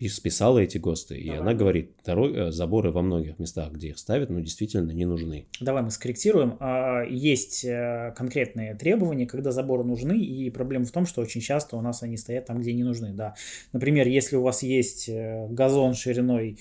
списала 0.09 0.59
эти 0.59 0.79
ГОСТы, 0.79 1.15
давай. 1.15 1.39
и 1.39 1.41
она 1.41 1.55
говорит, 1.55 1.93
дорог, 2.05 2.35
э, 2.35 2.53
заборы 2.53 2.91
во 2.93 3.03
многих 3.03 3.39
местах, 3.39 3.73
где 3.73 3.89
их 3.89 3.99
ставят, 3.99 4.31
ну, 4.31 4.41
действительно 4.41 4.91
не 4.91 5.07
нужны. 5.07 5.47
Давай 5.61 5.83
мы 5.83 5.91
скорректируем. 5.91 6.57
А, 6.61 7.03
есть 7.03 7.65
э, 7.65 8.13
конкретные 8.17 8.75
требования, 8.75 9.27
когда 9.27 9.53
заборы 9.53 9.85
нужны, 9.85 10.19
и 10.19 10.51
проблема 10.51 10.85
в 10.85 10.91
том, 10.91 11.07
что 11.07 11.23
очень 11.23 11.41
часто 11.41 11.77
у 11.77 11.81
нас 11.81 12.03
они 12.03 12.17
стоят 12.17 12.47
там, 12.47 12.61
где 12.61 12.73
не 12.73 12.85
нужны, 12.85 13.13
да. 13.13 13.35
Например, 13.73 14.07
если 14.07 14.37
у 14.37 14.43
вас 14.43 14.63
есть 14.63 15.09
э, 15.09 15.49
газон 15.49 15.95
шириной 15.95 16.59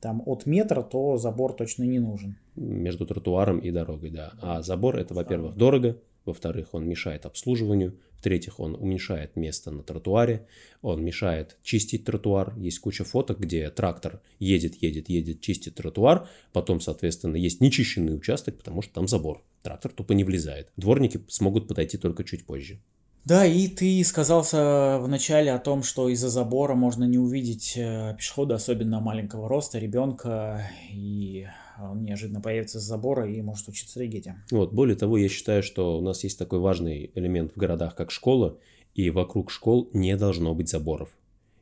там 0.00 0.22
от 0.26 0.46
метра, 0.46 0.82
то 0.82 1.16
забор 1.16 1.52
точно 1.52 1.82
не 1.82 1.98
нужен. 1.98 2.38
Между 2.58 3.06
тротуаром 3.06 3.58
и 3.58 3.70
дорогой, 3.70 4.10
да. 4.10 4.32
А 4.40 4.62
забор 4.62 4.96
это, 4.96 5.14
во-первых, 5.14 5.56
дорого, 5.56 6.00
во-вторых, 6.24 6.74
он 6.74 6.86
мешает 6.86 7.24
обслуживанию, 7.24 7.98
в-третьих, 8.18 8.58
он 8.58 8.74
уменьшает 8.74 9.36
место 9.36 9.70
на 9.70 9.84
тротуаре, 9.84 10.46
он 10.82 11.04
мешает 11.04 11.56
чистить 11.62 12.04
тротуар. 12.04 12.52
Есть 12.58 12.80
куча 12.80 13.04
фоток, 13.04 13.38
где 13.38 13.70
трактор 13.70 14.20
едет, 14.40 14.74
едет, 14.82 15.08
едет, 15.08 15.40
чистит 15.40 15.76
тротуар, 15.76 16.28
потом, 16.52 16.80
соответственно, 16.80 17.36
есть 17.36 17.60
нечищенный 17.60 18.16
участок, 18.16 18.58
потому 18.58 18.82
что 18.82 18.92
там 18.92 19.06
забор. 19.06 19.44
Трактор 19.62 19.92
тупо 19.92 20.12
не 20.12 20.24
влезает. 20.24 20.72
Дворники 20.76 21.20
смогут 21.28 21.68
подойти 21.68 21.96
только 21.96 22.24
чуть 22.24 22.44
позже. 22.44 22.80
Да, 23.28 23.44
и 23.44 23.68
ты 23.68 24.02
сказался 24.04 24.98
в 25.02 25.06
начале 25.06 25.52
о 25.52 25.58
том, 25.58 25.82
что 25.82 26.08
из-за 26.08 26.30
забора 26.30 26.74
можно 26.74 27.04
не 27.04 27.18
увидеть 27.18 27.74
э, 27.76 28.14
пешехода, 28.16 28.54
особенно 28.54 29.00
маленького 29.00 29.50
роста, 29.50 29.78
ребенка, 29.78 30.62
и 30.90 31.46
он 31.78 32.04
неожиданно 32.04 32.40
появится 32.40 32.80
с 32.80 32.84
забора 32.84 33.30
и 33.30 33.42
может 33.42 33.66
случиться 33.66 33.96
трагедия. 33.96 34.42
Вот, 34.50 34.72
более 34.72 34.96
того, 34.96 35.18
я 35.18 35.28
считаю, 35.28 35.62
что 35.62 35.98
у 35.98 36.00
нас 36.00 36.24
есть 36.24 36.38
такой 36.38 36.58
важный 36.58 37.10
элемент 37.14 37.52
в 37.52 37.58
городах, 37.58 37.94
как 37.94 38.10
школа, 38.10 38.56
и 38.94 39.10
вокруг 39.10 39.50
школ 39.50 39.90
не 39.92 40.16
должно 40.16 40.54
быть 40.54 40.70
заборов. 40.70 41.10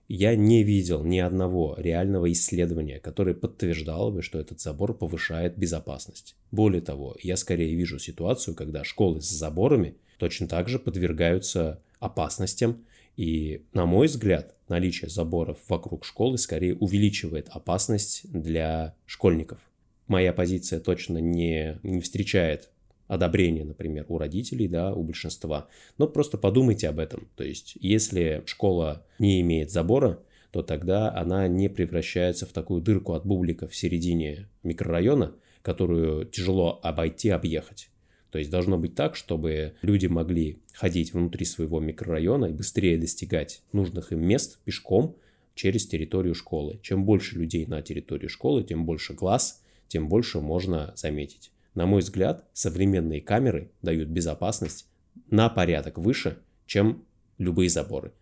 Я 0.09 0.37
не 0.37 0.63
видел 0.63 1.03
ни 1.03 1.19
одного 1.19 1.75
реального 1.79 2.31
исследования, 2.31 3.01
которое 3.01 3.35
подтверждало 3.35 4.11
бы, 4.11 4.23
что 4.23 4.39
этот 4.39 4.61
забор 4.61 4.95
повышает 4.95 5.59
безопасность. 5.59 6.37
Более 6.53 6.81
того, 6.81 7.17
я 7.21 7.37
скорее 7.37 7.75
вижу 7.75 7.99
ситуацию, 7.99 8.55
когда 8.55 8.85
школы 8.85 9.21
с 9.21 9.29
заборами 9.29 9.97
точно 10.19 10.47
так 10.47 10.69
же 10.69 10.79
подвергаются 10.79 11.83
опасностям. 11.99 12.85
И, 13.17 13.65
на 13.73 13.87
мой 13.87 14.07
взгляд, 14.07 14.55
наличие 14.69 15.11
заборов 15.11 15.59
вокруг 15.69 16.05
школы 16.05 16.39
скорее 16.39 16.77
увеличивает 16.77 17.49
опасность 17.49 18.31
для 18.31 18.95
школьников. 19.07 19.59
Моя 20.07 20.33
позиция 20.33 20.79
точно 20.79 21.19
не, 21.19 21.81
не 21.83 22.01
встречает 22.01 22.71
одобрения, 23.09 23.65
например, 23.65 24.07
у 24.09 24.19
родителей, 24.19 24.69
да, 24.69 24.93
у 24.93 25.03
большинства. 25.03 25.69
Но 25.99 26.07
просто 26.07 26.39
подумайте 26.39 26.89
об 26.89 26.99
этом. 26.99 27.29
То 27.37 27.45
есть, 27.45 27.77
если 27.81 28.43
школа 28.47 29.05
не 29.19 29.41
имеет 29.41 29.71
забора, 29.71 30.21
то 30.51 30.63
тогда 30.63 31.15
она 31.15 31.49
не 31.49 31.69
превращается 31.69 32.47
в 32.47 32.53
такую 32.53 32.81
дырку 32.83 33.13
от 33.13 33.27
бублика 33.27 33.69
в 33.69 33.77
середине 33.77 34.49
микрорайона, 34.63 35.35
которую 35.63 36.25
тяжело 36.27 36.81
обойти, 36.83 37.31
объехать. 37.31 37.91
То 38.31 38.39
есть 38.39 38.51
должно 38.51 38.79
быть 38.79 38.95
так, 38.95 39.17
чтобы 39.17 39.75
люди 39.83 40.07
могли 40.07 40.61
ходить 40.73 41.13
внутри 41.13 41.45
своего 41.47 41.81
микрорайона 41.81 42.47
и 42.47 42.53
быстрее 42.53 42.99
достигать 42.99 43.63
нужных 43.73 44.13
им 44.13 44.27
мест 44.27 44.59
пешком, 44.65 45.17
через 45.57 45.87
территорию 45.87 46.35
школы. 46.35 46.79
Чем 46.83 47.05
больше 47.05 47.37
людей 47.37 47.67
на 47.67 47.83
территории 47.83 48.29
школы, 48.29 48.63
тем 48.63 48.85
больше 48.85 49.15
глаз, 49.15 49.65
тем 49.89 50.09
больше 50.09 50.41
можно 50.41 50.93
заметить. 50.95 51.51
На 51.77 51.85
мой 51.85 52.01
взгляд, 52.01 52.47
современные 52.55 53.21
камеры 53.21 53.71
дают 53.83 54.09
безопасность 54.09 54.89
на 55.31 55.51
порядок 55.51 55.99
выше, 55.99 56.39
чем 56.65 57.05
любые 57.37 57.69
заборы. 57.69 58.13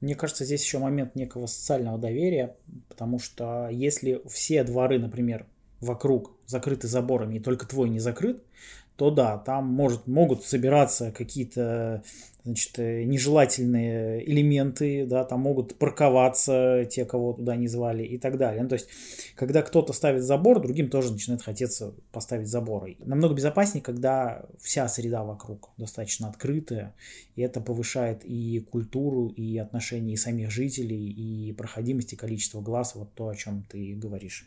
Мне 0.00 0.14
кажется, 0.14 0.44
здесь 0.44 0.62
еще 0.64 0.78
момент 0.78 1.16
некого 1.16 1.46
социального 1.46 1.98
доверия, 1.98 2.56
потому 2.88 3.18
что 3.18 3.68
если 3.68 4.22
все 4.28 4.62
дворы, 4.62 5.00
например, 5.00 5.46
вокруг 5.80 6.36
закрыты 6.46 6.86
заборами, 6.86 7.36
и 7.36 7.40
только 7.40 7.66
твой 7.66 7.88
не 7.88 7.98
закрыт, 7.98 8.44
то 9.00 9.10
да, 9.10 9.38
там 9.38 9.64
может, 9.64 10.06
могут 10.06 10.44
собираться 10.44 11.10
какие-то 11.10 12.02
значит, 12.44 12.78
э, 12.78 13.04
нежелательные 13.04 14.30
элементы, 14.30 15.06
да, 15.06 15.24
там 15.24 15.40
могут 15.40 15.76
парковаться 15.76 16.84
те, 16.84 17.06
кого 17.06 17.32
туда 17.32 17.56
не 17.56 17.66
звали 17.66 18.02
и 18.04 18.18
так 18.18 18.36
далее. 18.36 18.62
Ну, 18.62 18.68
то 18.68 18.74
есть, 18.74 18.88
когда 19.36 19.62
кто-то 19.62 19.94
ставит 19.94 20.22
забор, 20.22 20.60
другим 20.60 20.90
тоже 20.90 21.14
начинает 21.14 21.40
хотеться 21.40 21.94
поставить 22.12 22.48
забор. 22.48 22.90
намного 22.98 23.32
безопаснее, 23.32 23.82
когда 23.82 24.44
вся 24.58 24.86
среда 24.86 25.24
вокруг 25.24 25.70
достаточно 25.78 26.28
открытая, 26.28 26.94
и 27.36 27.40
это 27.40 27.62
повышает 27.62 28.20
и 28.26 28.60
культуру, 28.70 29.28
и 29.28 29.56
отношения 29.56 30.12
и 30.12 30.18
самих 30.18 30.50
жителей, 30.50 31.08
и 31.08 31.54
проходимость, 31.54 32.12
и 32.12 32.16
количество 32.16 32.60
глаз, 32.60 32.94
вот 32.96 33.14
то, 33.14 33.28
о 33.28 33.34
чем 33.34 33.64
ты 33.66 33.94
говоришь. 33.94 34.46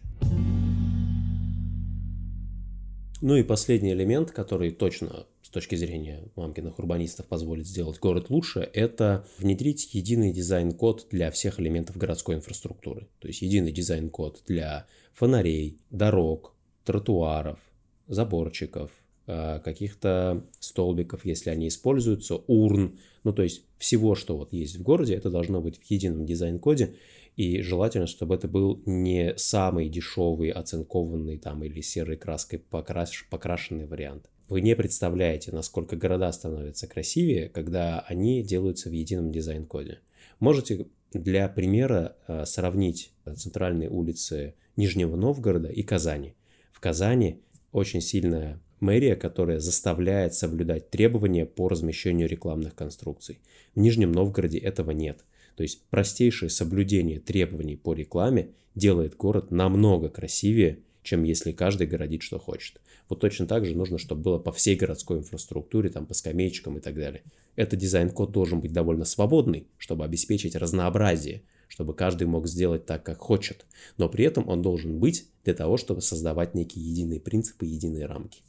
Ну 3.25 3.37
и 3.37 3.43
последний 3.43 3.93
элемент, 3.93 4.31
который 4.31 4.71
точно 4.71 5.25
с 5.43 5.49
точки 5.49 5.75
зрения 5.75 6.27
мамкиных 6.35 6.77
урбанистов 6.77 7.25
позволит 7.25 7.65
сделать 7.65 7.97
город 7.97 8.29
лучше, 8.29 8.69
это 8.73 9.25
внедрить 9.37 9.93
единый 9.93 10.33
дизайн-код 10.33 11.07
для 11.09 11.31
всех 11.31 11.57
элементов 11.61 11.95
городской 11.95 12.35
инфраструктуры. 12.35 13.07
То 13.19 13.29
есть 13.29 13.41
единый 13.41 13.71
дизайн-код 13.71 14.43
для 14.45 14.87
фонарей, 15.13 15.77
дорог, 15.89 16.53
тротуаров, 16.83 17.59
заборчиков, 18.07 18.91
э, 19.27 19.61
каких-то 19.63 20.43
столбиков, 20.59 21.23
если 21.23 21.49
они 21.49 21.69
используются, 21.69 22.41
урн, 22.47 22.99
ну 23.23 23.31
то 23.31 23.43
есть 23.43 23.63
всего, 23.77 24.15
что 24.15 24.35
вот 24.35 24.51
есть 24.51 24.75
в 24.75 24.83
городе, 24.83 25.15
это 25.15 25.29
должно 25.29 25.61
быть 25.61 25.77
в 25.77 25.89
едином 25.89 26.25
дизайн-коде, 26.25 26.95
и 27.35 27.61
желательно, 27.61 28.07
чтобы 28.07 28.35
это 28.35 28.47
был 28.47 28.81
не 28.85 29.33
самый 29.37 29.89
дешевый, 29.89 30.49
оцинкованный 30.49 31.37
там 31.37 31.63
или 31.63 31.81
серой 31.81 32.17
краской 32.17 32.59
покраш, 32.59 33.27
покрашенный 33.29 33.87
вариант. 33.87 34.29
Вы 34.49 34.61
не 34.61 34.75
представляете, 34.75 35.51
насколько 35.51 35.95
города 35.95 36.31
становятся 36.31 36.87
красивее, 36.87 37.49
когда 37.49 38.01
они 38.01 38.43
делаются 38.43 38.89
в 38.89 38.91
едином 38.91 39.31
дизайн-коде. 39.31 39.99
Можете 40.39 40.87
для 41.13 41.47
примера 41.47 42.15
э, 42.27 42.45
сравнить 42.45 43.13
центральные 43.35 43.89
улицы 43.89 44.55
Нижнего 44.75 45.15
Новгорода 45.15 45.69
и 45.69 45.83
Казани. 45.83 46.35
В 46.71 46.79
Казани 46.79 47.41
очень 47.71 48.01
сильная 48.01 48.59
мэрия, 48.79 49.15
которая 49.15 49.59
заставляет 49.59 50.33
соблюдать 50.33 50.89
требования 50.89 51.45
по 51.45 51.69
размещению 51.69 52.27
рекламных 52.27 52.75
конструкций. 52.75 53.39
В 53.75 53.79
Нижнем 53.79 54.11
Новгороде 54.11 54.57
этого 54.57 54.91
нет. 54.91 55.23
То 55.55 55.63
есть 55.63 55.81
простейшее 55.89 56.49
соблюдение 56.49 57.19
требований 57.19 57.75
по 57.75 57.93
рекламе 57.93 58.49
делает 58.75 59.15
город 59.15 59.51
намного 59.51 60.09
красивее, 60.09 60.79
чем 61.03 61.23
если 61.23 61.51
каждый 61.51 61.87
городит, 61.87 62.21
что 62.21 62.39
хочет. 62.39 62.79
Вот 63.09 63.19
точно 63.19 63.45
так 63.45 63.65
же 63.65 63.75
нужно, 63.75 63.97
чтобы 63.97 64.21
было 64.21 64.39
по 64.39 64.51
всей 64.51 64.75
городской 64.75 65.19
инфраструктуре, 65.19 65.89
там 65.89 66.05
по 66.05 66.13
скамеечкам 66.13 66.77
и 66.77 66.81
так 66.81 66.95
далее. 66.95 67.23
Этот 67.55 67.79
дизайн-код 67.79 68.31
должен 68.31 68.61
быть 68.61 68.73
довольно 68.73 69.05
свободный, 69.05 69.67
чтобы 69.77 70.05
обеспечить 70.05 70.55
разнообразие, 70.55 71.43
чтобы 71.67 71.93
каждый 71.93 72.27
мог 72.27 72.47
сделать 72.47 72.85
так, 72.85 73.03
как 73.03 73.19
хочет. 73.19 73.65
Но 73.97 74.09
при 74.09 74.25
этом 74.25 74.47
он 74.47 74.61
должен 74.61 74.99
быть 74.99 75.27
для 75.43 75.53
того, 75.53 75.77
чтобы 75.77 76.01
создавать 76.01 76.55
некие 76.55 76.83
единые 76.83 77.19
принципы, 77.19 77.65
единые 77.65 78.05
рамки. 78.05 78.41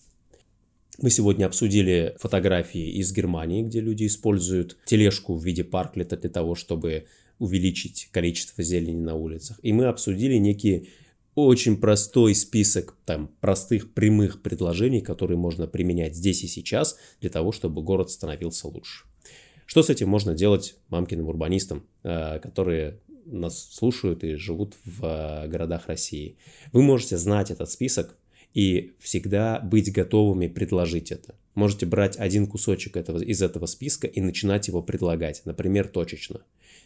Мы 0.99 1.11
сегодня 1.11 1.47
обсудили 1.47 2.14
фотографии 2.20 2.92
из 2.99 3.12
Германии, 3.12 3.62
где 3.62 3.80
люди 3.80 4.07
используют 4.07 4.76
тележку 4.84 5.34
в 5.34 5.45
виде 5.45 5.64
парклета 5.64 6.16
для 6.16 6.30
того, 6.30 6.55
чтобы 6.55 7.07
увеличить 7.38 8.09
количество 8.12 8.62
зелени 8.62 9.01
на 9.01 9.16
улицах. 9.16 9.59
И 9.62 9.72
мы 9.72 9.86
обсудили 9.86 10.36
некий 10.36 10.88
очень 11.34 11.78
простой 11.78 12.34
список 12.36 12.97
там, 13.05 13.28
простых 13.40 13.92
прямых 13.92 14.40
предложений, 14.40 15.01
которые 15.01 15.36
можно 15.36 15.66
применять 15.66 16.14
здесь 16.14 16.45
и 16.45 16.47
сейчас 16.47 16.97
для 17.20 17.30
того, 17.30 17.51
чтобы 17.51 17.82
город 17.82 18.11
становился 18.11 18.68
лучше. 18.68 19.05
Что 19.66 19.82
с 19.82 19.90
этим 19.90 20.09
можно 20.09 20.34
делать 20.34 20.76
мамкиным 20.90 21.26
урбанистам, 21.26 21.84
э, 22.05 22.38
которые 22.38 23.01
нас 23.26 23.70
слушают 23.72 24.22
и 24.22 24.36
живут 24.36 24.74
в 24.84 25.05
э, 25.05 25.49
городах 25.49 25.88
России? 25.88 26.36
Вы 26.72 26.82
можете 26.82 27.16
знать 27.16 27.51
этот 27.51 27.68
список, 27.68 28.16
и 28.55 28.92
всегда 29.00 29.61
быть 29.61 29.92
готовыми 29.92 30.46
предложить 30.46 31.12
это. 31.12 31.34
Можете 31.55 31.86
брать 31.86 32.16
один 32.16 32.46
кусочек 32.46 32.96
этого, 32.96 33.22
из 33.22 33.42
этого 33.42 33.66
списка 33.66 34.07
и 34.07 34.20
начинать 34.20 34.68
его 34.68 34.82
предлагать, 34.82 35.42
например, 35.44 35.88
точечно. 35.88 36.40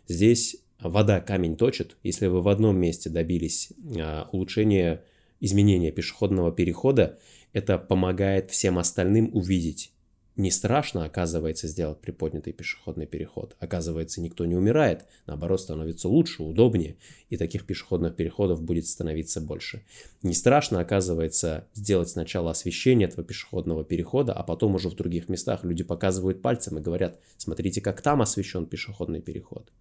Здесь 0.08 0.56
вода 0.80 1.20
камень 1.20 1.56
точит. 1.56 1.96
Если 2.02 2.26
вы 2.26 2.40
в 2.40 2.48
одном 2.48 2.78
месте 2.78 3.10
добились 3.10 3.70
а, 3.98 4.28
улучшения 4.32 5.02
изменения 5.40 5.92
пешеходного 5.92 6.52
перехода, 6.52 7.18
это 7.52 7.78
помогает 7.78 8.50
всем 8.50 8.78
остальным 8.78 9.30
увидеть 9.34 9.92
не 10.38 10.52
страшно, 10.52 11.04
оказывается, 11.04 11.66
сделать 11.66 12.00
приподнятый 12.00 12.52
пешеходный 12.52 13.06
переход. 13.06 13.56
Оказывается, 13.58 14.20
никто 14.20 14.46
не 14.46 14.54
умирает, 14.54 15.04
наоборот, 15.26 15.60
становится 15.60 16.08
лучше, 16.08 16.44
удобнее, 16.44 16.96
и 17.28 17.36
таких 17.36 17.66
пешеходных 17.66 18.14
переходов 18.14 18.62
будет 18.62 18.86
становиться 18.86 19.40
больше. 19.40 19.82
Не 20.22 20.34
страшно, 20.34 20.78
оказывается, 20.78 21.66
сделать 21.74 22.10
сначала 22.10 22.52
освещение 22.52 23.08
этого 23.08 23.24
пешеходного 23.24 23.84
перехода, 23.84 24.32
а 24.32 24.44
потом 24.44 24.76
уже 24.76 24.88
в 24.88 24.94
других 24.94 25.28
местах 25.28 25.64
люди 25.64 25.82
показывают 25.82 26.40
пальцем 26.40 26.78
и 26.78 26.82
говорят, 26.82 27.18
смотрите, 27.36 27.80
как 27.80 28.00
там 28.00 28.22
освещен 28.22 28.66
пешеходный 28.66 29.20
переход. 29.20 29.72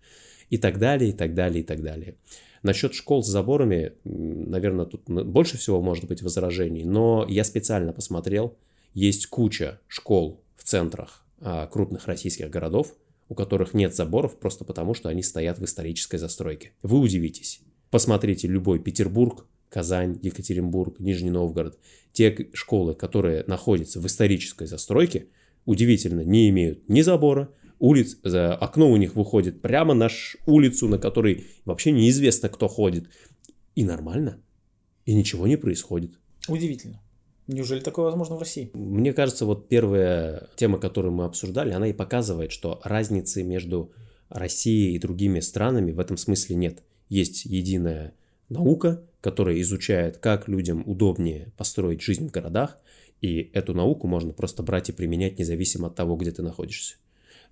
И 0.50 0.58
так 0.58 0.80
далее, 0.80 1.12
и 1.12 1.14
так 1.14 1.36
далее, 1.36 1.62
и 1.62 1.64
так 1.64 1.84
далее. 1.84 2.16
Насчет 2.64 2.96
школ 2.96 3.24
с 3.24 3.28
заборами, 3.28 3.94
наверное, 4.04 4.88
тут 4.88 5.04
больше 5.08 5.60
всего 5.60 5.84
может 5.84 6.06
быть 6.06 6.24
возражений, 6.24 6.84
но 6.84 7.28
я 7.30 7.44
специально 7.44 7.94
посмотрел, 7.94 8.58
есть 8.96 9.28
куча 9.28 9.80
школ 9.88 10.42
центрах 10.68 11.26
а, 11.40 11.66
крупных 11.68 12.08
российских 12.08 12.50
городов, 12.50 12.94
у 13.30 13.36
которых 13.36 13.74
нет 13.74 13.96
заборов 13.96 14.38
просто 14.38 14.66
потому, 14.66 14.94
что 14.94 15.10
они 15.10 15.24
стоят 15.24 15.60
в 15.60 15.66
исторической 15.66 16.18
застройке. 16.18 16.74
Вы 16.84 17.00
удивитесь. 17.00 17.62
Посмотрите 17.90 18.48
любой 18.48 18.80
Петербург, 18.80 19.48
Казань, 19.70 20.20
Екатеринбург, 20.22 21.00
Нижний 21.00 21.30
Новгород. 21.30 21.80
Те 22.12 22.50
школы, 22.54 22.96
которые 22.96 23.44
находятся 23.48 24.00
в 24.00 24.08
исторической 24.08 24.68
застройке, 24.68 25.28
удивительно, 25.66 26.22
не 26.22 26.50
имеют 26.50 26.88
ни 26.90 27.02
забора, 27.02 27.50
улиц, 27.80 28.18
окно 28.24 28.92
у 28.92 28.98
них 28.98 29.16
выходит 29.16 29.62
прямо 29.62 29.94
на 29.94 30.10
улицу, 30.46 30.88
на 30.88 30.98
которой 30.98 31.46
вообще 31.66 31.92
неизвестно, 31.92 32.50
кто 32.50 32.68
ходит. 32.68 33.10
И 33.76 33.86
нормально. 33.86 34.42
И 35.06 35.14
ничего 35.14 35.48
не 35.48 35.58
происходит. 35.58 36.20
Удивительно. 36.48 37.02
Неужели 37.48 37.80
такое 37.80 38.06
возможно 38.06 38.36
в 38.36 38.40
России? 38.40 38.70
Мне 38.74 39.14
кажется, 39.14 39.46
вот 39.46 39.70
первая 39.70 40.50
тема, 40.58 40.80
которую 40.80 41.14
мы 41.14 41.26
обсуждали, 41.26 41.72
она 41.72 41.88
и 41.88 41.94
показывает, 41.94 42.52
что 42.52 42.82
разницы 42.84 43.44
между 43.44 43.92
Россией 44.30 44.96
и 44.96 45.00
другими 45.00 45.40
странами 45.40 45.92
в 45.92 46.00
этом 46.00 46.18
смысле 46.18 46.58
нет. 46.58 46.84
Есть 47.08 47.46
единая 47.46 48.14
наука, 48.50 49.02
которая 49.22 49.60
изучает, 49.62 50.18
как 50.18 50.50
людям 50.50 50.84
удобнее 50.86 51.54
построить 51.58 52.02
жизнь 52.02 52.28
в 52.28 52.32
городах, 52.32 52.78
и 53.22 53.50
эту 53.54 53.74
науку 53.74 54.08
можно 54.08 54.34
просто 54.34 54.62
брать 54.62 54.90
и 54.90 54.94
применять 54.94 55.40
независимо 55.40 55.88
от 55.88 55.96
того, 55.96 56.18
где 56.18 56.32
ты 56.32 56.44
находишься. 56.44 56.96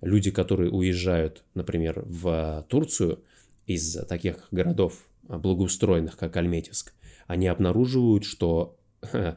Люди, 0.02 0.30
которые 0.30 0.70
уезжают, 0.70 1.42
например, 1.54 2.02
в 2.04 2.66
Турцию 2.68 3.20
из 3.66 3.96
таких 4.06 4.46
городов 4.50 5.06
благоустроенных, 5.22 6.16
как 6.16 6.36
Альметьевск, 6.36 6.92
они 7.26 7.48
обнаруживают, 7.48 8.24
что 8.24 8.76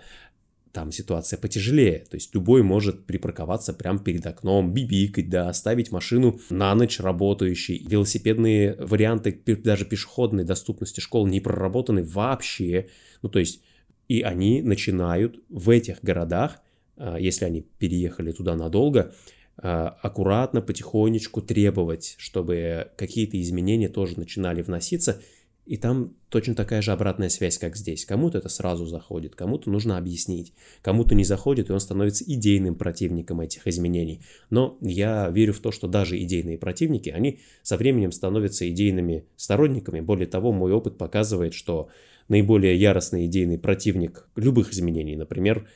там 0.71 0.91
ситуация 0.91 1.37
потяжелее. 1.37 2.05
То 2.09 2.15
есть 2.15 2.33
любой 2.33 2.63
может 2.63 3.05
припарковаться 3.05 3.73
прямо 3.73 3.99
перед 3.99 4.25
окном, 4.25 4.73
бибикать, 4.73 5.29
да, 5.29 5.49
оставить 5.49 5.91
машину 5.91 6.39
на 6.49 6.73
ночь 6.75 6.99
работающей. 6.99 7.85
Велосипедные 7.87 8.75
варианты, 8.75 9.31
даже 9.63 9.85
пешеходной 9.85 10.43
доступности 10.43 10.99
школ 10.99 11.27
не 11.27 11.39
проработаны 11.39 12.03
вообще. 12.03 12.87
Ну, 13.21 13.29
то 13.29 13.39
есть 13.39 13.61
и 14.09 14.21
они 14.21 14.61
начинают 14.61 15.39
в 15.49 15.69
этих 15.69 16.03
городах, 16.03 16.59
а, 16.97 17.17
если 17.17 17.45
они 17.45 17.61
переехали 17.61 18.31
туда 18.31 18.55
надолго, 18.55 19.13
а, 19.57 19.97
аккуратно, 20.01 20.61
потихонечку 20.61 21.41
требовать, 21.41 22.15
чтобы 22.17 22.91
какие-то 22.97 23.39
изменения 23.39 23.87
тоже 23.87 24.19
начинали 24.19 24.61
вноситься. 24.61 25.21
И 25.69 25.77
там 25.77 26.15
точно 26.29 26.55
такая 26.55 26.81
же 26.81 26.91
обратная 26.91 27.29
связь, 27.29 27.59
как 27.59 27.77
здесь. 27.77 28.03
Кому-то 28.03 28.39
это 28.39 28.49
сразу 28.49 28.87
заходит, 28.87 29.35
кому-то 29.35 29.69
нужно 29.69 29.99
объяснить, 29.99 30.51
кому-то 30.81 31.13
не 31.13 31.23
заходит, 31.23 31.69
и 31.69 31.73
он 31.73 31.79
становится 31.79 32.23
идейным 32.23 32.73
противником 32.73 33.39
этих 33.39 33.67
изменений. 33.67 34.21
Но 34.49 34.79
я 34.81 35.29
верю 35.29 35.53
в 35.53 35.59
то, 35.59 35.71
что 35.71 35.87
даже 35.87 36.19
идейные 36.19 36.57
противники, 36.57 37.09
они 37.09 37.41
со 37.61 37.77
временем 37.77 38.11
становятся 38.11 38.67
идейными 38.67 39.25
сторонниками. 39.35 39.99
Более 39.99 40.25
того, 40.25 40.51
мой 40.51 40.71
опыт 40.71 40.97
показывает, 40.97 41.53
что 41.53 41.89
наиболее 42.29 42.75
яростный 42.75 43.27
идейный 43.27 43.59
противник 43.59 44.27
любых 44.35 44.73
изменений, 44.73 45.17
например, 45.17 45.67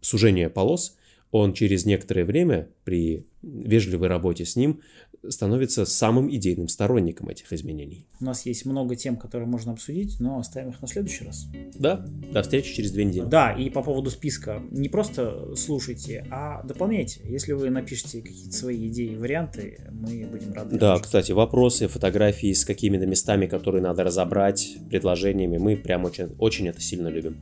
сужение 0.00 0.48
полос, 0.48 0.96
он 1.30 1.52
через 1.52 1.84
некоторое 1.84 2.24
время 2.24 2.70
при 2.84 3.26
вежливой 3.42 4.08
работе 4.08 4.44
с 4.44 4.56
ним 4.56 4.80
становится 5.28 5.84
самым 5.84 6.34
идейным 6.34 6.68
сторонником 6.68 7.28
этих 7.28 7.52
изменений. 7.52 8.06
У 8.20 8.24
нас 8.24 8.44
есть 8.46 8.66
много 8.66 8.96
тем, 8.96 9.16
которые 9.16 9.48
можно 9.48 9.72
обсудить, 9.72 10.18
но 10.18 10.38
оставим 10.38 10.70
их 10.70 10.82
на 10.82 10.88
следующий 10.88 11.24
раз. 11.24 11.46
Да, 11.74 12.04
до 12.32 12.42
встречи 12.42 12.74
через 12.74 12.90
две 12.92 13.04
недели. 13.04 13.24
Да, 13.24 13.52
и 13.52 13.70
по 13.70 13.82
поводу 13.82 14.10
списка, 14.10 14.62
не 14.70 14.88
просто 14.88 15.54
слушайте, 15.54 16.26
а 16.30 16.62
дополняйте. 16.64 17.20
Если 17.24 17.52
вы 17.52 17.70
напишите 17.70 18.20
какие-то 18.20 18.52
свои 18.52 18.88
идеи, 18.88 19.14
варианты, 19.14 19.78
мы 19.90 20.26
будем 20.26 20.52
рады. 20.52 20.76
Да, 20.76 20.98
кстати, 20.98 21.32
вопросы, 21.32 21.88
фотографии 21.88 22.52
с 22.52 22.64
какими-то 22.64 23.06
местами, 23.06 23.46
которые 23.46 23.82
надо 23.82 24.04
разобрать, 24.04 24.76
предложениями, 24.90 25.58
мы 25.58 25.76
прям 25.76 26.04
очень, 26.04 26.34
очень 26.38 26.68
это 26.68 26.80
сильно 26.80 27.08
любим. 27.08 27.36